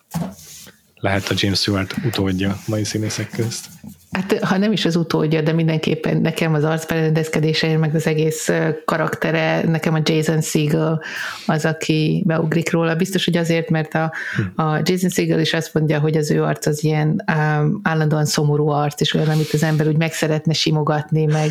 [0.94, 3.66] lehet a James Stewart utódja mai színészek közt?
[4.10, 8.50] Hát ha nem is az utódja, de mindenképpen nekem az arcberendezkedése, meg az egész
[8.84, 11.02] karaktere, nekem a Jason Segel
[11.46, 12.94] az, aki beugrik róla.
[12.94, 14.12] Biztos, hogy azért, mert a,
[14.56, 18.68] a Jason Segel is azt mondja, hogy az ő arc az ilyen um, állandóan szomorú
[18.68, 21.50] arc, és olyan, amit az ember úgy meg szeretne simogatni, meg,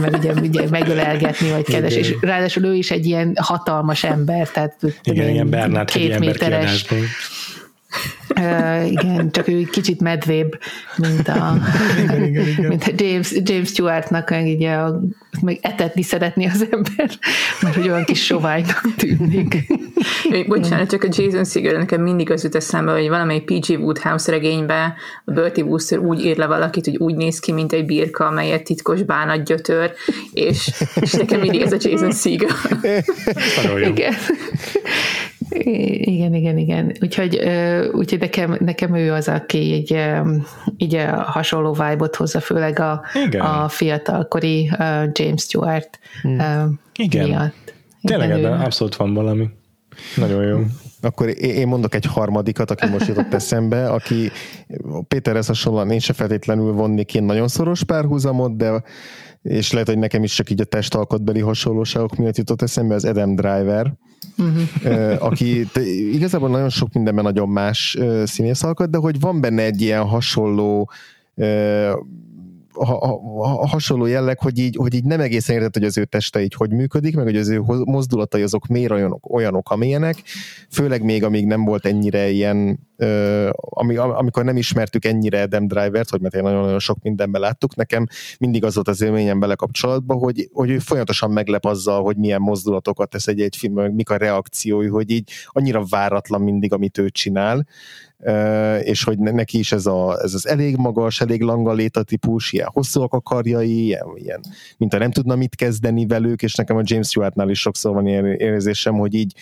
[0.00, 4.76] meg ugye, ugye megölelgetni, vagy kedves, és ráadásul ő is egy ilyen hatalmas ember, tehát
[5.02, 6.86] igen, ilyen Bernát két méteres.
[8.36, 10.58] Uh, igen, csak ő kicsit medvébb,
[10.96, 11.56] mint a,
[12.02, 12.66] igen, igen, igen.
[12.68, 15.00] mint a James, James Stewartnak, így a,
[15.40, 17.10] meg etetni szeretni az ember,
[17.60, 19.66] mert hogy olyan kis soványnak tűnik.
[20.46, 23.78] Bocsánat, csak a Jason Segel nekem mindig az jut eszembe, hogy valamelyik P.G.
[23.78, 24.94] Woodhouse regényben
[25.24, 28.64] a Bertie Wooster úgy ír le valakit, hogy úgy néz ki, mint egy birka, amelyet
[28.64, 29.92] titkos bánat gyötör,
[30.32, 30.70] és,
[31.00, 32.56] és nekem mindig ez a Jason Segel.
[33.88, 34.14] Igen.
[35.54, 36.92] Igen, igen, igen.
[37.00, 37.40] Úgyhogy,
[37.92, 39.96] úgyhogy nekem, nekem ő az, aki így,
[40.76, 43.02] így a hasonló vibe-ot hozza, főleg a,
[43.38, 44.70] a fiatalkori
[45.12, 46.80] James Stewart hmm.
[46.96, 47.28] igen.
[47.28, 47.74] miatt.
[48.02, 49.48] Tényleg ebben abszolút van valami.
[50.16, 50.58] Nagyon jó.
[51.00, 54.30] Akkor én mondok egy harmadikat, aki most jutott eszembe, aki
[55.08, 58.82] Péterhez hasonlóan én se feltétlenül vonnék én nagyon szoros párhuzamot, de
[59.42, 63.34] és lehet, hogy nekem is csak így a testalkatbeli hasonlóságok miatt jutott eszembe, az Adam
[63.34, 63.92] Driver,
[64.38, 65.24] uh-huh.
[65.24, 65.66] aki
[66.12, 70.90] igazából nagyon sok mindenben nagyon más színész alkat, de hogy van benne egy ilyen hasonló
[72.72, 76.42] ha, ha, hasonló jelleg, hogy így, hogy így nem egészen érted, hogy az ő teste
[76.42, 80.22] így hogy működik, meg hogy az ő mozdulatai azok miért olyanok, olyanok amilyenek,
[80.70, 82.78] főleg még amíg nem volt ennyire ilyen,
[83.54, 88.06] ami, amikor nem ismertük ennyire Adam Drivert, hogy mert én nagyon-nagyon sok mindenben láttuk, nekem
[88.38, 92.40] mindig az volt az élményem vele kapcsolatban, hogy, hogy ő folyamatosan meglep azzal, hogy milyen
[92.40, 97.10] mozdulatokat tesz egy-egy film, meg mik a reakciói, hogy így annyira váratlan mindig, amit ő
[97.10, 97.66] csinál,
[98.80, 103.12] és hogy neki is ez, a, ez az elég magas, elég langaléta típus, ilyen hosszúak
[103.12, 104.40] a karjai, ilyen, ilyen,
[104.76, 108.06] mint a nem tudna mit kezdeni velük, és nekem a James Stewartnál is sokszor van
[108.06, 109.34] ilyen érzésem, hogy így,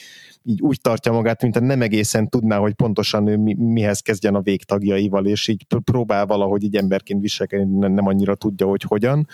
[0.43, 4.41] így úgy tartja magát, mint nem egészen tudná, hogy pontosan ő mi, mihez kezdjen a
[4.41, 9.27] végtagjaival, és így próbál valahogy így emberként viselkedni, nem annyira tudja, hogy hogyan.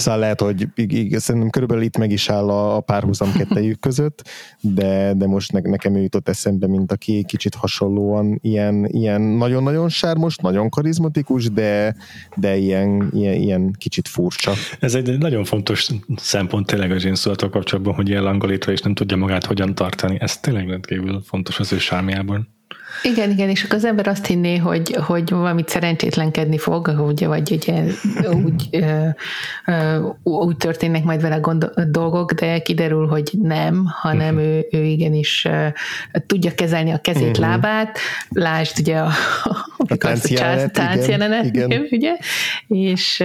[0.00, 0.68] Szóval lehet, hogy
[1.10, 4.28] szerintem körülbelül itt meg is áll a, a párhuzam kettejük között,
[4.60, 9.88] de, de most ne, nekem ő jutott eszembe, mint aki kicsit hasonlóan ilyen, ilyen nagyon-nagyon
[9.88, 11.96] sármos, nagyon karizmatikus, de,
[12.36, 14.52] de ilyen, ilyen, ilyen kicsit furcsa.
[14.80, 19.16] Ez egy nagyon fontos szempont tényleg a James kapcsolatban, hogy ilyen langolítva és nem tudja
[19.16, 20.16] magát hogyan tartani.
[20.20, 22.48] Ez tényleg rendkívül fontos az ő sármiában.
[23.02, 27.52] Igen, igen, és akkor az ember azt hinné, hogy, hogy valamit szerencsétlenkedni fog, ugye, vagy
[27.52, 27.84] ugye,
[28.44, 29.06] úgy, ö,
[29.66, 34.48] ö, úgy történnek majd vele gond, dolgok, de kiderül, hogy nem, hanem uh-huh.
[34.50, 35.66] ő, ő igenis ö,
[36.26, 37.46] tudja kezelni a kezét, uh-huh.
[37.46, 37.98] lábát,
[38.28, 39.10] lásd ugye a,
[39.88, 41.86] a táncjelenet, tánc jelenet, igen, igen.
[41.98, 42.16] ugye,
[42.68, 43.24] és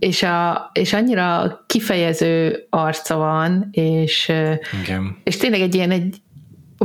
[0.00, 4.32] és, a, és annyira kifejező arca van, és,
[4.82, 5.16] Igen.
[5.24, 6.16] és tényleg egy ilyen egy,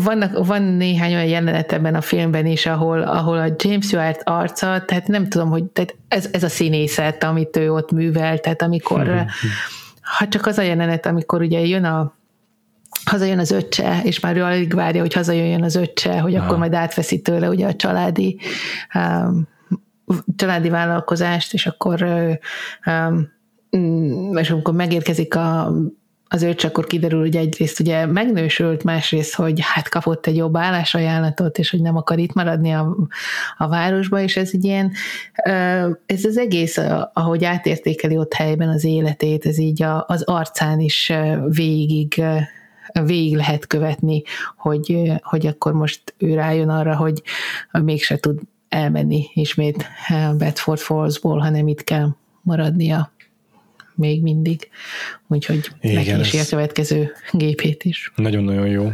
[0.03, 4.83] vannak, van néhány olyan jelenet ebben a filmben is, ahol, ahol a James Stewart arca,
[4.85, 9.03] tehát nem tudom, hogy tehát ez, ez a színészet, amit ő ott művel, tehát amikor,
[9.05, 9.17] mhm.
[10.01, 12.13] ha csak az a jelenet, amikor ugye jön a
[13.05, 16.45] hazajön az öccse, és már ő alig várja, hogy hazajöjjön az öccse, hogy Aha.
[16.45, 18.39] akkor majd átveszi tőle ugye a családi
[18.93, 19.47] um,
[20.35, 22.05] családi vállalkozást, és akkor
[22.85, 23.33] um,
[24.35, 25.73] és amikor megérkezik a
[26.27, 30.57] az ő csak akkor kiderül, hogy egyrészt ugye megnősült, másrészt, hogy hát kapott egy jobb
[30.57, 32.95] állásajánlatot, és hogy nem akar itt maradni a,
[33.57, 34.91] a városba, és ez egy ilyen,
[36.05, 36.77] ez az egész,
[37.13, 41.11] ahogy átértékeli ott helyben az életét, ez így a, az arcán is
[41.47, 42.23] végig
[43.03, 44.21] végig lehet követni,
[44.57, 47.21] hogy, hogy akkor most ő rájön arra, hogy
[47.71, 48.39] mégse tud
[48.69, 49.85] elmenni ismét
[50.37, 52.09] Bedford Fallsból, hanem itt kell
[52.41, 53.11] maradnia.
[53.95, 54.69] Még mindig.
[55.27, 58.11] Úgyhogy Igen, ez- a következő gépét is.
[58.15, 58.91] Nagyon-nagyon jó.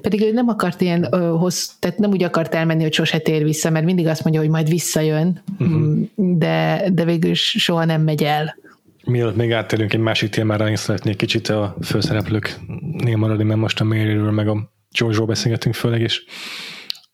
[0.00, 3.44] Pedig ő nem akart ilyen ö, hossz, tehát nem úgy akart elmenni, hogy sose tér
[3.44, 6.08] vissza, mert mindig azt mondja, hogy majd visszajön, uh-huh.
[6.14, 8.56] de, de végül soha nem megy el.
[9.04, 13.84] Mielőtt még áttérünk egy másik témára, én szeretnék kicsit a főszereplőknél maradni, mert most a
[13.84, 16.24] Maryről meg a George-ról beszélgetünk főleg, és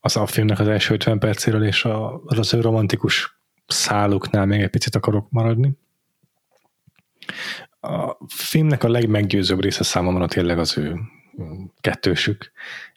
[0.00, 4.70] az a filmnek az első 50 percéről és a, az ő romantikus száluknál még egy
[4.70, 5.72] picit akarok maradni.
[7.80, 10.98] A filmnek a legmeggyőzőbb része számomra tényleg az ő
[11.80, 12.52] kettősük.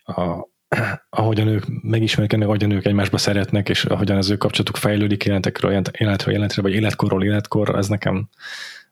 [0.05, 0.47] A,
[1.09, 5.45] ahogyan ők megismerkednek, ahogyan ők egymásba szeretnek, és ahogyan az ő kapcsolatuk fejlődik jelent-
[5.97, 8.29] életről életre, vagy életkorról életkorra, ez nekem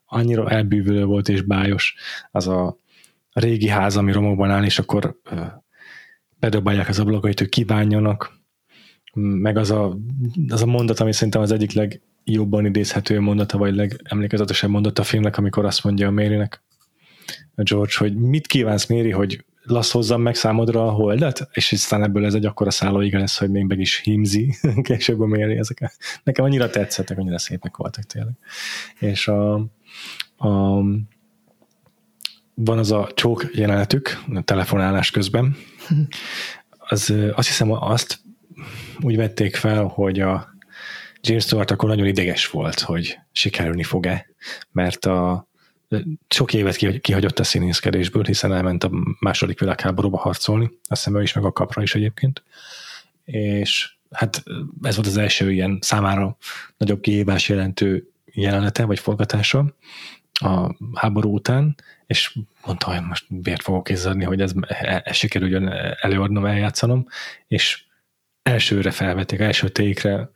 [0.06, 1.96] annyira elbűvölő volt és bájos.
[2.32, 2.78] Az a
[3.32, 5.20] régi ház, ami romokban áll, és akkor
[6.40, 8.34] bedobálják az ablakait, hogy kívánjanak,
[9.14, 9.98] meg az a,
[10.48, 11.74] az a mondat, ami szerintem az egyik
[12.26, 16.64] legjobban idézhető mondata, vagy legemlékezetesebb mondata a filmnek, amikor azt mondja a Marynek,
[17.56, 22.26] a George, hogy mit kívánsz, Mary, hogy lasszozzam meg számodra a holdat, és aztán ebből
[22.26, 25.98] ez egy akkora szállóiga lesz, hogy még meg is hímzi később a Mary ezeket.
[26.24, 28.34] Nekem annyira tetszettek, annyira szépek voltak tényleg.
[29.00, 29.54] És a,
[30.38, 30.82] a
[32.54, 35.56] van az a csók jelenetük, a telefonálás közben,
[36.90, 38.20] az, azt hiszem azt
[39.00, 40.55] úgy vették fel, hogy a
[41.28, 44.26] James Stewart akkor nagyon ideges volt, hogy sikerülni fog-e,
[44.72, 45.48] mert a
[46.30, 51.22] sok évet ki- kihagyott a színészkedésből, hiszen elment a második világháborúba harcolni, azt hiszem ő
[51.22, 52.44] is, meg a kapra is egyébként,
[53.26, 54.44] és hát
[54.82, 56.38] ez volt az első ilyen számára
[56.78, 59.76] nagyobb kihívás jelentő jelenete, vagy forgatása
[60.34, 61.76] a háború után,
[62.08, 64.52] és mondta, hogy most miért fogok izzadni, hogy ez,
[65.04, 65.68] ez sikerüljön
[66.02, 67.08] előadnom, eljátszanom,
[67.48, 67.84] és
[68.44, 70.30] elsőre felvették, első tékre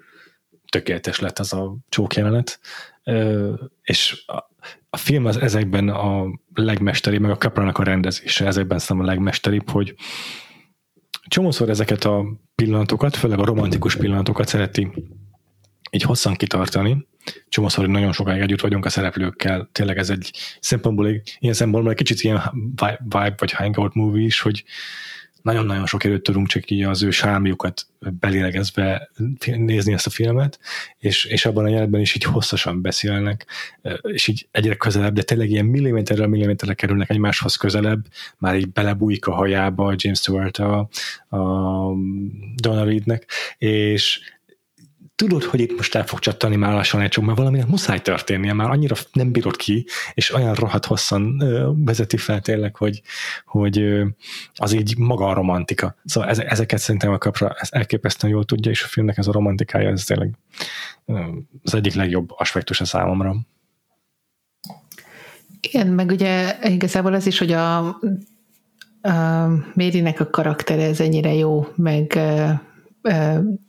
[0.69, 2.59] tökéletes lett az a csók jelenet,
[3.81, 4.23] és
[4.89, 9.69] a, film az ezekben a legmesteribb, meg a Capranak a rendezése ezekben szerintem a legmesteribb,
[9.69, 9.95] hogy
[11.27, 12.25] csomószor ezeket a
[12.55, 14.91] pillanatokat, főleg a romantikus pillanatokat szereti
[15.91, 17.07] így hosszan kitartani,
[17.49, 21.97] csomószor, hogy nagyon sokáig együtt vagyunk a szereplőkkel, tényleg ez egy szempontból, ilyen szempontból egy
[21.97, 22.41] kicsit ilyen
[23.05, 24.63] vibe vagy hangout movie is, hogy
[25.41, 29.09] nagyon-nagyon sok erőt tudunk csak így az ő sármjukat belélegezve
[29.45, 30.59] nézni ezt a filmet,
[30.97, 33.45] és, és abban a jelenetben is így hosszasan beszélnek,
[34.01, 38.05] és így egyre közelebb, de tényleg ilyen milliméterrel milliméterre kerülnek egymáshoz közelebb,
[38.37, 40.89] már így belebújik a hajába James Stewart a,
[41.29, 41.39] a
[42.55, 43.25] Donna Reednek,
[43.57, 44.19] és
[45.19, 48.53] tudod, hogy itt most el fog csattani már lassan egy csomó, mert valaminek muszáj történnie,
[48.53, 53.01] már annyira nem bírod ki, és olyan rohadt hosszan ö, vezeti fel tényleg, hogy,
[53.45, 54.03] hogy
[54.53, 55.95] az így maga a romantika.
[56.05, 59.89] Szóval eze- ezeket szerintem a kapra elképesztően jól tudja, és a filmnek ez a romantikája,
[59.89, 60.33] ez tényleg
[61.63, 63.35] az egyik legjobb aspektus a számomra.
[65.61, 67.97] Igen, meg ugye igazából az is, hogy a, a
[69.73, 72.19] Mérinek a karaktere ez ennyire jó, meg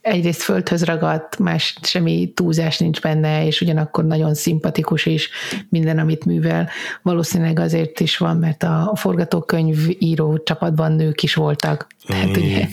[0.00, 5.30] egyrészt földhöz ragadt, más semmi túlzás nincs benne, és ugyanakkor nagyon szimpatikus is
[5.68, 6.68] minden, amit művel.
[7.02, 11.86] Valószínűleg azért is van, mert a forgatókönyv író csapatban nők is voltak.
[12.06, 12.66] Tehát ugye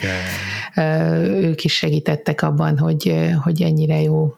[0.75, 0.81] ö,
[1.47, 4.35] ők is segítettek abban, hogy, hogy ennyire jó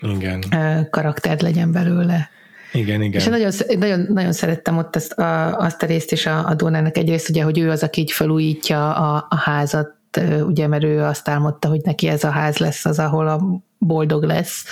[0.00, 0.42] Igen,
[0.90, 2.30] karakter legyen belőle.
[2.72, 3.20] igen, igen.
[3.20, 6.96] És nagyon, nagyon, nagyon szerettem ott azt a, azt a részt is a, a Dónának
[6.96, 11.02] egyrészt, ugye, hogy ő az, aki így felújítja a, a házat, ö, ugye, mert ő
[11.02, 14.64] azt álmodta, hogy neki ez a ház lesz az, ahol a boldog lesz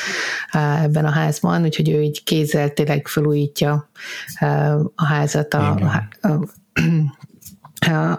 [0.83, 3.91] ebben a házban, úgyhogy ő így kézzel tényleg felújítja
[4.95, 5.79] a házat a,
[6.21, 6.39] a, a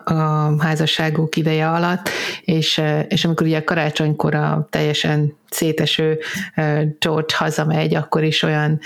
[0.04, 2.10] a, házasságuk ideje alatt,
[2.42, 6.20] és, és amikor ugye karácsonykor a teljesen széteső
[7.00, 8.80] George hazamegy, akkor is olyan,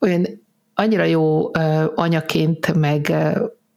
[0.00, 0.26] olyan
[0.74, 1.50] annyira jó
[1.94, 3.14] anyaként, meg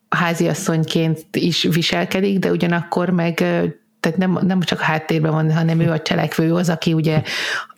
[0.10, 3.64] háziasszonyként is viselkedik, de ugyanakkor meg eh,
[4.00, 7.22] tehát nem, nem csak háttérben van, hanem ő a cselekvő, ő az, aki ugye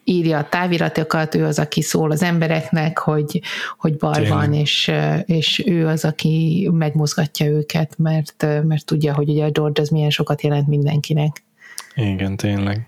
[0.03, 3.41] írja a táviratokat, ő az, aki szól az embereknek, hogy,
[3.77, 4.27] hogy Tényleg.
[4.27, 4.91] van, és,
[5.25, 10.09] és ő az, aki megmozgatja őket, mert, mert tudja, hogy ugye a George az milyen
[10.09, 11.43] sokat jelent mindenkinek.
[11.95, 12.87] Igen, tényleg.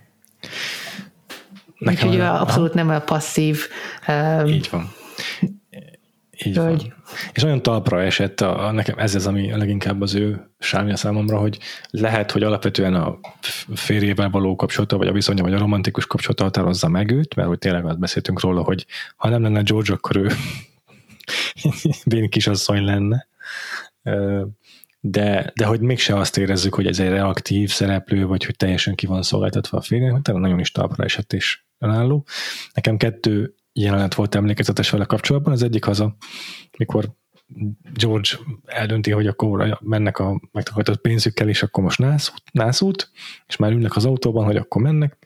[1.79, 3.59] Úgyhogy ő a- abszolút nem a passzív
[4.07, 4.93] um, Így van.
[6.45, 6.81] Így Hölgy.
[6.81, 6.93] van.
[7.33, 11.37] És nagyon talpra esett, a, a, nekem ez az, ami leginkább az ő sármja számomra,
[11.37, 11.59] hogy
[11.89, 13.19] lehet, hogy alapvetően a
[13.73, 17.59] férjével való kapcsolata, vagy a viszonya, vagy a romantikus kapcsolata határozza meg őt, mert hogy
[17.59, 20.31] tényleg azt beszéltünk róla, hogy ha nem lenne George, akkor ő
[22.03, 23.27] vén kisasszony lenne.
[24.99, 29.05] De, de hogy mégse azt érezzük, hogy ez egy reaktív szereplő, vagy hogy teljesen ki
[29.05, 32.25] van szolgáltatva a hogy talán nagyon is talpra esett és önálló.
[32.73, 35.53] Nekem kettő jelenet volt emlékezetes vele kapcsolatban.
[35.53, 36.03] Az egyik az
[36.77, 37.11] mikor
[37.93, 38.29] George
[38.65, 43.09] eldönti, hogy akkor mennek a megtakarított pénzükkel, és akkor most nászút, nászút,
[43.47, 45.17] és már ülnek az autóban, hogy akkor mennek,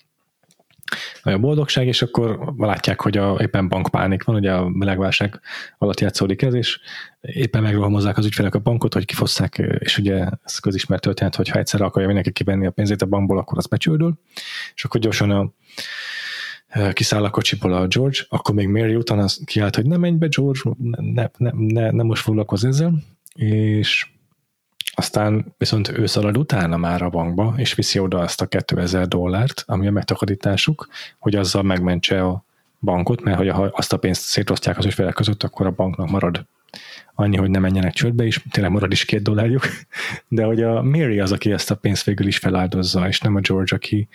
[1.23, 5.39] nagy a boldogság, és akkor látják, hogy a, éppen bankpánik van, ugye a világválság
[5.77, 6.79] alatt játszódik ez, és
[7.21, 11.59] éppen megrohamozzák az ügyfelek a bankot, hogy kifosszák, és ugye ez közismert történet, hogy ha
[11.59, 14.19] egyszer akarja mindenki kivenni a pénzét a bankból, akkor az becsődül,
[14.75, 15.51] és akkor gyorsan a,
[16.93, 20.59] kiszáll a kocsiból a George, akkor még Mary utána kiállt, hogy ne menj be George,
[20.97, 23.03] ne, ne, ne, ne most foglalkozz ezzel,
[23.35, 24.07] és
[24.99, 29.63] aztán viszont ő szalad utána már a bankba, és viszi oda azt a 2000 dollárt,
[29.65, 30.87] ami a megtakarításuk,
[31.19, 32.45] hogy azzal megmentse a
[32.79, 36.45] bankot, mert ha azt a pénzt szétosztják az ügyfelek között, akkor a banknak marad
[37.15, 39.67] annyi, hogy ne menjenek csődbe, és tényleg marad is két dollárjuk,
[40.27, 43.39] de hogy a Mary az, aki ezt a pénzt végül is feláldozza, és nem a
[43.39, 44.07] George, aki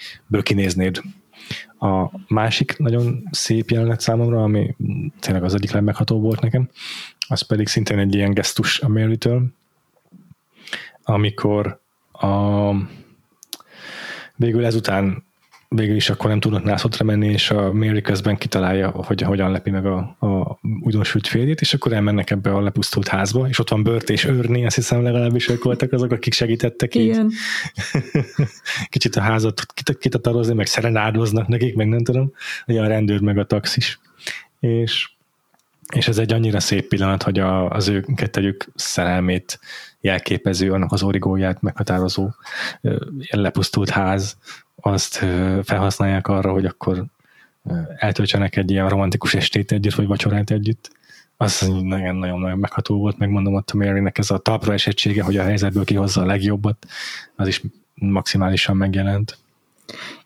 [0.42, 1.00] kinéznéd.
[1.78, 4.76] A másik nagyon szép jelenet számomra, ami
[5.20, 6.68] tényleg az egyik legmegható volt nekem,
[7.28, 9.46] az pedig szintén egy ilyen gesztus a Mary-től,
[11.02, 11.80] amikor
[12.12, 12.70] a,
[14.36, 15.24] végül ezután
[15.74, 19.70] végül is akkor nem tudnak nászotra menni, és a Mary közben kitalálja, hogy hogyan lepi
[19.70, 23.82] meg a, a újdonsült férjét, és akkor elmennek ebbe a lepusztult házba, és ott van
[23.82, 27.30] Bört és Örni, azt hiszem legalábbis ők voltak azok, akik segítettek Igen.
[27.30, 27.34] így.
[28.88, 29.66] Kicsit a házat
[29.98, 32.32] kitatarozni, meg szerenádoznak nekik, meg nem tudom,
[32.64, 34.00] hogy a rendőr meg a taxis.
[34.60, 35.10] És,
[35.94, 39.60] és ez egy annyira szép pillanat, hogy a, az ő kettőjük szerelmét
[40.00, 42.30] jelképező, annak az origóját meghatározó
[43.30, 44.36] lepusztult ház,
[44.82, 45.14] azt
[45.62, 47.04] felhasználják arra, hogy akkor
[47.96, 50.90] eltöltsenek egy ilyen romantikus estét együtt, vagy vacsorát együtt.
[51.36, 55.84] Az nagyon-nagyon megható volt, megmondom ott a Marynek ez a talpra esettsége, hogy a helyzetből
[55.84, 56.86] kihozza a legjobbat,
[57.36, 57.62] az is
[57.94, 59.38] maximálisan megjelent.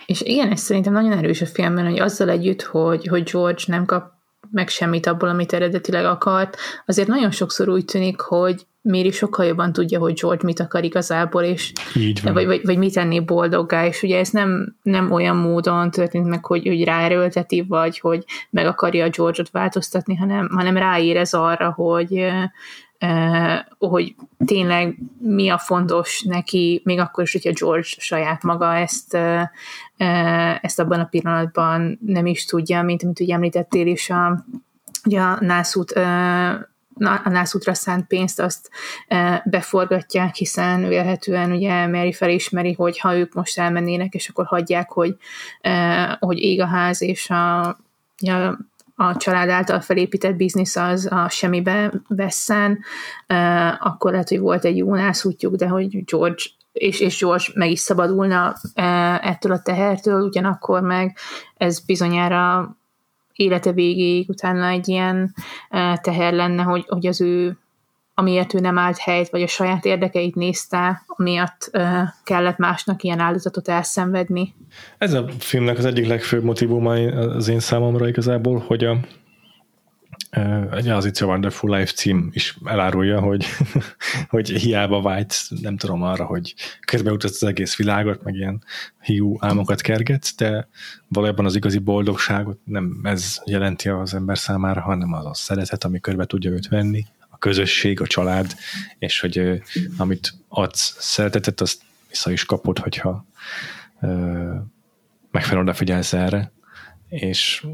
[0.06, 3.84] És igen, ez szerintem nagyon erős a filmben, hogy azzal együtt, hogy, hogy George nem
[3.84, 4.15] kap
[4.50, 6.56] meg semmit abból, amit eredetileg akart,
[6.86, 11.42] azért nagyon sokszor úgy tűnik, hogy Méri sokkal jobban tudja, hogy George mit akar igazából,
[11.42, 12.32] és Így van.
[12.32, 16.44] Vagy, vagy, vagy mit tenni boldoggá, és ugye ez nem, nem olyan módon történt meg,
[16.44, 22.26] hogy, hogy ráerőlteti, vagy hogy meg akarja a George-ot változtatni, hanem, hanem ráérez arra, hogy
[23.78, 24.14] hogy
[24.46, 29.18] tényleg mi a fontos neki, még akkor is, hogyha George saját maga ezt,
[30.60, 34.44] ezt abban a pillanatban nem is tudja, mint amit ugye említettél is a,
[35.04, 35.92] ugye a nászút
[36.98, 38.70] a nászútra szánt pénzt azt
[39.44, 45.16] beforgatják, hiszen vélhetően ugye Mary felismeri, hogy ha ők most elmennének, és akkor hagyják, hogy,
[46.18, 47.66] hogy ég a ház, és a,
[48.16, 48.58] a
[48.96, 52.78] a család által felépített biznisz az a semmibe vesszen,
[53.78, 56.42] akkor lehet, hogy volt egy jó nászútjuk, de hogy George
[56.72, 58.54] és, és George meg is szabadulna
[59.20, 61.16] ettől a tehertől, ugyanakkor meg
[61.56, 62.76] ez bizonyára
[63.32, 65.34] élete végéig utána egy ilyen
[66.00, 67.58] teher lenne, hogy, hogy az ő
[68.18, 73.18] amiért ő nem állt helyt, vagy a saját érdekeit nézte, amiatt uh, kellett másnak ilyen
[73.18, 74.54] áldozatot elszenvedni.
[74.98, 78.98] Ez a filmnek az egyik legfőbb motivuma az én számomra igazából, hogy a,
[80.72, 83.46] egy az It's a Wonderful Life cím is elárulja, hogy,
[84.28, 86.54] hogy hiába vágysz, nem tudom arra, hogy
[86.86, 88.62] körbeutazz az egész világot, meg ilyen
[89.00, 90.68] hiú álmokat kergetsz, de
[91.08, 96.00] valójában az igazi boldogságot nem ez jelenti az ember számára, hanem az a szeretet, ami
[96.00, 97.04] körbe tudja őt venni,
[97.36, 98.54] a közösség, a család,
[98.98, 99.62] és hogy
[99.96, 103.26] amit adsz szeretetet, azt vissza is kapod, hogyha
[105.30, 106.52] megfelelően odafigyelsz erre
[107.08, 107.66] és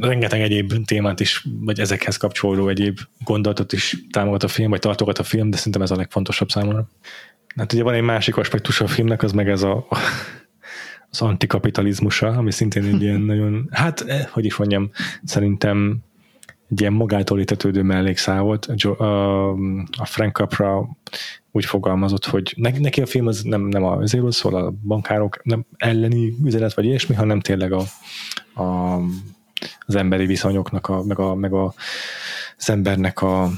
[0.00, 5.18] rengeteg egyéb témát is, vagy ezekhez kapcsolódó egyéb gondolatot is támogat a film, vagy tartogat
[5.18, 6.88] a film, de szerintem ez a legfontosabb számomra.
[7.56, 9.86] Hát ugye van egy másik aspektus a filmnek, az meg ez a,
[11.10, 14.90] az antikapitalizmusa, ami szintén egy ilyen nagyon, hát eh, hogy is mondjam,
[15.24, 15.98] szerintem
[16.70, 18.66] egy ilyen magától ítetődő mellékszál volt.
[18.98, 20.88] A, Frank Capra
[21.52, 25.64] úgy fogalmazott, hogy neki a film az nem, nem a azért szól, a bankárok nem
[25.76, 27.82] elleni üzenet vagy ilyesmi, hanem tényleg a,
[28.62, 28.96] a,
[29.80, 31.74] az emberi viszonyoknak, a, meg, a, meg a,
[32.58, 33.50] az embernek a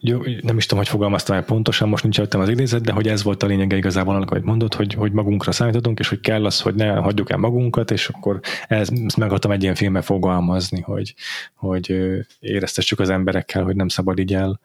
[0.00, 3.08] jó, nem is tudom, hogy fogalmaztam el pontosan, most nincs előttem az idézet, de hogy
[3.08, 6.44] ez volt a lényege igazából annak, hogy mondod, hogy, hogy magunkra számíthatunk, és hogy kell
[6.44, 10.80] az, hogy ne hagyjuk el magunkat, és akkor ez, ezt meg egy ilyen filmben fogalmazni,
[10.80, 11.14] hogy,
[11.54, 11.98] hogy
[12.40, 14.60] éreztessük az emberekkel, hogy nem szabad így el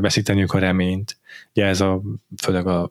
[0.00, 1.18] veszíteniük a reményt.
[1.54, 2.00] Ugye ez a,
[2.42, 2.90] főleg a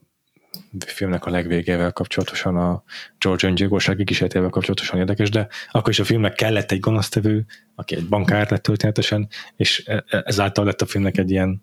[0.86, 2.84] filmnek a legvégével kapcsolatosan, a
[3.20, 7.46] George öngyilkossági kísérletével kapcsolatosan érdekes, de akkor is a filmnek kellett egy gonosztevő,
[7.76, 11.62] aki egy bankár lett történetesen, és e, e, ezáltal lett a filmnek egy ilyen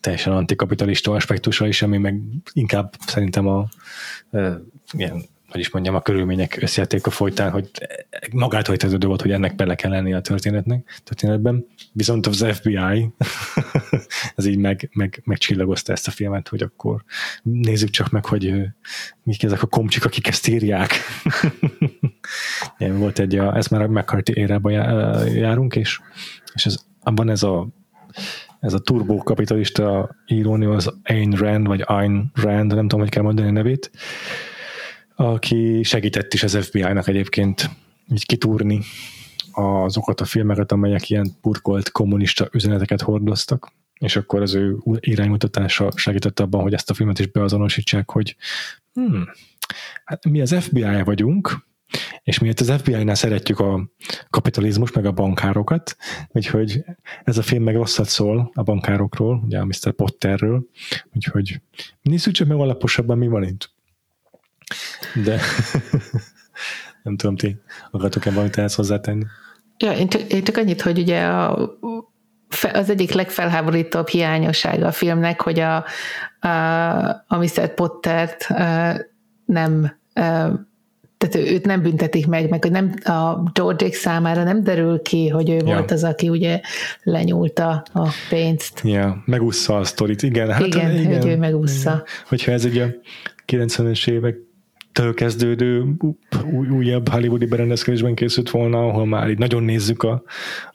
[0.00, 2.20] teljesen antikapitalista aspektusa is, ami meg
[2.52, 3.68] inkább szerintem a
[4.30, 4.60] e,
[4.92, 6.64] ilyen hogy is mondjam, a körülmények
[7.02, 7.70] a folytán, hogy
[8.32, 11.66] magától értetődő volt, hogy ennek bele kell lenni a történetnek, történetben.
[11.92, 13.10] Viszont az FBI
[14.36, 17.04] ez így meg, meg, megcsillagozta ezt a filmet, hogy akkor
[17.42, 18.54] nézzük csak meg, hogy
[19.22, 20.92] mik ezek a komcsik, akik ezt írják.
[22.98, 24.72] volt egy, a, ez már a McCarthy érában
[25.32, 26.00] járunk, és,
[26.54, 27.68] és ez, abban ez a
[28.60, 33.48] ez a turbokapitalista írónő az Ayn Rand, vagy Ayn Rand, nem tudom, hogy kell mondani
[33.48, 33.90] a nevét,
[35.14, 37.70] aki segített is az FBI-nak egyébként
[38.12, 38.80] így kitúrni
[39.52, 46.40] azokat a filmeket, amelyek ilyen burkolt kommunista üzeneteket hordoztak, és akkor az ő iránymutatása segített
[46.40, 48.36] abban, hogy ezt a filmet is beazonosítsák, hogy
[48.92, 49.28] hmm,
[50.04, 51.70] hát mi az FBI vagyunk,
[52.22, 53.90] és miért az FBI-nál szeretjük a
[54.30, 55.96] kapitalizmus, meg a bankárokat,
[56.28, 56.84] úgyhogy
[57.24, 59.92] ez a film meg rosszat szól a bankárokról, ugye a Mr.
[59.92, 60.66] Potterről,
[61.12, 61.60] úgyhogy
[62.02, 63.71] nézzük csak meg alaposabban, mi van itt.
[65.24, 65.40] De
[67.02, 67.56] nem tudom, ti
[67.90, 69.24] akartok-e valamit ehhez hozzátenni?
[69.78, 71.70] Ja, én csak, én csak annyit, hogy ugye a,
[72.72, 75.84] az egyik legfelháborítóbb hiányossága a filmnek, hogy a,
[76.40, 76.48] a,
[77.26, 77.74] a Mr.
[77.74, 78.48] Pottert
[79.44, 80.00] nem
[81.28, 85.50] tehát őt nem büntetik meg, meg hogy nem, a george számára nem derül ki, hogy
[85.50, 85.64] ő ja.
[85.64, 86.60] volt az, aki ugye
[87.02, 88.80] lenyúlta a pénzt.
[88.84, 90.50] Ja, megúszza a sztorit, igen.
[90.50, 91.90] Hát, igen, igen, hogy ő megúszza.
[91.90, 92.04] Igen.
[92.28, 92.86] Hogyha ez egy a
[93.46, 94.36] 90-es évek
[94.92, 95.94] től kezdődő
[96.52, 100.22] új, újabb hollywoodi berendezkedésben készült volna, ahol már így nagyon nézzük a,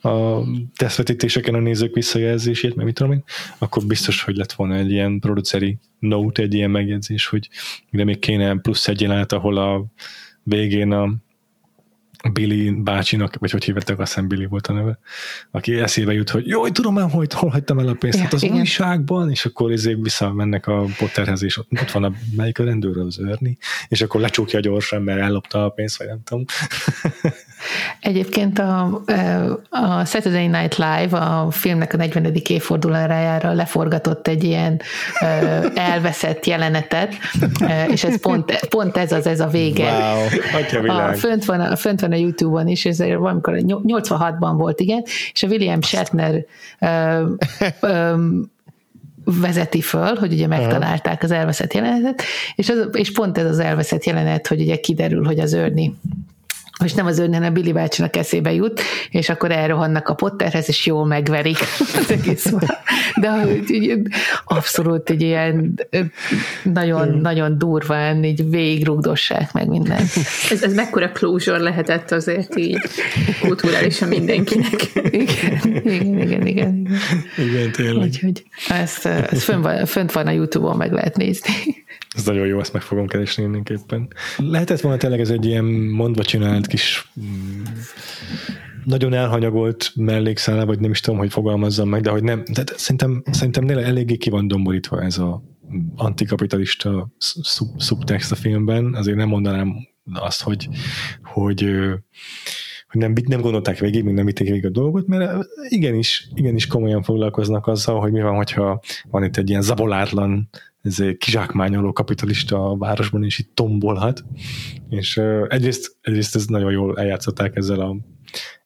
[0.09, 0.43] a
[0.75, 3.23] tesztvetítéseken a nézők visszajelzését, mert mit tudom én,
[3.57, 7.49] akkor biztos, hogy lett volna egy ilyen produceri note, egy ilyen megjegyzés, hogy
[7.89, 9.85] de még kéne plusz egy jelenet, ahol a
[10.43, 11.13] végén a
[12.33, 14.99] Billy bácsinak, vagy hogy hívták, azt hiszem Billy volt a neve,
[15.51, 18.33] aki eszébe jut, hogy jó, tudom már, hogy hol hagytam el a pénzt, ja, hát
[18.33, 18.57] az igen.
[18.57, 22.97] újságban, és akkor ezért visszamennek a Potterhez, és ott, ott van a, melyik a rendőr,
[22.97, 23.57] az őrni,
[23.87, 26.45] és akkor lecsukja gyorsan, mert ellopta a pénzt, vagy nem tudom.
[27.99, 29.01] Egyébként a,
[29.69, 32.33] a Saturday Night Live a filmnek a 40.
[32.47, 34.81] évfordulójára leforgatott egy ilyen
[35.75, 37.15] elveszett jelenetet,
[37.87, 39.91] és ez pont, pont ez az, ez a vége.
[39.91, 45.03] Wow, a, fönt, van, fönt van a Youtube-on is, ez valamikor 86-ban volt, igen,
[45.33, 46.45] és a William Shatner
[46.79, 47.25] ö,
[47.79, 48.15] ö,
[49.25, 52.21] vezeti föl, hogy ugye megtalálták az elveszett jelenetet,
[52.55, 55.95] és, az, és pont ez az elveszett jelenet, hogy ugye kiderül, hogy az őrni
[56.83, 60.85] és nem az önnen a Billy bácsinak eszébe jut, és akkor elrohannak a Potterhez, és
[60.85, 61.57] jól megverik
[61.99, 62.53] az egész.
[63.15, 63.47] De
[64.45, 65.79] abszolút egy ilyen
[66.63, 67.21] nagyon, mm.
[67.21, 70.01] nagyon durván így végigrugdossák meg minden.
[70.51, 72.77] Ez, ez mekkora closure lehetett azért így
[73.41, 74.91] kulturálisan mindenkinek.
[74.93, 76.87] Igen, igen, igen, igen.
[77.37, 78.07] Igen, tényleg.
[78.07, 81.85] Úgyhogy ezt, ezt fönt, van, fönt van a Youtube-on, meg lehet nézni.
[82.17, 84.07] Ez nagyon jó, ezt meg fogom keresni mindenképpen.
[84.37, 87.63] Lehetett volna tényleg ez egy ilyen mondva csinált kis mm,
[88.83, 93.23] nagyon elhanyagolt mellékszála, vagy nem is tudom, hogy fogalmazzam meg, de hogy nem, de szerintem,
[93.31, 95.43] szerintem eléggé ki van domborítva ez a
[95.95, 97.09] antikapitalista
[97.77, 99.75] szubtext a filmben, azért nem mondanám
[100.13, 100.67] azt, hogy,
[101.23, 101.61] hogy,
[102.87, 107.03] hogy nem, nem gondolták végig, még nem vitték végig a dolgot, mert igenis, igenis komolyan
[107.03, 110.49] foglalkoznak azzal, hogy mi van, hogyha van itt egy ilyen zabolátlan
[110.87, 114.23] ez kizsákmányoló kapitalista a városban is itt tombolhat,
[114.89, 117.95] és egyrészt, egyrészt ez nagyon jól eljátszották ezzel a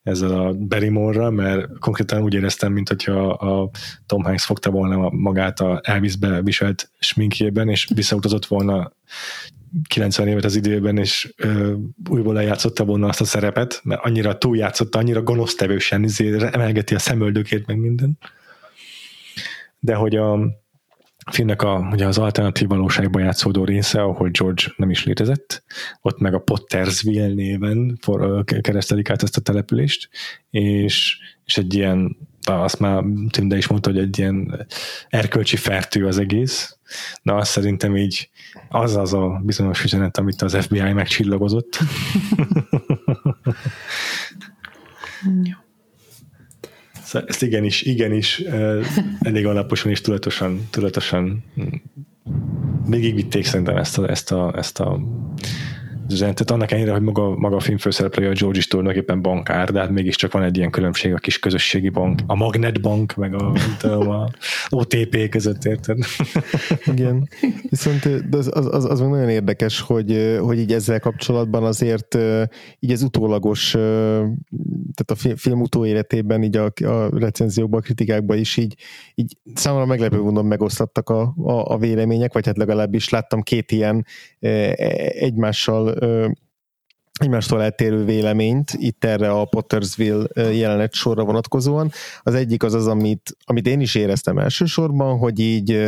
[0.04, 3.70] ezzel a Barrymore-ra, mert konkrétan úgy éreztem, mint hogyha a
[4.06, 8.92] Tom Hanks fogta volna magát a Elvisbe viselt sminkjében, és visszautazott volna
[9.88, 11.74] 90 évet az időben, és ö,
[12.10, 17.68] újból lejátszotta volna azt a szerepet, mert annyira túljátszotta, annyira gonosztevősen izé, emelgeti a szemöldökét,
[17.68, 18.18] meg minden.
[19.80, 20.40] De hogy a,
[21.24, 25.64] a filmnek a, ugye az alternatív valóságban játszódó része, ahol George nem is létezett,
[26.02, 30.10] ott meg a Pottersville néven for, keresztelik át ezt a települést,
[30.50, 34.68] és, és egy ilyen, azt már Tünde is mondta, hogy egy ilyen
[35.10, 36.78] erkölcsi fertő az egész,
[37.22, 38.30] na azt szerintem így
[38.70, 41.78] az az a bizonyos üzenet, amit az FBI megcsillagozott.
[47.12, 48.40] Szóval ezt igenis, igenis
[49.20, 51.44] elég alaposan és tudatosan, tudatosan
[52.88, 55.00] végigvitték szerintem ezt a, ezt a, ezt a
[56.12, 59.80] üzenetet, annak ellenére, hogy maga, maga a film főszereplője a George is tulajdonképpen bankár, de
[59.80, 63.54] hát mégiscsak van egy ilyen különbség a kis közösségi bank, a Magnet Bank, meg a,
[63.78, 64.30] tudom, a
[64.70, 65.98] OTP között, érted?
[66.94, 67.30] Igen.
[67.70, 72.18] Viszont az, az, az, az nagyon érdekes, hogy, hogy így ezzel kapcsolatban azért
[72.80, 73.72] így ez utólagos,
[74.94, 78.76] tehát a film utóéletében így a, a recenziókban, a kritikákban is így,
[79.16, 84.06] így számomra meglepő módon megoszlattak a, a, a vélemények, vagy hát legalábbis láttam két ilyen
[85.20, 85.94] egymással
[87.20, 91.92] egymástól eltérő véleményt itt erre a Pottersville jelenet sorra vonatkozóan.
[92.22, 95.82] Az egyik az az, amit, amit én is éreztem elsősorban, hogy így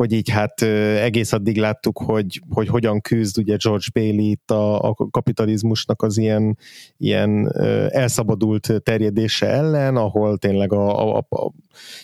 [0.00, 0.62] hogy így hát
[1.02, 6.18] egész addig láttuk, hogy, hogy hogyan küzd ugye George Bailey itt a, a kapitalizmusnak az
[6.18, 6.58] ilyen,
[6.96, 7.52] ilyen
[7.88, 11.52] elszabadult terjedése ellen, ahol tényleg a, a, a,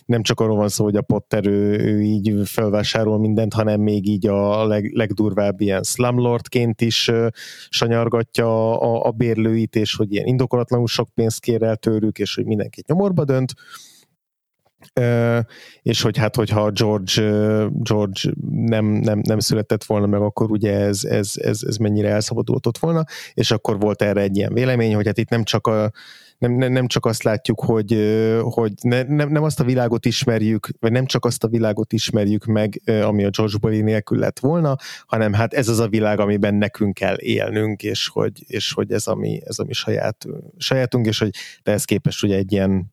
[0.07, 4.09] nem csak arról van szó, hogy a Potter ő, ő így felvásárol mindent, hanem még
[4.09, 7.11] így a leg, legdurvább ilyen slumlordként is
[7.69, 12.45] sanyargatja a, a bérlőit, és hogy ilyen indokolatlanul sok pénzt kér el tőlük, és hogy
[12.45, 13.55] mindenkit nyomorba dönt
[15.83, 17.23] és hogy hát, hogyha George,
[17.69, 18.21] George
[18.51, 23.05] nem, nem, nem született volna meg, akkor ugye ez, ez, ez, ez mennyire elszabadultott volna,
[23.35, 25.91] és akkor volt erre egy ilyen vélemény, hogy hát itt nem csak a
[26.39, 30.69] nem, nem, nem csak azt látjuk, hogy, hogy ne, nem, nem azt a világot ismerjük,
[30.81, 34.77] vagy nem csak azt a világot ismerjük meg, ami a George Bolley nélkül lett volna,
[35.07, 39.07] hanem hát ez az a világ, amiben nekünk kell élnünk, és hogy, és hogy ez,
[39.07, 40.27] ami, ez ami saját,
[40.57, 41.31] sajátunk, és hogy
[41.63, 42.91] de ez képest ugye egy ilyen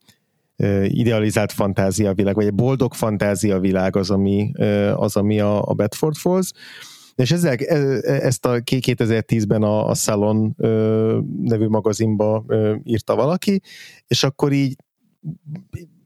[0.83, 4.51] idealizált fantáziavilág, vagy egy boldog fantáziavilág az, ami,
[4.95, 6.51] az, ami a, a Bedford Falls.
[7.15, 10.55] És ezzel, e, e, ezt a 2010-ben a, a Salon
[11.41, 12.45] nevű magazinba
[12.83, 13.61] írta valaki,
[14.07, 14.75] és akkor így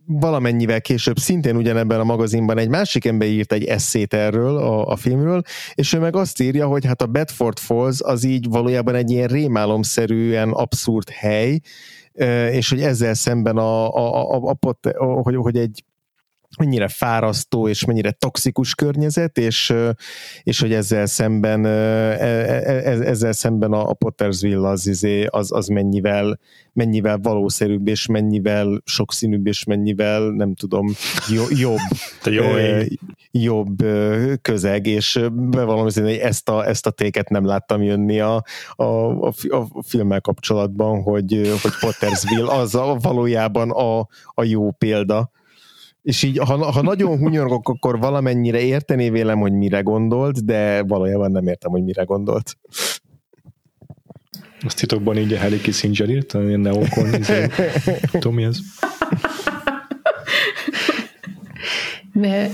[0.05, 4.95] valamennyivel később szintén ugyanebben a magazinban egy másik ember írt egy eszét erről a, a
[4.95, 5.41] filmről,
[5.73, 9.27] és ő meg azt írja, hogy hát a Bedford Falls az így valójában egy ilyen
[9.27, 11.59] rémálomszerűen abszurd hely,
[12.51, 14.57] és hogy ezzel szemben a, a, a, a,
[14.97, 15.83] a hogy, hogy egy
[16.57, 19.73] mennyire fárasztó és mennyire toxikus környezet, és,
[20.43, 22.25] és hogy ezzel szemben e, e,
[22.65, 26.39] e, ezzel szemben a Pottersville az, izé, az, az mennyivel,
[26.73, 30.93] mennyivel valószerűbb, és mennyivel sokszínűbb, és mennyivel, nem tudom,
[31.29, 31.75] jobb, jó
[33.31, 33.83] jobb
[34.47, 38.43] közeg, és bevallom, hogy ezt a, ezt a téket nem láttam jönni a,
[38.75, 43.99] a, a, a filmmel kapcsolatban, hogy, hogy Pottersville az a, valójában a,
[44.33, 45.31] a jó példa
[46.07, 51.31] és így, ha, ha nagyon hunyorgok, akkor valamennyire értené vélem, hogy mire gondolt, de valójában
[51.31, 52.57] nem értem, hogy mire gondolt.
[54.61, 57.09] Azt titokban így a Harry Kissinger írt, a Neokon,
[58.11, 58.57] tudom mi ez.
[62.19, 62.51] Mert,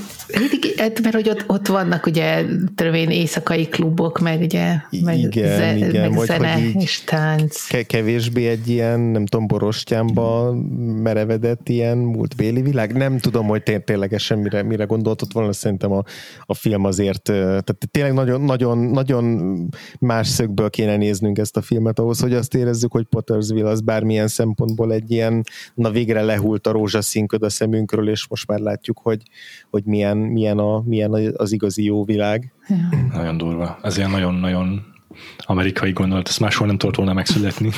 [0.78, 2.46] hát, mert hogy ott, ott vannak ugye
[2.76, 7.86] törvény éjszakai klubok, meg ugye meg, igen, ze, igen, meg vagy, zene hogy és tánc.
[7.88, 10.54] Kevésbé egy ilyen, nem tudom, borostyánba
[11.02, 12.94] merevedett ilyen múltbéli világ.
[12.94, 16.04] Nem tudom, hogy té- ténylegesen mire, mire gondoltott volna, szerintem a,
[16.46, 19.54] a film azért, tehát tényleg nagyon, nagyon, nagyon
[20.00, 24.28] más szögből kéne néznünk ezt a filmet ahhoz, hogy azt érezzük, hogy Pottersville az bármilyen
[24.28, 29.22] szempontból egy ilyen, na végre lehult a rózsaszínköd a szemünkről, és most már látjuk, hogy,
[29.70, 32.54] hogy milyen, milyen, a, milyen az igazi jó világ.
[32.68, 32.76] Ja.
[33.14, 33.78] Nagyon durva.
[33.82, 34.92] Ez ilyen nagyon-nagyon
[35.38, 37.70] amerikai gondolat, ezt máshol nem tudott volna megszületni.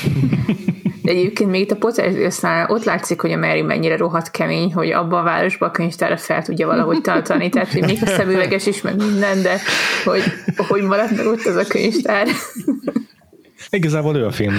[1.02, 4.92] De egyébként még itt a Pottersville ott látszik, hogy a Mary mennyire rohadt kemény, hogy
[4.92, 8.82] abban a városban a könyvtárra fel tudja valahogy tartani, tehát hogy még a szemüveges is,
[8.82, 9.60] meg minden, de
[10.04, 10.22] hogy,
[10.68, 12.28] hogy maradt meg ott az a könyvtár.
[13.70, 14.54] Igazából ő a film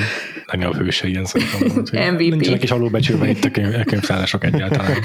[0.47, 2.11] legnagyobb hőse ilyen szempontból.
[2.11, 2.19] MVP.
[2.19, 4.97] Nincsenek is alulbecsülve itt a könyv, könyvtárások egyáltalán.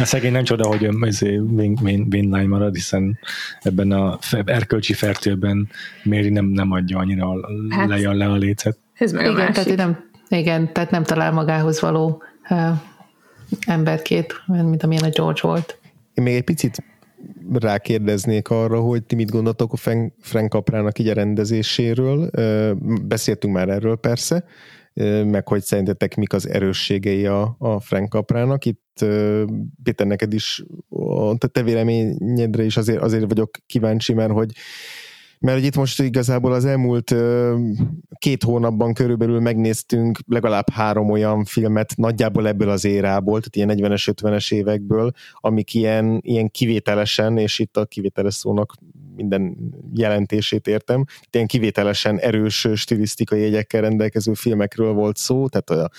[0.00, 3.18] A szegény nem csoda, hogy Winline marad, hiszen
[3.60, 5.68] ebben a erkölcsi fertőben
[6.02, 7.34] Méri nem, nem adja annyira
[7.68, 8.78] hát, le, le a lécet.
[8.94, 9.54] Ez meg a igen, másik.
[9.54, 10.08] tehát nem,
[10.40, 12.68] igen, tehát nem talál magához való uh,
[13.66, 15.78] emberkét, mint amilyen a George volt.
[16.14, 16.84] Én még egy picit
[17.52, 19.76] rákérdeznék arra, hogy ti mit gondoltok a
[20.20, 22.30] Frank Caprának így a rendezéséről.
[23.02, 24.44] Beszéltünk már erről persze,
[25.24, 28.64] meg hogy szerintetek mik az erősségei a, a Frank Caprának.
[28.64, 29.04] Itt
[29.82, 34.52] Péter, neked is a te véleményedre is azért, azért vagyok kíváncsi, mert hogy
[35.40, 37.14] mert hogy itt most igazából az elmúlt
[38.18, 44.12] két hónapban körülbelül megnéztünk legalább három olyan filmet nagyjából ebből az érából, tehát ilyen 40-es,
[44.22, 48.74] 50-es évekből, amik ilyen, ilyen kivételesen, és itt a kivételes szónak
[49.20, 49.56] minden
[49.94, 55.90] jelentését értem, ilyen kivételesen erős stilisztikai jegyekkel rendelkező filmekről volt szó, tehát a,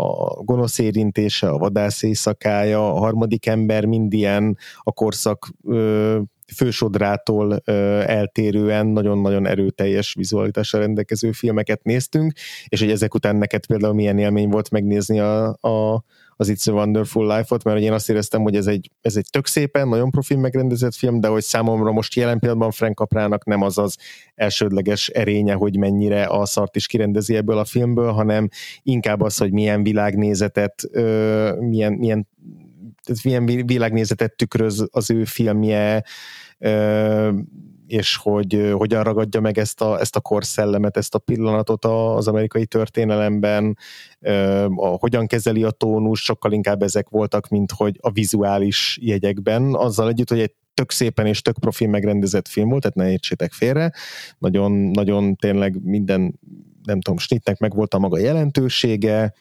[0.00, 6.18] a gonosz érintése, a vadász éjszakája, a harmadik ember mind ilyen a korszak ö,
[6.54, 7.72] fősodrától ö,
[8.06, 12.32] eltérően nagyon-nagyon erőteljes vizualitással rendelkező filmeket néztünk,
[12.68, 16.04] és hogy ezek után neked például milyen élmény volt megnézni a, a,
[16.36, 19.46] az It's a Wonderful Life-ot, mert én azt éreztem, hogy ez egy, ez egy tök
[19.46, 23.78] szépen, nagyon profi megrendezett film, de hogy számomra most jelen pillanatban Frank Caprának nem az
[23.78, 23.96] az
[24.34, 28.48] elsődleges erénye, hogy mennyire a szart is kirendezi ebből a filmből, hanem
[28.82, 32.28] inkább az, hogy milyen világnézetet, ö, milyen, milyen
[33.22, 36.04] milyen világnézetet tükröz az ő filmje,
[37.86, 42.66] és hogy hogyan ragadja meg ezt a, ezt a korszellemet, ezt a pillanatot az amerikai
[42.66, 43.78] történelemben,
[44.76, 50.08] a, hogyan kezeli a tónus, sokkal inkább ezek voltak, mint hogy a vizuális jegyekben, azzal
[50.08, 53.92] együtt, hogy egy tök szépen és tök profi megrendezett film volt, tehát ne értsétek félre,
[54.38, 56.40] nagyon, nagyon tényleg minden,
[56.82, 59.34] nem tudom, snitnek meg volt a maga jelentősége,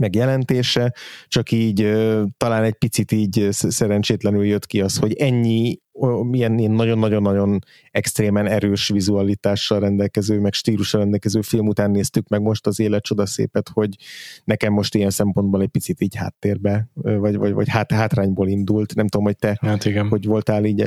[0.00, 0.94] megjelentése,
[1.28, 1.92] csak így
[2.36, 5.80] talán egy picit így szerencsétlenül jött ki az, hogy ennyi
[6.22, 7.58] milyen nagyon-nagyon-nagyon
[7.90, 13.26] extrémen erős vizualitással rendelkező, meg stílussal rendelkező film után néztük meg most az élet csoda
[13.26, 13.96] szépet, hogy
[14.44, 18.94] nekem most ilyen szempontból egy picit így háttérbe, vagy, vagy, vagy hát, hátrányból indult.
[18.94, 20.08] Nem tudom, hogy te hát igen.
[20.08, 20.84] hogy voltál így.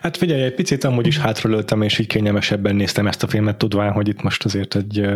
[0.00, 3.92] Hát figyelj, egy picit amúgy is hátralöltem, és így kényelmesebben néztem ezt a filmet, tudván,
[3.92, 5.08] hogy itt most azért egy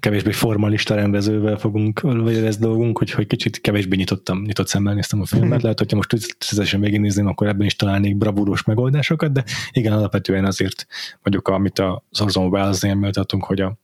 [0.00, 5.20] kevésbé formalista rendezővel fogunk, vagy ez dolgunk, hogy, hogy kicsit kevésbé nyitottam, nyitott szemmel néztem
[5.20, 5.50] a filmet.
[5.50, 5.62] Mhm.
[5.62, 10.86] Lehet, hogyha most tüzetesen végignézném, akkor ebben is találnék bravúros megoldásokat, de igen, alapvetően azért
[11.22, 13.78] mondjuk, amit az Orson Welles-nél méltatunk, hogy a,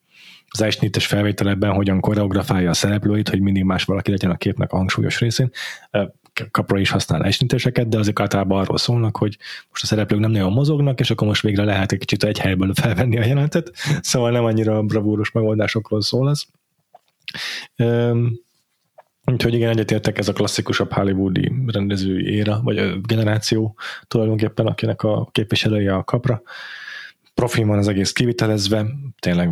[0.49, 4.77] az esnites felvételeben hogyan koreografálja a szereplőit, hogy mindig más valaki legyen a képnek a
[4.77, 5.51] hangsúlyos részén.
[6.51, 9.37] Kapra is használ esniteseket, de azok általában arról szólnak, hogy
[9.71, 12.75] most a szereplők nem nagyon mozognak, és akkor most végre lehet egy kicsit egy helyből
[12.75, 13.71] felvenni a jelentet,
[14.01, 16.47] szóval nem annyira bravúros megoldásokról szól az.
[19.33, 23.77] Úgyhogy igen, egyetértek, ez a klasszikusabb hollywoodi rendezői éra, vagy generáció
[24.07, 26.43] tulajdonképpen, akinek a képviselője a kapra.
[27.35, 28.87] Profi van az egész kivitelezve,
[29.19, 29.51] tényleg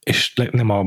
[0.00, 0.84] és nem a,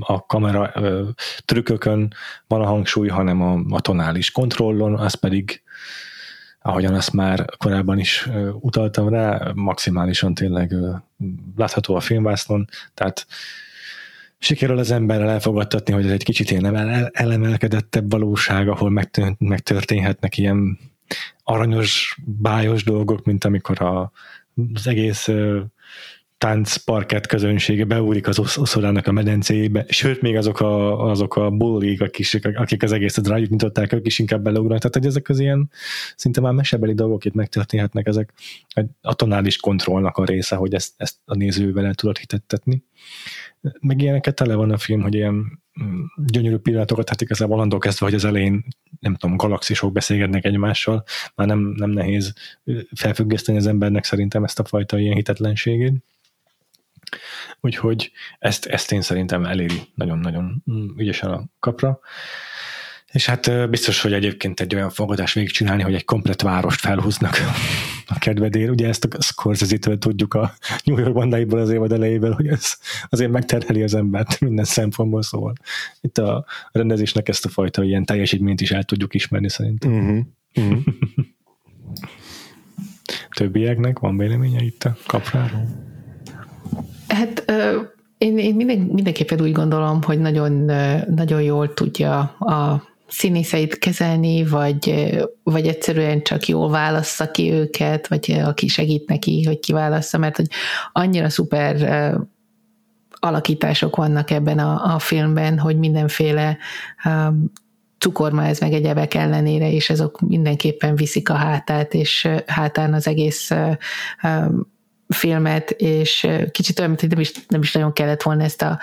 [0.00, 1.08] a kamera ö,
[1.44, 2.14] trükkökön
[2.46, 5.62] van a hangsúly, hanem a, a tonális kontrollon, az pedig
[6.60, 10.90] ahogyan azt már korábban is ö, utaltam rá, maximálisan tényleg ö,
[11.56, 13.26] látható a filmvásznon, tehát
[14.42, 16.76] sikerül az emberrel elfogadtatni, hogy ez egy kicsit ilyen
[17.12, 18.90] elemelkedettebb valóság, ahol
[19.38, 20.78] megtörténhetnek ilyen
[21.44, 24.12] aranyos, bájos dolgok, mint amikor a,
[24.74, 25.28] az egész
[26.42, 32.56] táncparkett közönsége beúrik az oszorának a medencéjébe, sőt, még azok a, azok a bullik, akik,
[32.56, 34.78] akik az egészet rájuk nyitották, ők is inkább beleugranak.
[34.78, 35.70] Tehát, hogy ezek az ilyen
[36.16, 38.32] szinte már mesebeli dolgok itt megtörténhetnek, ezek
[39.00, 42.82] a tonális kontrollnak a része, hogy ezt, ezt a nézővel el tudod hitettetni
[43.80, 45.34] meg ilyeneket tele van a film, hogy ilyen
[45.82, 48.64] mm, gyönyörű pillanatokat, hát igazából annól kezdve, hogy az elején,
[49.00, 51.04] nem tudom, galaxisok beszélgetnek egymással,
[51.34, 52.32] már nem, nem nehéz
[52.94, 56.04] felfüggeszteni az embernek szerintem ezt a fajta ilyen hitetlenségét.
[57.60, 62.00] Úgyhogy ezt, ezt én szerintem eléri nagyon-nagyon mm, ügyesen a kapra.
[63.12, 67.36] És hát biztos, hogy egyébként egy olyan fogadást végigcsinálni, hogy egy komplet várost felhúznak
[68.06, 68.70] a kedvedér.
[68.70, 72.76] Ugye ezt a Scorsese-től tudjuk a New York bandáiból az évad elejéből, hogy ez
[73.08, 75.52] azért megterheli az embert minden szempontból, szóval
[76.00, 79.92] itt a rendezésnek ezt a fajta ilyen teljesítményt is el tudjuk ismerni szerintem.
[79.92, 80.18] Uh-huh.
[80.54, 80.82] Uh-huh.
[83.30, 85.91] Többieknek van véleménye itt a kapráról?
[87.12, 87.44] Hát
[88.18, 90.52] én, én minden, mindenképpen úgy gondolom, hogy nagyon,
[91.14, 98.40] nagyon jól tudja a színészeit kezelni, vagy, vagy egyszerűen csak jól válassza ki őket, vagy
[98.44, 100.46] aki segít neki, hogy kiválassza, mert hogy
[100.92, 102.16] annyira szuper
[103.10, 106.56] alakítások vannak ebben a, a filmben, hogy mindenféle
[107.04, 107.52] um,
[107.98, 113.50] cukormáz meg egyebek ellenére, és azok mindenképpen viszik a hátát, és hátán az egész
[114.22, 114.70] um,
[115.12, 118.78] filmet, és kicsit olyan, mint nem is, nem is nagyon kellett volna ezt a,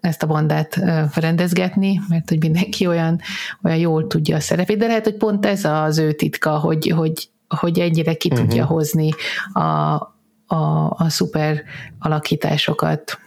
[0.00, 0.80] ezt a bandát
[1.14, 3.20] rendezgetni, mert hogy mindenki olyan,
[3.62, 7.28] olyan jól tudja a szerepét, de lehet, hogy pont ez az ő titka, hogy, hogy,
[7.48, 8.46] hogy ennyire ki uh-huh.
[8.46, 9.10] tudja hozni
[9.52, 9.60] a,
[10.46, 11.62] a, a szuper
[11.98, 13.18] alakításokat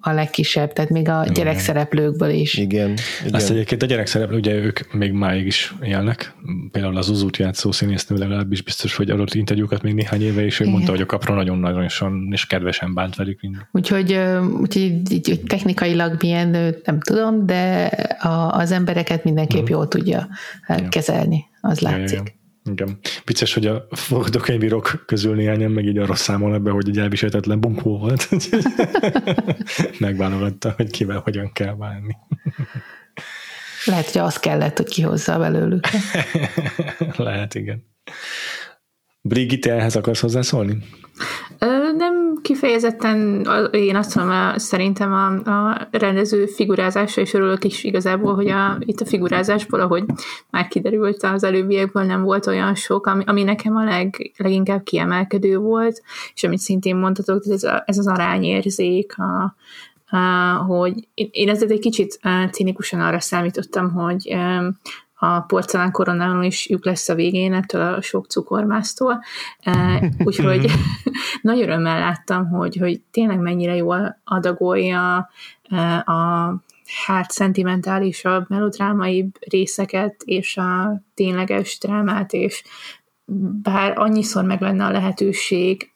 [0.00, 2.54] a legkisebb, tehát még a gyerekszereplőkből is.
[2.54, 2.94] Igen.
[3.20, 3.34] igen.
[3.34, 6.34] Azt egyébként a gyerekszereplő, ugye ők még máig is élnek,
[6.72, 10.62] például az Uzút játszó színésznő legalábbis biztos, hogy adott interjúkat még néhány éve, és ő
[10.62, 10.74] igen.
[10.74, 11.86] mondta, hogy a kapra nagyon-nagyon
[12.30, 13.68] és kedvesen bánt velük minden.
[13.72, 14.18] Úgyhogy,
[14.60, 17.84] úgyhogy így, így, technikailag milyen, nem tudom, de
[18.18, 19.74] a, az embereket mindenképp hmm.
[19.74, 20.28] jól tudja
[20.68, 20.88] ja.
[20.88, 22.16] kezelni, az látszik.
[22.16, 22.37] Ja, ja, ja.
[22.70, 22.98] Igen.
[23.24, 27.98] Vicces, hogy a forgatókönyvírók közül néhányan meg így arra számolnak be, hogy egy elviselhetetlen bunkó
[27.98, 28.28] volt.
[29.98, 32.16] Megválogatta, hogy kivel hogyan kell válni.
[33.84, 35.86] Lehet, hogy az kellett, hogy kihozza belőlük.
[37.16, 37.86] Lehet, igen.
[39.20, 40.78] Brigitte, ehhez akarsz hozzászólni?
[41.96, 48.48] Nem kifejezetten, én azt mondom, szerintem a, a rendező figurázása, és örülök is igazából, hogy
[48.48, 50.04] a, itt a figurázásból, ahogy
[50.50, 55.56] már kiderült az előbbiekből, nem volt olyan sok, ami, ami nekem a leg, leginkább kiemelkedő
[55.58, 56.02] volt,
[56.34, 59.54] és amit szintén mondhatok, ez, a, ez az arányérzék, a,
[60.16, 60.18] a,
[60.66, 62.20] hogy én ezzel egy kicsit
[62.50, 64.36] cinikusan arra számítottam, hogy
[65.20, 69.22] a porcelán koronálon is lyuk lesz a végén ettől a sok cukormásztól.
[69.60, 70.70] E, úgyhogy
[71.42, 75.30] nagy örömmel láttam, hogy, hogy tényleg mennyire jól adagolja
[75.62, 76.54] e, a
[77.06, 82.64] hát szentimentálisabb, melodrámaibb részeket, és a tényleges drámát, és
[83.62, 85.92] bár annyiszor meg lenne a lehetőség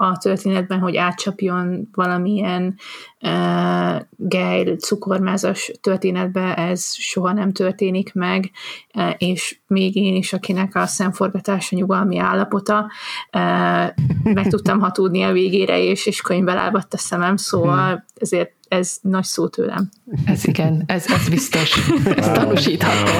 [0.00, 2.74] a történetben, hogy átcsapjon valamilyen
[3.20, 8.50] uh, gejl, cukormázas történetbe, ez soha nem történik meg,
[8.94, 12.90] uh, és még én is, akinek a szemforgatása nyugalmi állapota,
[13.32, 18.04] uh, meg tudtam hatódni a végére, és, és könyvbe lábadt a szemem, szóval hmm.
[18.14, 19.90] ezért ez nagy szó tőlem.
[20.24, 21.90] Ez igen, ez, ez biztos.
[22.16, 23.10] Ez tanúsítható.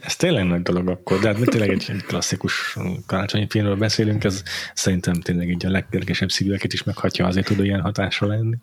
[0.00, 2.76] ez tényleg nagy dolog akkor, de hát tényleg egy, klasszikus
[3.06, 4.42] karácsonyi filmről beszélünk, ez
[4.74, 8.56] szerintem tényleg így a legkörgesebb szívűeket is meghatja, azért tud ilyen hatásra lenni.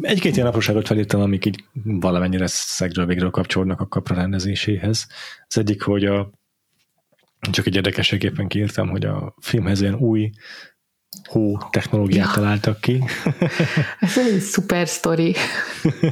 [0.00, 5.06] Egy-két ilyen apróságot felírtam, amik így valamennyire szegről végről kapcsolódnak a kapra rendezéséhez.
[5.46, 6.30] Az egyik, hogy a
[7.50, 10.30] csak egy érdekességéppen kiírtam, hogy a filmhez ilyen új
[11.28, 12.32] hó technológiát ja.
[12.34, 13.04] találtak ki.
[14.00, 15.34] Ez egy szuper sztori.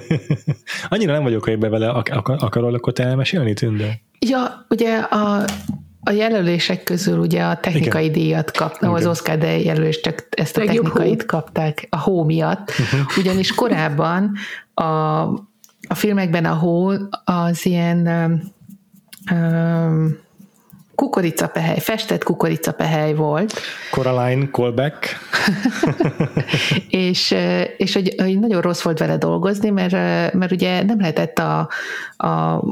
[0.88, 4.00] Annyira nem vagyok ebbe vele, ak- akarol akkor te elmesélni, Tünde?
[4.18, 5.44] Ja, ugye a,
[6.00, 8.18] a jelölések közül ugye a technikai Igen.
[8.18, 11.26] díjat kapta, az Oscar de jelölés csak ezt a Legjobb technikait hó.
[11.26, 13.18] kapták a hó miatt, uh-huh.
[13.18, 14.32] ugyanis korábban
[14.74, 14.82] a,
[15.88, 16.92] a filmekben a hó
[17.24, 20.16] az ilyen um, um,
[21.02, 23.52] kukoricapehely, festett kukoricapehely volt.
[23.90, 25.06] Coraline callback.
[26.88, 27.34] és,
[27.76, 29.92] és hogy, hogy nagyon rossz volt vele dolgozni, mert,
[30.32, 31.68] mert ugye nem lehetett a,
[32.16, 32.62] a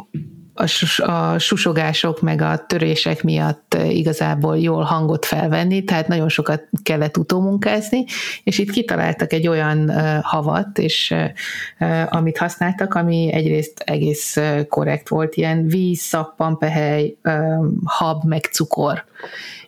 [0.60, 1.02] a, sus,
[1.38, 8.04] susogások meg a törések miatt igazából jól hangot felvenni, tehát nagyon sokat kellett utómunkázni,
[8.44, 9.90] és itt kitaláltak egy olyan
[10.22, 11.14] havat, és
[12.08, 14.36] amit használtak, ami egyrészt egész
[14.68, 17.16] korrekt volt, ilyen víz, szappan, pehely,
[17.84, 19.04] hab, meg cukor,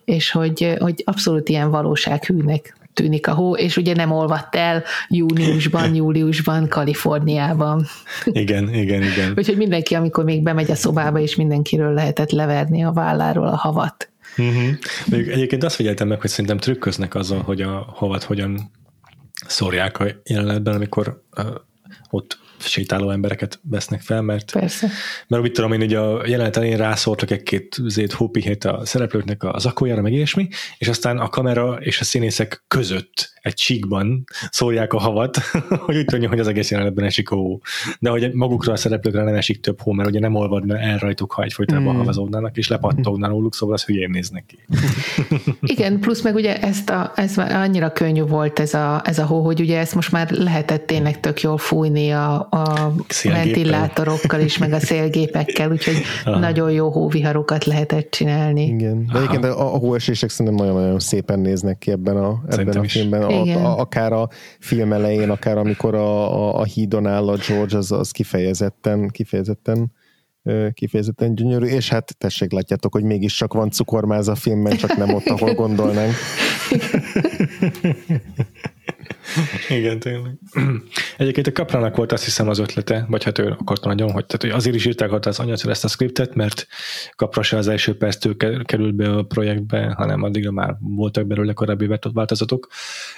[0.04, 5.94] és hogy, hogy abszolút ilyen valósághűnek tűnik a hó, és ugye nem olvadt el júniusban,
[6.00, 7.86] júliusban, Kaliforniában.
[8.24, 9.32] Igen, igen, igen.
[9.38, 14.10] Úgyhogy mindenki, amikor még bemegy a szobába, és mindenkiről lehetett leverni a válláról a havat.
[14.36, 14.78] Uh-huh.
[15.10, 18.70] Egyébként azt figyeltem meg, hogy szerintem trükköznek azzal, hogy a havat hogyan
[19.46, 21.46] szórják a jelenetben, amikor uh,
[22.10, 24.88] ott sétáló embereket vesznek fel, mert, Persze.
[25.28, 29.66] mert mit tudom én, ugye a jelenet elején rászórtak egy-két zét hópihét a szereplőknek az
[29.66, 30.48] akójára, meg ilyesmi,
[30.78, 35.36] és aztán a kamera és a színészek között egy csíkban szólják a havat,
[35.86, 37.60] hogy úgy tudja, hogy az egész jelenetben esik a hó.
[37.98, 41.32] De hogy magukra a szereplőkre nem esik több hó, mert ugye nem olvadna el rajtuk,
[41.32, 41.98] ha egyfolytában mm.
[41.98, 44.58] havazódnának, és lepattogná róluk, szóval az hülyén néznek ki.
[45.74, 49.44] Igen, plusz meg ugye ezt a, ez annyira könnyű volt ez a, ez a hó,
[49.44, 52.92] hogy ugye ezt most már lehetett tényleg tök jól fújni a, a
[53.22, 56.38] ventilátorokkal is, meg a szélgépekkel, úgyhogy Aha.
[56.38, 58.66] nagyon jó hóviharokat lehetett csinálni.
[58.66, 62.88] Igen, de egyébként a, a hóesések szerintem nagyon-nagyon szépen néznek ki ebben a, ebben a
[62.88, 63.22] filmben.
[63.22, 67.76] A, a, akár a film elején, akár amikor a, a, a hídon áll a George,
[67.76, 69.92] az, az kifejezetten, kifejezetten
[70.72, 75.14] kifejezetten gyönyörű, és hát tessék, látjátok, hogy mégis csak van cukormáz a filmben, csak nem
[75.14, 76.12] ott, ahol gondolnánk.
[79.78, 80.38] Igen, tényleg.
[81.16, 84.42] Egyébként a Kaprának volt azt hiszem az ötlete, vagy hát ő akarta nagyon, hogy, tehát,
[84.42, 86.66] hogy azért is írták az anyatszor ezt a skriptet, mert
[87.16, 91.88] Kapra se az első perctől került be a projektbe, hanem addigra már voltak belőle korábbi
[92.12, 92.68] változatok,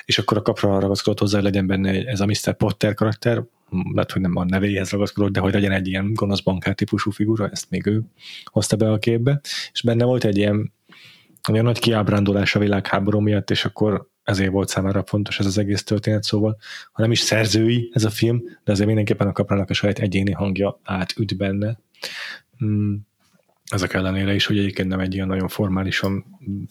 [0.05, 2.57] és akkor a Kapra ragaszkodott hozzá, hogy legyen benne ez a Mr.
[2.57, 3.43] Potter karakter,
[3.93, 7.49] lehet, hogy nem a nevéhez ragaszkodott, de hogy legyen egy ilyen gonosz bankár típusú figura,
[7.49, 8.03] ezt még ő
[8.45, 9.41] hozta be a képbe,
[9.73, 10.73] és benne volt egy ilyen
[11.51, 15.82] olyan nagy kiábrándulás a világháború miatt, és akkor ezért volt számára fontos ez az egész
[15.82, 16.56] történet, szóval
[16.92, 20.32] ha nem is szerzői ez a film, de azért mindenképpen a kaprának a saját egyéni
[20.32, 21.78] hangja átüt benne.
[22.64, 22.94] Mm,
[23.70, 26.24] ezek ellenére is, hogy egyébként nem egy ilyen nagyon formálisan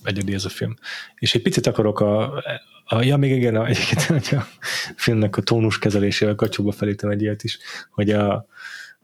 [0.03, 0.75] egyedi ez a film.
[1.15, 2.43] És egy picit akarok a,
[2.85, 4.47] a ja, még igen, a, egyébként a
[4.95, 7.59] filmnek a tónus kezelésével kapcsolatban felítem egy ilyet is,
[7.89, 8.47] hogy a,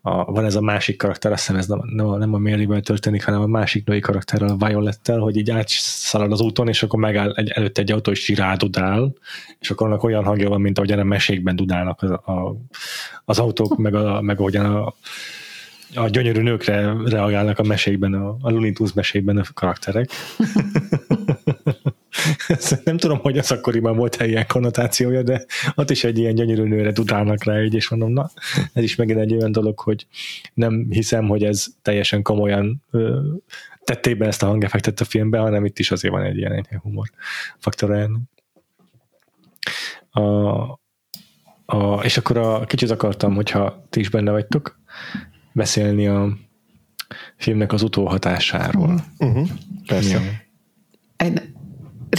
[0.01, 3.25] a, van ez a másik karakter, azt hiszem ez nem, a, nem a Mary-ben történik,
[3.25, 7.31] hanem a másik női karakterrel, a Violettel, hogy így átszalad az úton, és akkor megáll
[7.31, 9.13] egy, előtte egy autó, és rádudál,
[9.59, 12.55] és akkor annak olyan hangja van, mint ahogyan a mesékben dudálnak az, a,
[13.25, 14.93] az autók, meg, a, meg ahogyan a,
[15.95, 20.09] a gyönyörű nőkre reagálnak a mesékben, a, a Looney Tunes mesékben a karakterek.
[22.83, 25.45] nem tudom, hogy az akkoriban volt-e ilyen konnotációja, de
[25.75, 28.29] ott is egy ilyen gyönyörű nőre dudálnak rá, így, és mondom, na,
[28.73, 30.07] ez is megint egy olyan dolog, hogy
[30.53, 33.19] nem hiszem, hogy ez teljesen komolyan ö,
[33.83, 37.09] tettében ezt a hangeffektet a filmbe, hanem itt is azért van egy ilyen, egy humor
[37.57, 38.09] faktor
[40.11, 40.21] A,
[41.65, 44.79] a, és akkor a, kicsit akartam, hogyha ti is benne vagytok,
[45.51, 46.37] beszélni a
[47.37, 49.03] filmnek az utóhatásáról.
[49.17, 49.49] Uh-huh.
[49.85, 50.47] Persze.
[51.23, 51.48] Én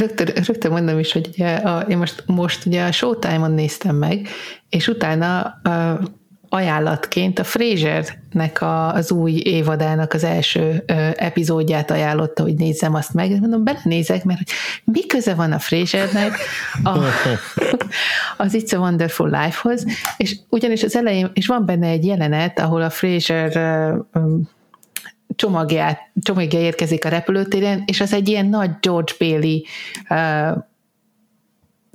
[0.01, 4.29] rögtön, rögtön mondom is, hogy ugye a, én most, most ugye a Showtime-on néztem meg,
[4.69, 6.01] és utána a,
[6.53, 13.15] ajánlatként a Frasiernek a, az új évadának az első ö, epizódját ajánlotta, hogy nézzem azt
[13.15, 13.41] meg.
[13.41, 14.49] Mondom, belenézek, mert hogy
[14.85, 16.33] mi köze van a Frasiernek
[16.85, 16.99] a,
[18.45, 19.85] az It's a Wonderful Life-hoz,
[20.17, 24.37] és ugyanis az elején, és van benne egy jelenet, ahol a Frasier ö, ö,
[25.41, 29.61] csomagját, csomagja érkezik a repülőtéren, és az egy ilyen nagy George Bailey
[30.11, 30.57] uh,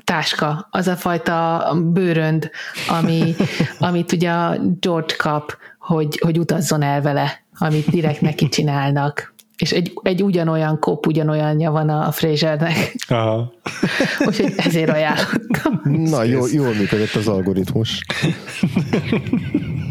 [0.03, 2.49] táska, az a fajta bőrönd,
[2.87, 3.35] ami,
[3.79, 9.33] amit ugye a George kap, hogy, hogy utazzon el vele, amit direkt neki csinálnak.
[9.57, 12.95] És egy, egy ugyanolyan kop, ugyanolyanja van a Frasernek.
[13.07, 13.53] Aha.
[14.27, 15.81] Úgyhogy ezért ajánlottam.
[16.11, 18.01] Na, jó, jól működött az algoritmus.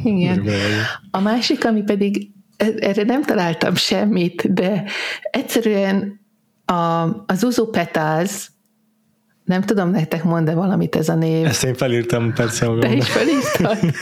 [0.04, 0.48] Igen.
[1.10, 4.84] A másik, ami pedig erre nem találtam semmit, de
[5.30, 6.20] egyszerűen
[6.64, 8.48] a, az Uzu Petals,
[9.44, 11.46] nem tudom nektek mondani valamit ez a név.
[11.46, 13.78] Ezt én felírtam persze Te is felírtad?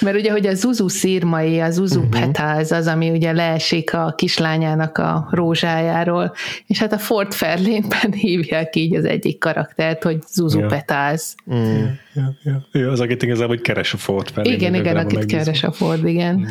[0.00, 2.20] Mert ugye, hogy a Zuzu szírmai, a Zuzu uh-huh.
[2.20, 6.34] petals az, ami ugye leesik a kislányának a rózsájáról,
[6.66, 10.66] és hát a Fort Fairlane-ben hívják így az egyik karaktert, hogy Zuzu Ja.
[10.66, 11.34] petals.
[11.54, 11.84] Mm.
[12.14, 12.66] Ja, ja.
[12.72, 14.52] Ő az, akit igazából hogy keres a Ford felé.
[14.52, 16.48] Igen, igen, akit keres a Ford, igen.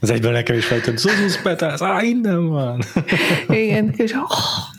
[0.00, 2.82] Az egyből nekem is feltűnt, Zuzus Peters, á, innen van.
[3.48, 4.71] Igen, és oh,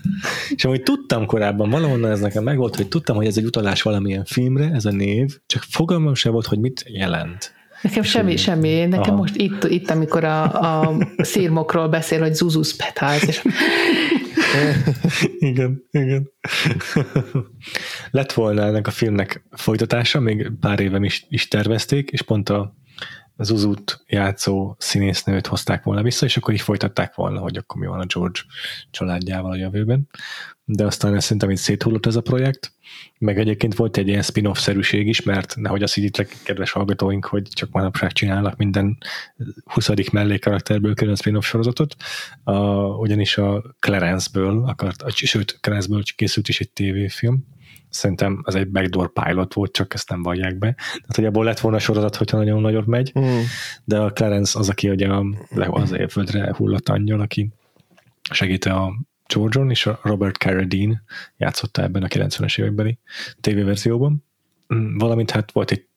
[0.56, 4.26] És amúgy tudtam korábban, valahonnan ez nekem megvolt, hogy tudtam, hogy ez egy utalás valamilyen
[4.26, 7.54] filmre, ez a név, csak fogalmam sem volt, hogy mit jelent.
[7.82, 8.86] nekem semmi, semmi.
[8.86, 9.16] Nekem Aha.
[9.16, 13.42] most itt, itt amikor a, a szírmokról beszél, hogy Zuzus petals, és
[15.50, 16.32] igen, igen.
[18.12, 22.76] Lett volna ennek a filmnek folytatása, még pár éve is, is tervezték, és pont a
[23.38, 28.00] Zuzut játszó színésznőt hozták volna vissza, és akkor így folytatták volna, hogy akkor mi van
[28.00, 28.40] a George
[28.92, 30.10] családjával a jövőben.
[30.66, 32.74] De aztán szerintem így széthullott ez a projekt,
[33.18, 37.72] meg egyébként volt egy ilyen spin-off-szerűség is, mert nehogy azt higgyétek, kedves hallgatóink, hogy csak
[37.72, 38.98] manapság csinálnak minden
[39.64, 39.90] 20.
[40.12, 41.96] mellékkarakterből külön spin-off sorozatot,
[42.44, 42.54] a,
[42.86, 47.46] ugyanis a Clarence-ből akart, sőt, Clarence-ből készült is egy tévéfilm,
[47.94, 50.74] szerintem az egy backdoor pilot volt, csak ezt nem vallják be.
[50.76, 53.40] Tehát, hogy abból lett volna sorozat, hogyha nagyon nagyot megy, Mm.
[53.86, 55.26] de a Clarence az, aki ugye a,
[55.56, 57.50] az élföldre hullott angyal, aki
[58.32, 58.94] segít a
[59.34, 61.04] George-on, és a Robert Carradine
[61.38, 63.00] játszotta ebben a 90-es évekbeli
[63.42, 64.26] tévéverzióban.
[64.74, 65.88] Mm, Valamint hát volt egy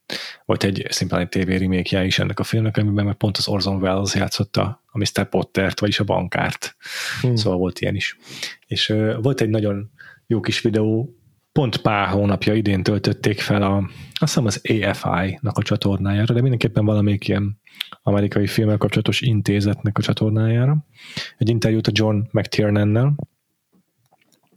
[0.44, 3.82] volt egy szimplán egy TV remake is ennek a filmnek, amiben meg pont az Orson
[3.82, 5.28] Welles játszotta a Mr.
[5.28, 6.76] Pottert, vagyis a bankárt.
[7.20, 7.36] Hmm.
[7.36, 8.18] Szóval volt ilyen is.
[8.66, 9.90] És uh, volt egy nagyon
[10.26, 11.14] jó kis videó,
[11.56, 13.76] pont pár hónapja idén töltötték fel a,
[14.14, 17.60] azt hiszem az AFI-nak a csatornájára, de mindenképpen valamelyik ilyen
[18.02, 20.76] amerikai filmmel kapcsolatos intézetnek a csatornájára.
[21.38, 23.14] Egy interjút a John McTiernannel,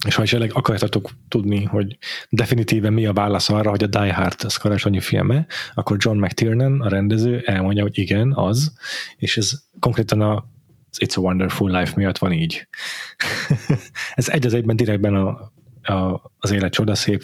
[0.08, 1.98] és ha esetleg akartatok tudni, hogy
[2.30, 6.82] definitíven mi a válasz arra, hogy a Die Hard az karácsonyi filme, akkor John McTiernan,
[6.82, 8.74] a rendező elmondja, hogy igen, az,
[9.18, 10.46] és ez konkrétan a
[10.98, 12.68] It's a Wonderful Life miatt van így.
[14.14, 17.24] ez egy az egyben direktben a, a, az élet csodaszép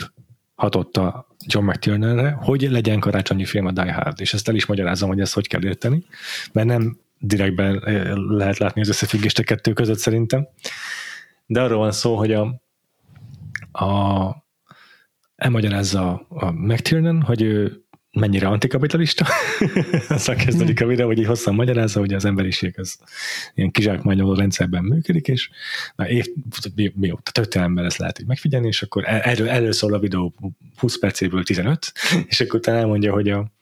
[0.55, 5.09] hatotta John McTiernanre, hogy legyen karácsonyi film a Die Hard, és ezt el is magyarázom,
[5.09, 6.05] hogy ezt hogy kell érteni,
[6.51, 10.47] mert nem direktben eh, lehet látni az összefüggést a kettő között szerintem,
[11.45, 12.61] de arról van szó, hogy a,
[13.71, 14.43] a
[15.35, 17.84] elmagyarázza a McTiernan, hogy ő
[18.15, 19.25] mennyire antikapitalista.
[20.07, 22.97] Aztán kezdődik a videó, hogy így hosszan magyarázza, hogy az emberiség az
[23.53, 25.49] ilyen kizsákmányoló rendszerben működik, és
[25.95, 26.25] na, év,
[26.75, 29.99] mi, mi, a történelemben ezt lehet így megfigyelni, és akkor er- erről, erről szól a
[29.99, 30.33] videó
[30.77, 31.91] 20 percéből 15,
[32.27, 33.54] és akkor utána elmondja, hogy a,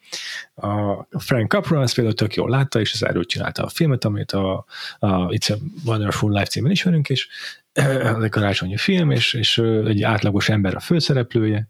[0.53, 4.31] a Frank Capra azt például tök jól látta, és az erről csinálta a filmet, amit
[4.31, 4.65] a,
[4.99, 7.27] a It's a Wonderful Life címen ismerünk, és
[7.73, 11.67] ez egy karácsonyi film, és, és egy átlagos ember a főszereplője,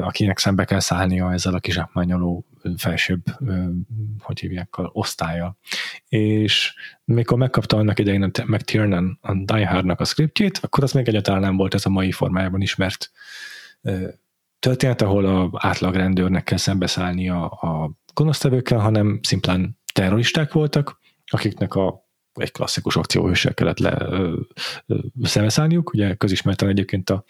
[0.00, 2.44] akinek szembe kell szállnia ezzel a kizsákmányoló
[2.76, 3.22] felsőbb,
[4.18, 5.56] hogy hívják, osztálya.
[6.08, 6.74] És
[7.04, 11.40] mikor megkapta annak idején a McTiernan a Die Hardnak a scriptjét, akkor az még egyáltalán
[11.40, 13.10] nem volt ez a mai formájában ismert
[14.60, 22.08] történet, ahol a átlag rendőrnek kell szembeszállnia a gonosztevőkkel, hanem szimplán terroristák voltak, akiknek a
[22.34, 24.40] egy klasszikus akcióhőssel kellett le, ö,
[24.86, 25.92] ö, szembeszállniuk.
[25.92, 27.24] Ugye közismerten egyébként a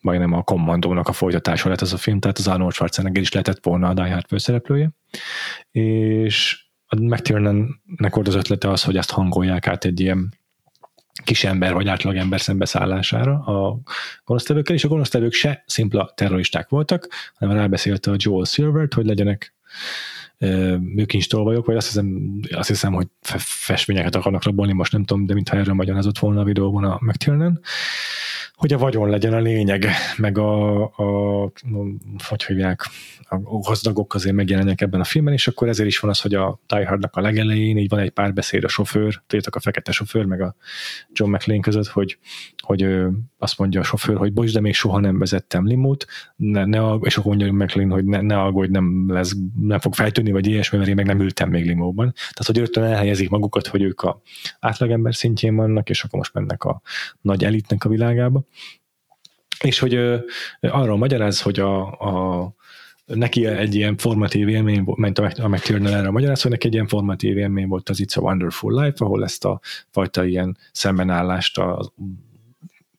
[0.00, 3.64] majdnem a kommandónak a folytatása lett ez a film, tehát az Arnold Schwarzenegger is lehetett
[3.64, 4.90] volna a Die Hard főszereplője.
[5.70, 10.34] És a McTiernannek volt az ötlete az, hogy ezt hangolják át egy ilyen
[11.24, 13.78] kisember vagy átlagember szembeszállására a
[14.24, 19.54] gonosztevőkkel, és a gonosztevők se szimpla terroristák voltak, hanem rábeszélte a Joel Silvert, hogy legyenek
[20.80, 23.06] műkincstolvajok, vagy azt hiszem, azt hiszem, hogy
[23.38, 27.60] festményeket akarnak rabolni, most nem tudom, de mintha erről magyarázott volna a videóban a McTiernan,
[28.60, 31.52] hogy a vagyon legyen a lényeg, meg a, a
[32.28, 32.86] hogy hívják,
[33.28, 36.60] a gazdagok azért megjelennek ebben a filmben, és akkor ezért is van az, hogy a
[36.66, 40.24] Die Hardnak a legelején így van egy pár beszéd a sofőr, tudjátok a fekete sofőr,
[40.24, 40.54] meg a
[41.12, 42.18] John McLean között, hogy,
[42.60, 43.06] hogy
[43.38, 46.06] azt mondja a sofőr, hogy bocs, de még soha nem vezettem limót,
[46.36, 50.30] ne, ne, és akkor mondja McLean, hogy ne, ne aggódj, nem, lesz, nem fog feltűnni,
[50.30, 52.12] vagy ilyesmi, mert én meg nem ültem még limóban.
[52.12, 54.22] Tehát, hogy rögtön elhelyezik magukat, hogy ők a
[54.60, 56.80] átlagember szintjén vannak, és akkor most mennek a
[57.20, 58.44] nagy elitnek a világába.
[59.60, 60.16] És hogy ö,
[60.60, 62.54] arról magyaráz, hogy a, a
[63.14, 66.72] neki egy ilyen formatív élmény volt, ment a McTiernan erre a magyaráz, hogy neki egy
[66.72, 69.60] ilyen formatív élmény volt az It's a Wonderful Life, ahol ezt a
[69.90, 71.92] fajta ilyen szembenállást a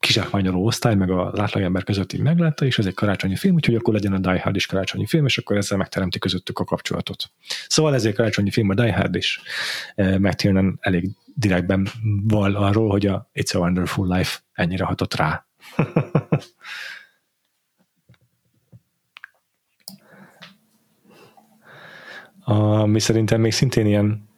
[0.02, 3.94] kizsákmányoló osztály, meg az átlagember között így meglátta, és ez egy karácsonyi film, úgyhogy akkor
[3.94, 7.30] legyen a Die Hard is karácsonyi film, és akkor ezzel megteremti közöttük a kapcsolatot.
[7.68, 9.40] Szóval ezért karácsonyi film a Die Hard is
[9.96, 11.88] McTiernan elég direktben
[12.24, 15.46] val arról, hogy a It's a Wonderful Life ennyire hatott rá.
[22.44, 24.28] ami szerintem még szintén ilyen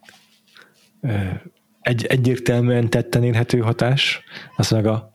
[1.81, 4.23] egy, egyértelműen tetten érhető hatás,
[4.57, 5.14] az meg a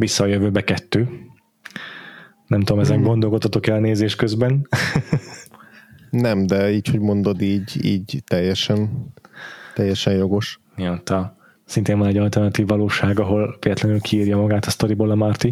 [0.00, 1.08] vissza a jövőbe kettő.
[2.46, 3.02] Nem tudom, ezen mm.
[3.02, 4.68] gondolkodhatok el nézés közben.
[6.10, 9.12] Nem, de így, hogy mondod, így, így teljesen,
[9.74, 10.60] teljesen jogos.
[10.76, 15.48] Ja, ta, szintén van egy alternatív valóság, ahol véletlenül kiírja magát a sztoriból a Marty,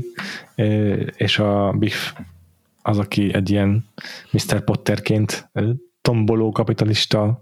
[1.16, 2.12] és a Biff
[2.82, 3.84] az, aki egy ilyen
[4.32, 4.64] Mr.
[4.64, 5.50] Potterként
[6.00, 7.40] tomboló kapitalista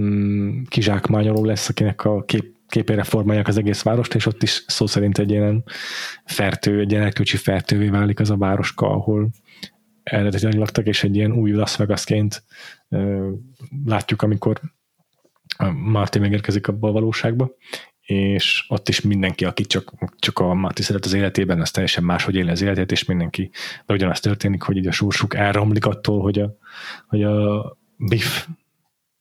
[0.00, 4.86] mm, kizsákmányoló lesz, akinek a kép, képére formálják az egész várost, és ott is szó
[4.86, 5.64] szerint egy ilyen
[6.24, 9.30] fertő, egy ilyen erkölcsi fertővé válik az a városka, ahol
[10.02, 12.44] eredetileg laktak, és egy ilyen új Las Vegasként
[13.84, 14.60] látjuk, amikor
[15.72, 17.50] Marty megérkezik abba a valóságba,
[18.00, 22.34] és ott is mindenki, aki csak, csak a Marty szeret az életében, az teljesen máshogy
[22.34, 23.50] éli az életét, és mindenki,
[23.86, 26.56] de ugyanaz történik, hogy így a sorsuk elromlik attól, hogy a,
[27.06, 27.64] hogy a
[27.96, 28.46] Biff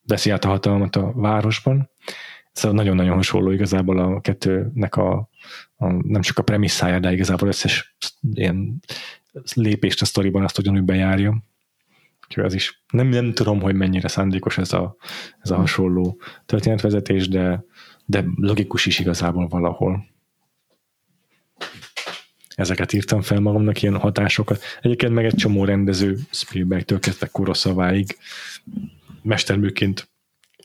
[0.03, 1.89] veszi át a hatalmat a városban.
[2.59, 5.29] Szóval nagyon-nagyon hasonló igazából a kettőnek a,
[5.77, 7.95] a nem csak a premisszája, de igazából összes
[8.33, 8.79] ilyen
[9.53, 11.43] lépést a sztoriban azt ugyanúgy bejárja.
[12.27, 14.95] Úgyhogy az is nem, nem tudom, hogy mennyire szándékos ez a,
[15.41, 17.63] ez a hasonló történetvezetés, de,
[18.05, 20.05] de logikus is igazából valahol.
[22.55, 24.63] Ezeket írtam fel magamnak, ilyen hatásokat.
[24.81, 28.17] Egyébként meg egy csomó rendező Spielberg-től kezdve Kuroszaváig
[29.21, 30.08] mesterműként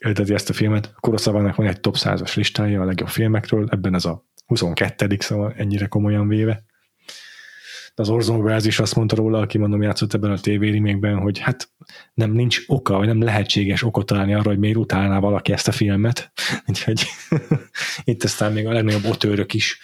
[0.05, 0.93] ölteti ezt a filmet.
[0.97, 5.55] A Kurosavának van egy top 100-as listája a legjobb filmekről, ebben ez a 22 szóval
[5.57, 6.65] ennyire komolyan véve.
[7.95, 11.39] De az Orson Welles is azt mondta róla, aki mondom játszott ebben a tévérimekben, hogy
[11.39, 11.69] hát
[12.15, 15.73] nem nincs oka, vagy nem lehetséges okot találni arra, hogy miért utálná valaki ezt a
[15.73, 16.33] filmet.
[16.69, 17.07] Úgyhogy
[18.05, 19.79] itt aztán még a legnagyobb otőrök is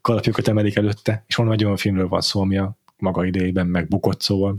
[0.00, 4.20] kalapjukat emelik előtte, és van egy olyan filmről van szó, ami a maga idejében megbukott,
[4.20, 4.58] szóval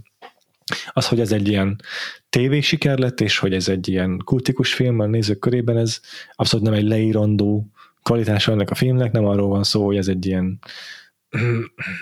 [0.92, 1.82] az, hogy ez egy ilyen
[2.30, 6.00] tévésiker lett, és hogy ez egy ilyen kultikus film a nézők körében, ez
[6.36, 7.68] abszolút nem egy leírandó
[8.04, 10.60] kvalitása ennek a filmnek, nem arról van szó, hogy ez egy ilyen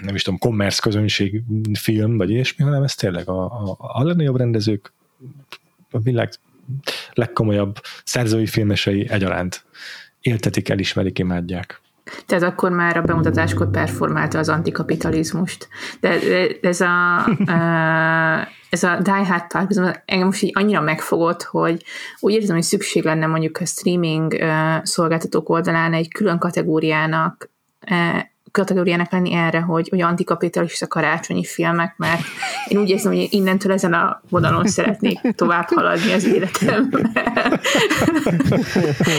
[0.05, 1.43] nem is tudom, commerce közönség
[1.73, 4.93] film, vagy ilyesmi, hanem ez tényleg a, a, a legnagyobb rendezők,
[5.91, 6.33] a világ
[7.13, 9.65] legkomolyabb szerzői filmesei egyaránt
[10.21, 11.81] éltetik, elismerik, imádják.
[12.25, 15.67] Tehát akkor már a bemutatáskor performálta az antikapitalizmust.
[15.99, 16.19] De,
[16.61, 17.25] ez a,
[18.69, 19.71] ez a Die Hard Park,
[20.05, 21.83] engem most így annyira megfogott, hogy
[22.19, 24.35] úgy érzem, hogy szükség lenne mondjuk a streaming
[24.83, 27.49] szolgáltatók oldalán egy külön kategóriának
[28.51, 32.21] kategóriának lenni erre, hogy, hogy antikapitalista karácsonyi filmek, mert
[32.67, 37.11] én úgy érzem, hogy innentől ezen a vonalon szeretnék tovább haladni az életemben.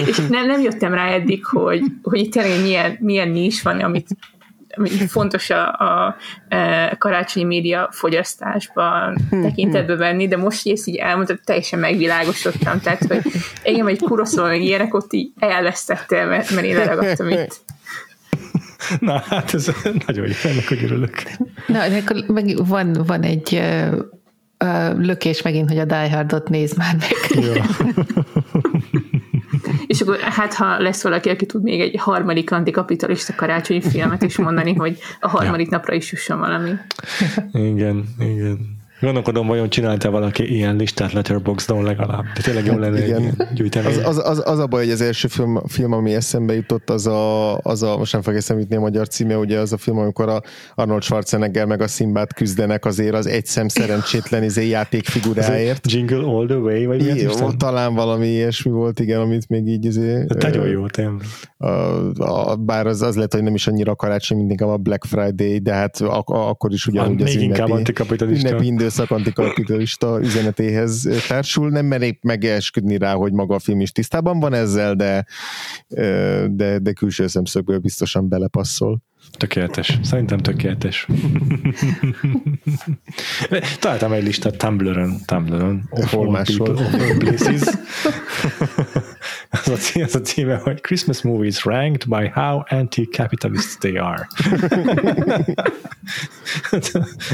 [0.06, 4.08] és nem, nem jöttem rá eddig, hogy, hogy itt tényleg milyen, milyen nis van, amit
[5.08, 6.16] fontos a, a, a
[6.48, 13.20] e, karácsonyi média fogyasztásban tekintetbe venni, de most ezt így elmondtad, teljesen megvilágosodtam, tehát, hogy
[13.62, 17.60] engem egy kuroszol, meg ilyenek ott így elvesztettél, mert, mert én leragadtam itt.
[19.00, 19.70] Na, hát ez
[20.06, 21.22] nagyon jó, ennek, hogy örülök.
[21.66, 23.98] Na, de akkor meg van, van egy uh,
[24.64, 27.44] uh, lökés megint, hogy a Die Hardot néz már meg.
[27.44, 27.64] Ja.
[29.86, 34.36] És akkor hát, ha lesz valaki, aki tud még egy harmadik antikapitalista karácsonyi filmet is
[34.36, 35.76] mondani, hogy a harmadik ja.
[35.76, 36.70] napra is jusson valami.
[37.52, 38.79] Igen, igen.
[39.00, 42.24] Gondolkodom, vajon csinálta valaki ilyen listát Letterboxdon legalább.
[42.34, 43.48] De tényleg jó lenne Igen.
[43.54, 43.86] gyűjteni.
[43.86, 47.06] Az, az, az, az, a baj, hogy az első film, film ami eszembe jutott, az
[47.06, 50.28] a, az a most nem fog eszembe a magyar címe, ugye az a film, amikor
[50.28, 50.42] a
[50.74, 55.86] Arnold Schwarzenegger meg a Simbát küzdenek azért az egy szem szerencsétlen izé játékfiguráért.
[55.92, 60.24] Jingle all the way, vagy mi talán valami ilyesmi volt, igen, amit még így izé,
[60.40, 61.26] Nagyon jó, tényleg.
[62.58, 65.72] bár az, az lehet, hogy nem is annyira karácsony, mint inkább a Black Friday, de
[65.72, 67.72] hát ak- akkor is ugyanúgy az ünnepi,
[68.22, 71.70] ünnepi időszak antikapitalista üzenetéhez társul.
[71.70, 75.26] Nem mernék megesküdni rá, hogy maga a film is tisztában van ezzel, de,
[76.48, 79.02] de, de külső szemszögből biztosan belepasszol.
[79.30, 79.98] Tökéletes.
[80.02, 81.06] Szerintem tökéletes.
[83.80, 85.20] Találtam egy listát Tumblr-ön.
[85.24, 85.88] Tumblr-ön.
[85.90, 86.40] People,
[86.82, 87.62] all places.
[89.50, 94.26] az, a címe, az a címe, hogy Christmas movies ranked by how anti-capitalist they are.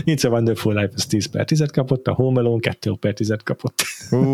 [0.05, 3.35] It's a Wonderful Life, az 10 per 10 kapott, a Home Alone 2 per 10
[3.45, 3.83] kapott.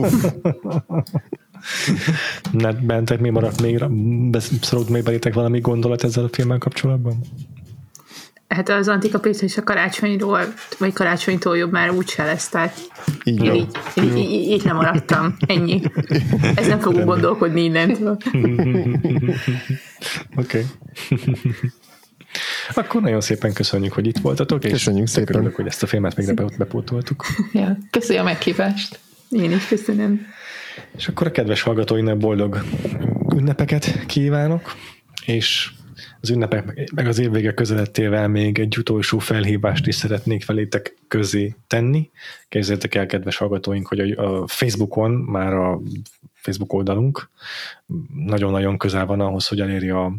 [2.52, 3.84] Ne, bentek mi maradt még,
[4.60, 7.18] szorult még belétek valami gondolat ezzel a filmmel kapcsolatban?
[8.54, 10.40] Hát az antikapitalista a karácsonyról,
[10.78, 12.76] vagy karácsonytól jobb már úgyse lesz, tehát
[13.24, 15.36] így én így, így, így, így lemaradtam.
[15.46, 15.82] Ennyi.
[16.54, 18.16] Ezen fogunk gondolkodni innentől.
[20.36, 20.36] Oké.
[20.36, 20.64] Okay.
[22.74, 25.34] Akkor nagyon szépen köszönjük, hogy itt voltatok, és Köszönjük szépen.
[25.34, 27.24] örülök, hogy ezt a filmet még be- bepótoltuk.
[27.52, 28.98] Ja, köszi a meghívást.
[29.30, 30.26] Én is köszönöm.
[30.96, 32.64] És akkor a kedves hallgatóinak boldog
[33.34, 34.74] ünnepeket kívánok,
[35.26, 35.70] és
[36.20, 42.10] az ünnepek meg az évvége közelettével még egy utolsó felhívást is szeretnék felétek közé tenni.
[42.48, 45.80] Képzeljétek el, kedves hallgatóink, hogy a Facebookon már a
[46.32, 47.30] Facebook oldalunk
[48.24, 50.14] nagyon-nagyon közel van ahhoz, hogy eléri a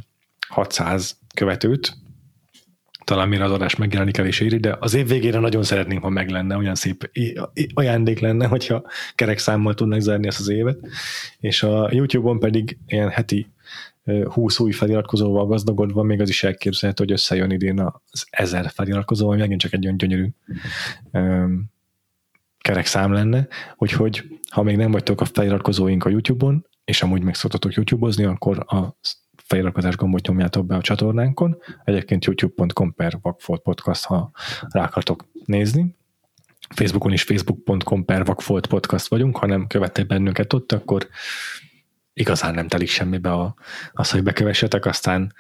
[0.48, 1.98] 600 követőt,
[3.04, 6.10] talán mire az adás megjelenik el és éri, de az év végére nagyon szeretnénk, ha
[6.10, 7.10] meg lenne, olyan szép
[7.74, 8.84] ajándék lenne, hogyha
[9.16, 10.80] kerek számmal tudnak zárni ezt az évet.
[11.40, 13.48] És a YouTube-on pedig ilyen heti
[14.30, 19.40] 20 új feliratkozóval gazdagodva, még az is elképzelhető, hogy összejön idén az 1000 feliratkozó, ami
[19.40, 20.28] megint csak egy olyan gyönyörű
[21.12, 21.72] öm,
[22.58, 23.48] kerek szám lenne,
[23.78, 28.66] úgyhogy ha még nem vagytok a feliratkozóink a YouTube-on, és amúgy meg szoktatok YouTube-ozni, akkor
[28.68, 28.98] a
[29.44, 31.58] feliratkozás gombot nyomjátok be a csatornánkon.
[31.84, 34.32] Egyébként youtube.com per Vagfolt Podcast, ha
[34.70, 35.96] rá akartok nézni.
[36.76, 41.08] Facebookon is facebook.com per Vagfolt Podcast vagyunk, ha nem követtek bennünket ott, akkor
[42.14, 43.56] igazán nem telik semmibe a,
[43.94, 45.34] az, hogy bekövessetek, aztán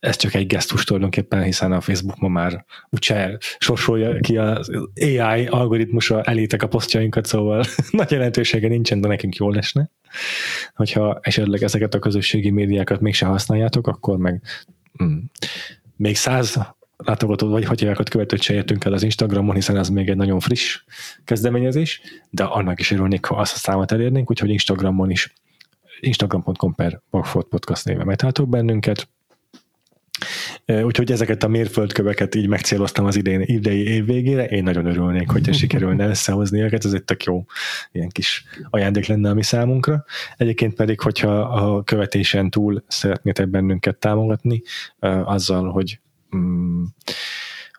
[0.00, 4.70] ez csak egy gesztus tulajdonképpen, hiszen a Facebook ma már úgyse sorsolja ki az
[5.00, 9.90] AI algoritmusa elétek a posztjainkat, szóval nagy jelentősége nincsen, de nekünk jól esne.
[10.74, 14.42] Hogyha esetleg ezeket a közösségi médiákat mégse használjátok, akkor meg
[15.02, 15.18] mm,
[15.96, 16.58] még száz
[16.96, 20.82] látogatót vagy hagyjákat követőt se értünk el az Instagramon, hiszen ez még egy nagyon friss
[21.24, 25.32] kezdeményezés, de annak is örülnék, ha azt a számot elérnénk, úgyhogy Instagramon is
[26.00, 29.08] instagram.com per Vagfolt Podcast néven megtaláltok bennünket.
[30.66, 34.44] Úgyhogy ezeket a mérföldköveket így megcéloztam az idén, idei év végére.
[34.44, 37.44] Én nagyon örülnék, hogyha sikerülne összehozni őket, ez egy tök jó
[37.92, 40.04] ilyen kis ajándék lenne a mi számunkra.
[40.36, 44.62] Egyébként pedig, hogyha a követésen túl szeretnétek bennünket támogatni,
[45.24, 46.00] azzal, hogy
[46.36, 46.84] mm,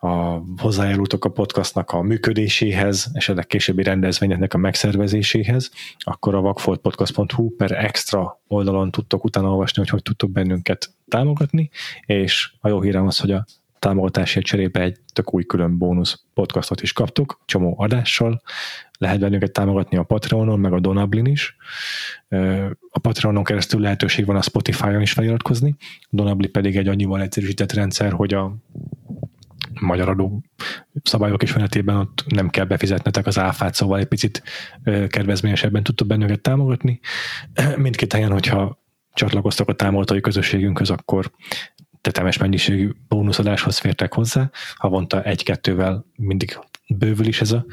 [0.04, 7.72] a, hozzájárultok a podcastnak a működéséhez, esetleg későbbi rendezvényeknek a megszervezéséhez, akkor a vakfoltpodcast.hu per
[7.72, 11.70] extra oldalon tudtok utána olvasni, hogy hogy tudtok bennünket támogatni,
[12.06, 13.44] és a jó hírem az, hogy a
[13.78, 18.42] támogatásért cserébe egy tök új külön bónusz podcastot is kaptok, csomó adással,
[18.98, 21.56] lehet bennünket támogatni a Patreonon, meg a Donablin is.
[22.90, 25.76] A Patreonon keresztül lehetőség van a Spotify-on is feliratkozni,
[26.10, 28.54] Donabli pedig egy annyival egyszerűsített rendszer, hogy a
[29.82, 30.42] magyar adó
[31.02, 34.42] szabályok is menetében ott nem kell befizetnetek az áfát, szóval egy picit
[35.08, 37.00] kedvezményesebben tudtok bennünket támogatni.
[37.76, 38.80] Mindkét helyen, hogyha
[39.14, 41.30] csatlakoztok a támogatói közösségünkhöz, akkor
[42.00, 44.50] tetemes mennyiségű bónuszadáshoz fértek hozzá.
[44.74, 47.64] Havonta egy-kettővel mindig bővül is ez a,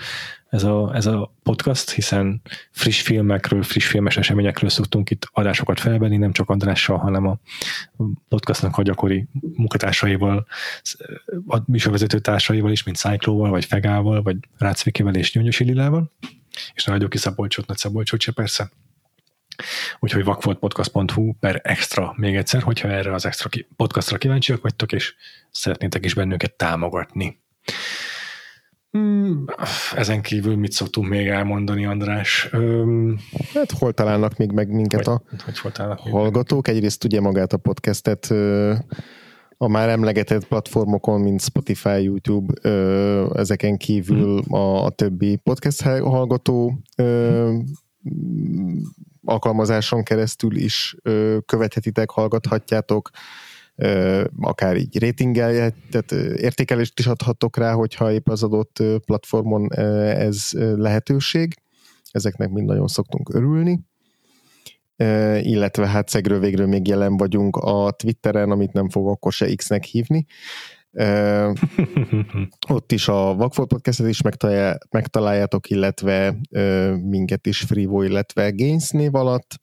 [0.49, 6.17] ez, a, ez a podcast, hiszen friss filmekről, friss filmes eseményekről szoktunk itt adásokat felvenni,
[6.17, 7.39] nem csak Andrással, hanem a
[8.27, 10.47] podcastnak a gyakori munkatársaival,
[11.47, 16.11] a műsorvezető társaival is, mint Cyclóval, vagy Fegával, vagy Rácvikivel és Nyúnyos Lilával,
[16.73, 18.71] és ne hagyjuk ki Szabolcsot, Nagy Szabolcsot se persze.
[19.99, 25.15] Úgyhogy vakfoltpodcast.hu per extra még egyszer, hogyha erre az extra podcastra kíváncsiak vagytok, és
[25.51, 27.39] szeretnétek is bennünket támogatni.
[28.91, 29.45] Hmm,
[29.95, 32.49] ezen kívül mit szoktunk még elmondani, András?
[32.51, 33.19] Öm,
[33.53, 35.99] Hát hol találnak még meg minket a hogy voltál?
[36.01, 36.67] hallgatók?
[36.67, 38.31] Egyrészt ugye magát a podcastet
[39.57, 42.69] a már emlegetett platformokon, mint Spotify, YouTube,
[43.33, 44.53] ezeken kívül hmm.
[44.53, 47.53] a, a többi podcast hallgató ö,
[49.23, 50.95] alkalmazáson keresztül is
[51.45, 53.09] követhetitek, hallgathatjátok,
[54.39, 59.73] akár így ratingeljet, tehát értékelést is adhatok rá, hogyha épp az adott platformon
[60.13, 61.55] ez lehetőség.
[62.11, 63.87] Ezeknek mind nagyon szoktunk örülni
[65.41, 69.83] illetve hát szegről végről még jelen vagyunk a Twitteren, amit nem fog akkor se X-nek
[69.83, 70.25] hívni.
[72.69, 74.21] ott is a Vakfolt Podcastet is
[74.89, 76.35] megtaláljátok, illetve
[77.03, 79.59] minket is Frivo, illetve Gains név alatt,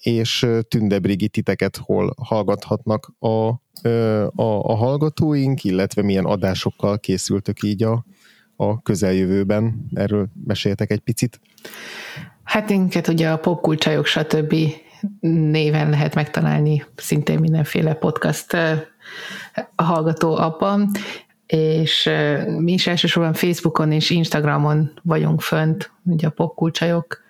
[0.00, 3.48] és Tünde Brigi titeket hol hallgathatnak a,
[4.34, 8.04] a, a hallgatóink, illetve milyen adásokkal készültök így a,
[8.56, 9.88] a közeljövőben.
[9.94, 11.40] Erről meséltek egy picit.
[12.42, 14.54] Hát minket ugye a popkulcsajok, stb.
[15.30, 18.56] néven lehet megtalálni szintén mindenféle podcast
[19.76, 20.90] hallgató abban,
[21.46, 22.10] és
[22.58, 27.22] mi is elsősorban Facebookon és Instagramon vagyunk fönt, ugye a popkulcsajok,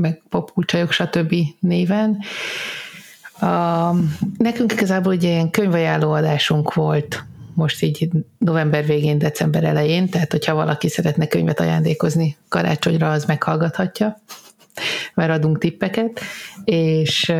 [0.00, 1.34] meg popkulcsajok, stb.
[1.60, 2.18] néven.
[3.40, 3.90] A,
[4.38, 7.24] nekünk igazából ugye ilyen könyvajánló adásunk volt
[7.54, 8.08] most így
[8.38, 14.20] november végén, december elején, tehát hogyha valaki szeretne könyvet ajándékozni karácsonyra, az meghallgathatja,
[15.14, 16.20] mert adunk tippeket,
[16.64, 17.32] és,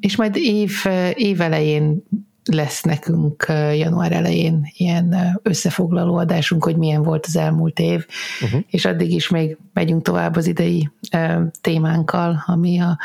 [0.00, 0.72] és majd év,
[1.12, 2.02] év elején
[2.50, 3.44] lesz nekünk
[3.74, 8.06] január elején ilyen összefoglaló adásunk, hogy milyen volt az elmúlt év,
[8.42, 8.60] uh-huh.
[8.70, 10.90] és addig is még megyünk tovább az idei
[11.60, 12.98] témánkkal, ami a,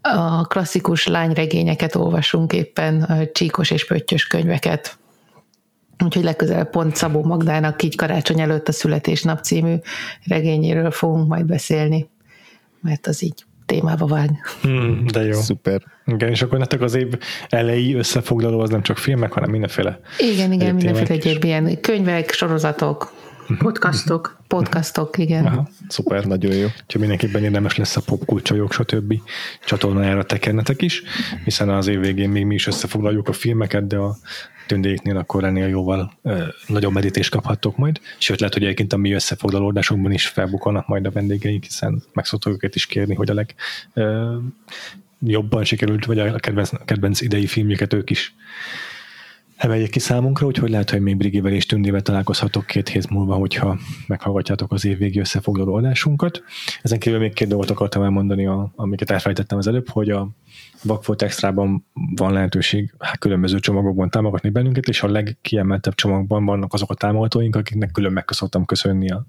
[0.00, 4.96] a klasszikus lányregényeket olvasunk éppen, csíkos és pöttyös könyveket
[6.04, 9.74] Úgyhogy legközelebb pont Szabó Magdának így karácsony előtt a Születésnap című
[10.26, 12.08] regényéről fogunk majd beszélni,
[12.80, 14.30] mert az így témába vág.
[14.62, 15.40] Hmm, de jó.
[15.40, 15.82] Szuper.
[16.06, 17.14] Igen, és akkor nektek az év
[17.48, 23.12] elejé összefoglaló az nem csak filmek, hanem mindenféle Igen, igen, mindenféle egyéb ilyen könyvek, sorozatok,
[23.58, 24.36] Podcastok.
[24.46, 25.46] Podcastok, igen.
[25.46, 26.24] Aha, szuper.
[26.24, 26.64] Nagyon jó.
[26.64, 29.14] Úgyhogy mindenképpen érdemes lesz a popkulcsajok, stb.
[29.64, 31.02] csatornájára tekernetek is,
[31.44, 34.16] hiszen az év végén még mi is összefoglaljuk a filmeket, de a
[34.66, 38.00] tündéknél akkor ennél jóval ö, nagyobb medítést kaphattok majd.
[38.18, 42.52] Sőt, lehet, hogy egyébként a mi összefoglalódásokban is felbukolnak majd a vendégeink, hiszen meg szoktuk
[42.52, 43.54] őket is kérni, hogy a leg
[43.94, 44.36] ö,
[45.20, 48.34] jobban sikerült, vagy a kedvenc, kedvenc idei filmjüket ők is
[49.62, 53.78] emeljék ki számunkra, úgyhogy lehet, hogy még Brigivel és Tündével találkozhatok két hét múlva, hogyha
[54.06, 56.42] meghallgatjátok az évvégi összefoglaló adásunkat.
[56.82, 60.28] Ezen kívül még két dolgot akartam elmondani, a, amiket elfejtettem az előbb, hogy a
[60.82, 61.86] Vagfolt Extrában
[62.16, 67.56] van lehetőség hát különböző csomagokban támogatni bennünket, és a legkiemeltebb csomagban vannak azok a támogatóink,
[67.56, 69.26] akiknek külön megköszöntem köszönni a,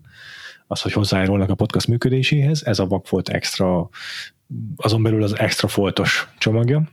[0.67, 2.63] az, hogy hozzájárulnak a podcast működéséhez.
[2.65, 3.89] Ez a Vagfolt Extra,
[4.75, 6.83] azon belül az extra foltos csomagja,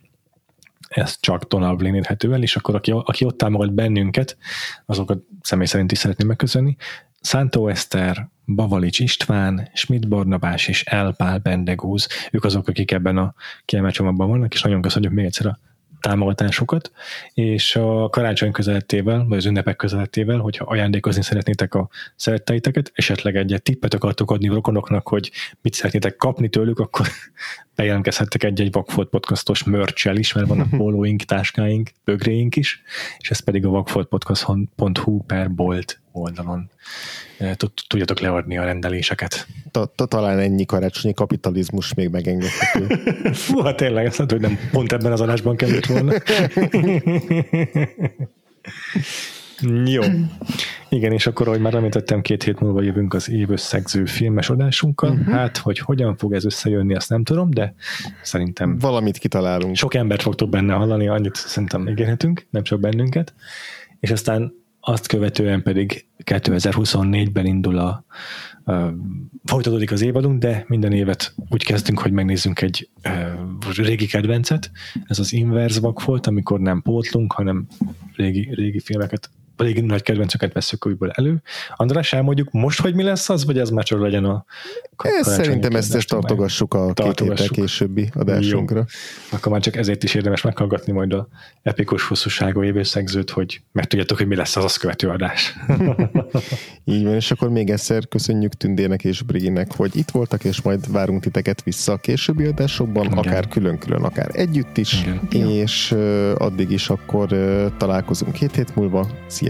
[0.91, 4.37] ez csak Blaine érhető el, és akkor aki, aki ott támogat bennünket,
[4.87, 6.77] azokat személy szerint is szeretném megköszönni.
[7.21, 13.35] Szántó Eszter, Bavalics István, Schmidt Barnabás és Elpál Bendegúz, ők azok, akik ebben a
[13.65, 15.59] kiemelt csomagban vannak, és nagyon köszönjük még egyszer a
[16.01, 16.93] támogatásokat,
[17.35, 23.61] és a karácsony közelettével, vagy az ünnepek közelettével, hogyha ajándékozni szeretnétek a szeretteiteket, esetleg egy
[23.63, 25.31] tippet akartok adni rokonoknak, hogy
[25.63, 27.07] mit szeretnétek kapni tőlük, akkor
[27.81, 32.83] bejelentkezhettek egy-egy Vagfolt podcastos merch is, mert vannak pólóink, táskáink, bögréink is,
[33.19, 36.71] és ez pedig a vagfoltpodcast.hu per bolt oldalon
[37.39, 37.57] e,
[37.89, 39.47] tudjatok leadni a rendeléseket.
[39.95, 42.87] Talán ennyi karácsonyi kapitalizmus még megengedhető.
[43.33, 46.13] Fú, hát tényleg, azt hogy nem pont ebben az adásban kellett volna.
[49.85, 50.03] Jó.
[50.89, 55.11] Igen, és akkor, ahogy már említettem, két hét múlva jövünk az évösszegző filmes adásunkkal.
[55.11, 55.35] Uh-huh.
[55.35, 57.75] Hát, hogy hogyan fog ez összejönni, azt nem tudom, de
[58.23, 58.79] szerintem...
[58.79, 59.77] Valamit kitalálunk.
[59.77, 63.35] Sok embert fogtok benne hallani, annyit szerintem ígérhetünk, nem csak bennünket.
[64.01, 68.05] És aztán azt követően pedig 2024-ben indul a,
[68.73, 68.95] a
[69.45, 74.71] folytatódik az évadunk, de minden évet úgy kezdünk, hogy megnézzünk egy uh, régi kedvencet,
[75.07, 77.67] ez az Inverse volt, amikor nem pótlunk, hanem
[78.17, 79.31] régi, régi filmeket
[79.61, 81.43] pedig nagy kedvenceket veszük újból elő.
[81.77, 84.45] András, elmondjuk most, hogy mi lesz az, vagy ez már csak legyen a
[85.05, 87.29] ez Szerintem ezt is tartogassuk a tartogassuk.
[87.29, 88.77] két héttel későbbi adásunkra.
[88.77, 88.85] Jó.
[89.31, 91.29] Akkor már csak ezért is érdemes meghallgatni majd a
[91.63, 95.57] epikus hosszúságú évőszegzőt, hogy megtudjátok, hogy mi lesz az azt követő adás.
[96.85, 100.93] Így van, és akkor még egyszer köszönjük Tündének és Briginek, hogy itt voltak, és majd
[100.93, 103.19] várunk titeket vissza a későbbi adásokban, Igen.
[103.19, 105.49] akár külön-külön, akár együtt is, Igen.
[105.49, 105.93] és
[106.37, 107.29] addig is akkor
[107.77, 109.09] találkozunk két hét múlva.
[109.27, 109.50] Szia!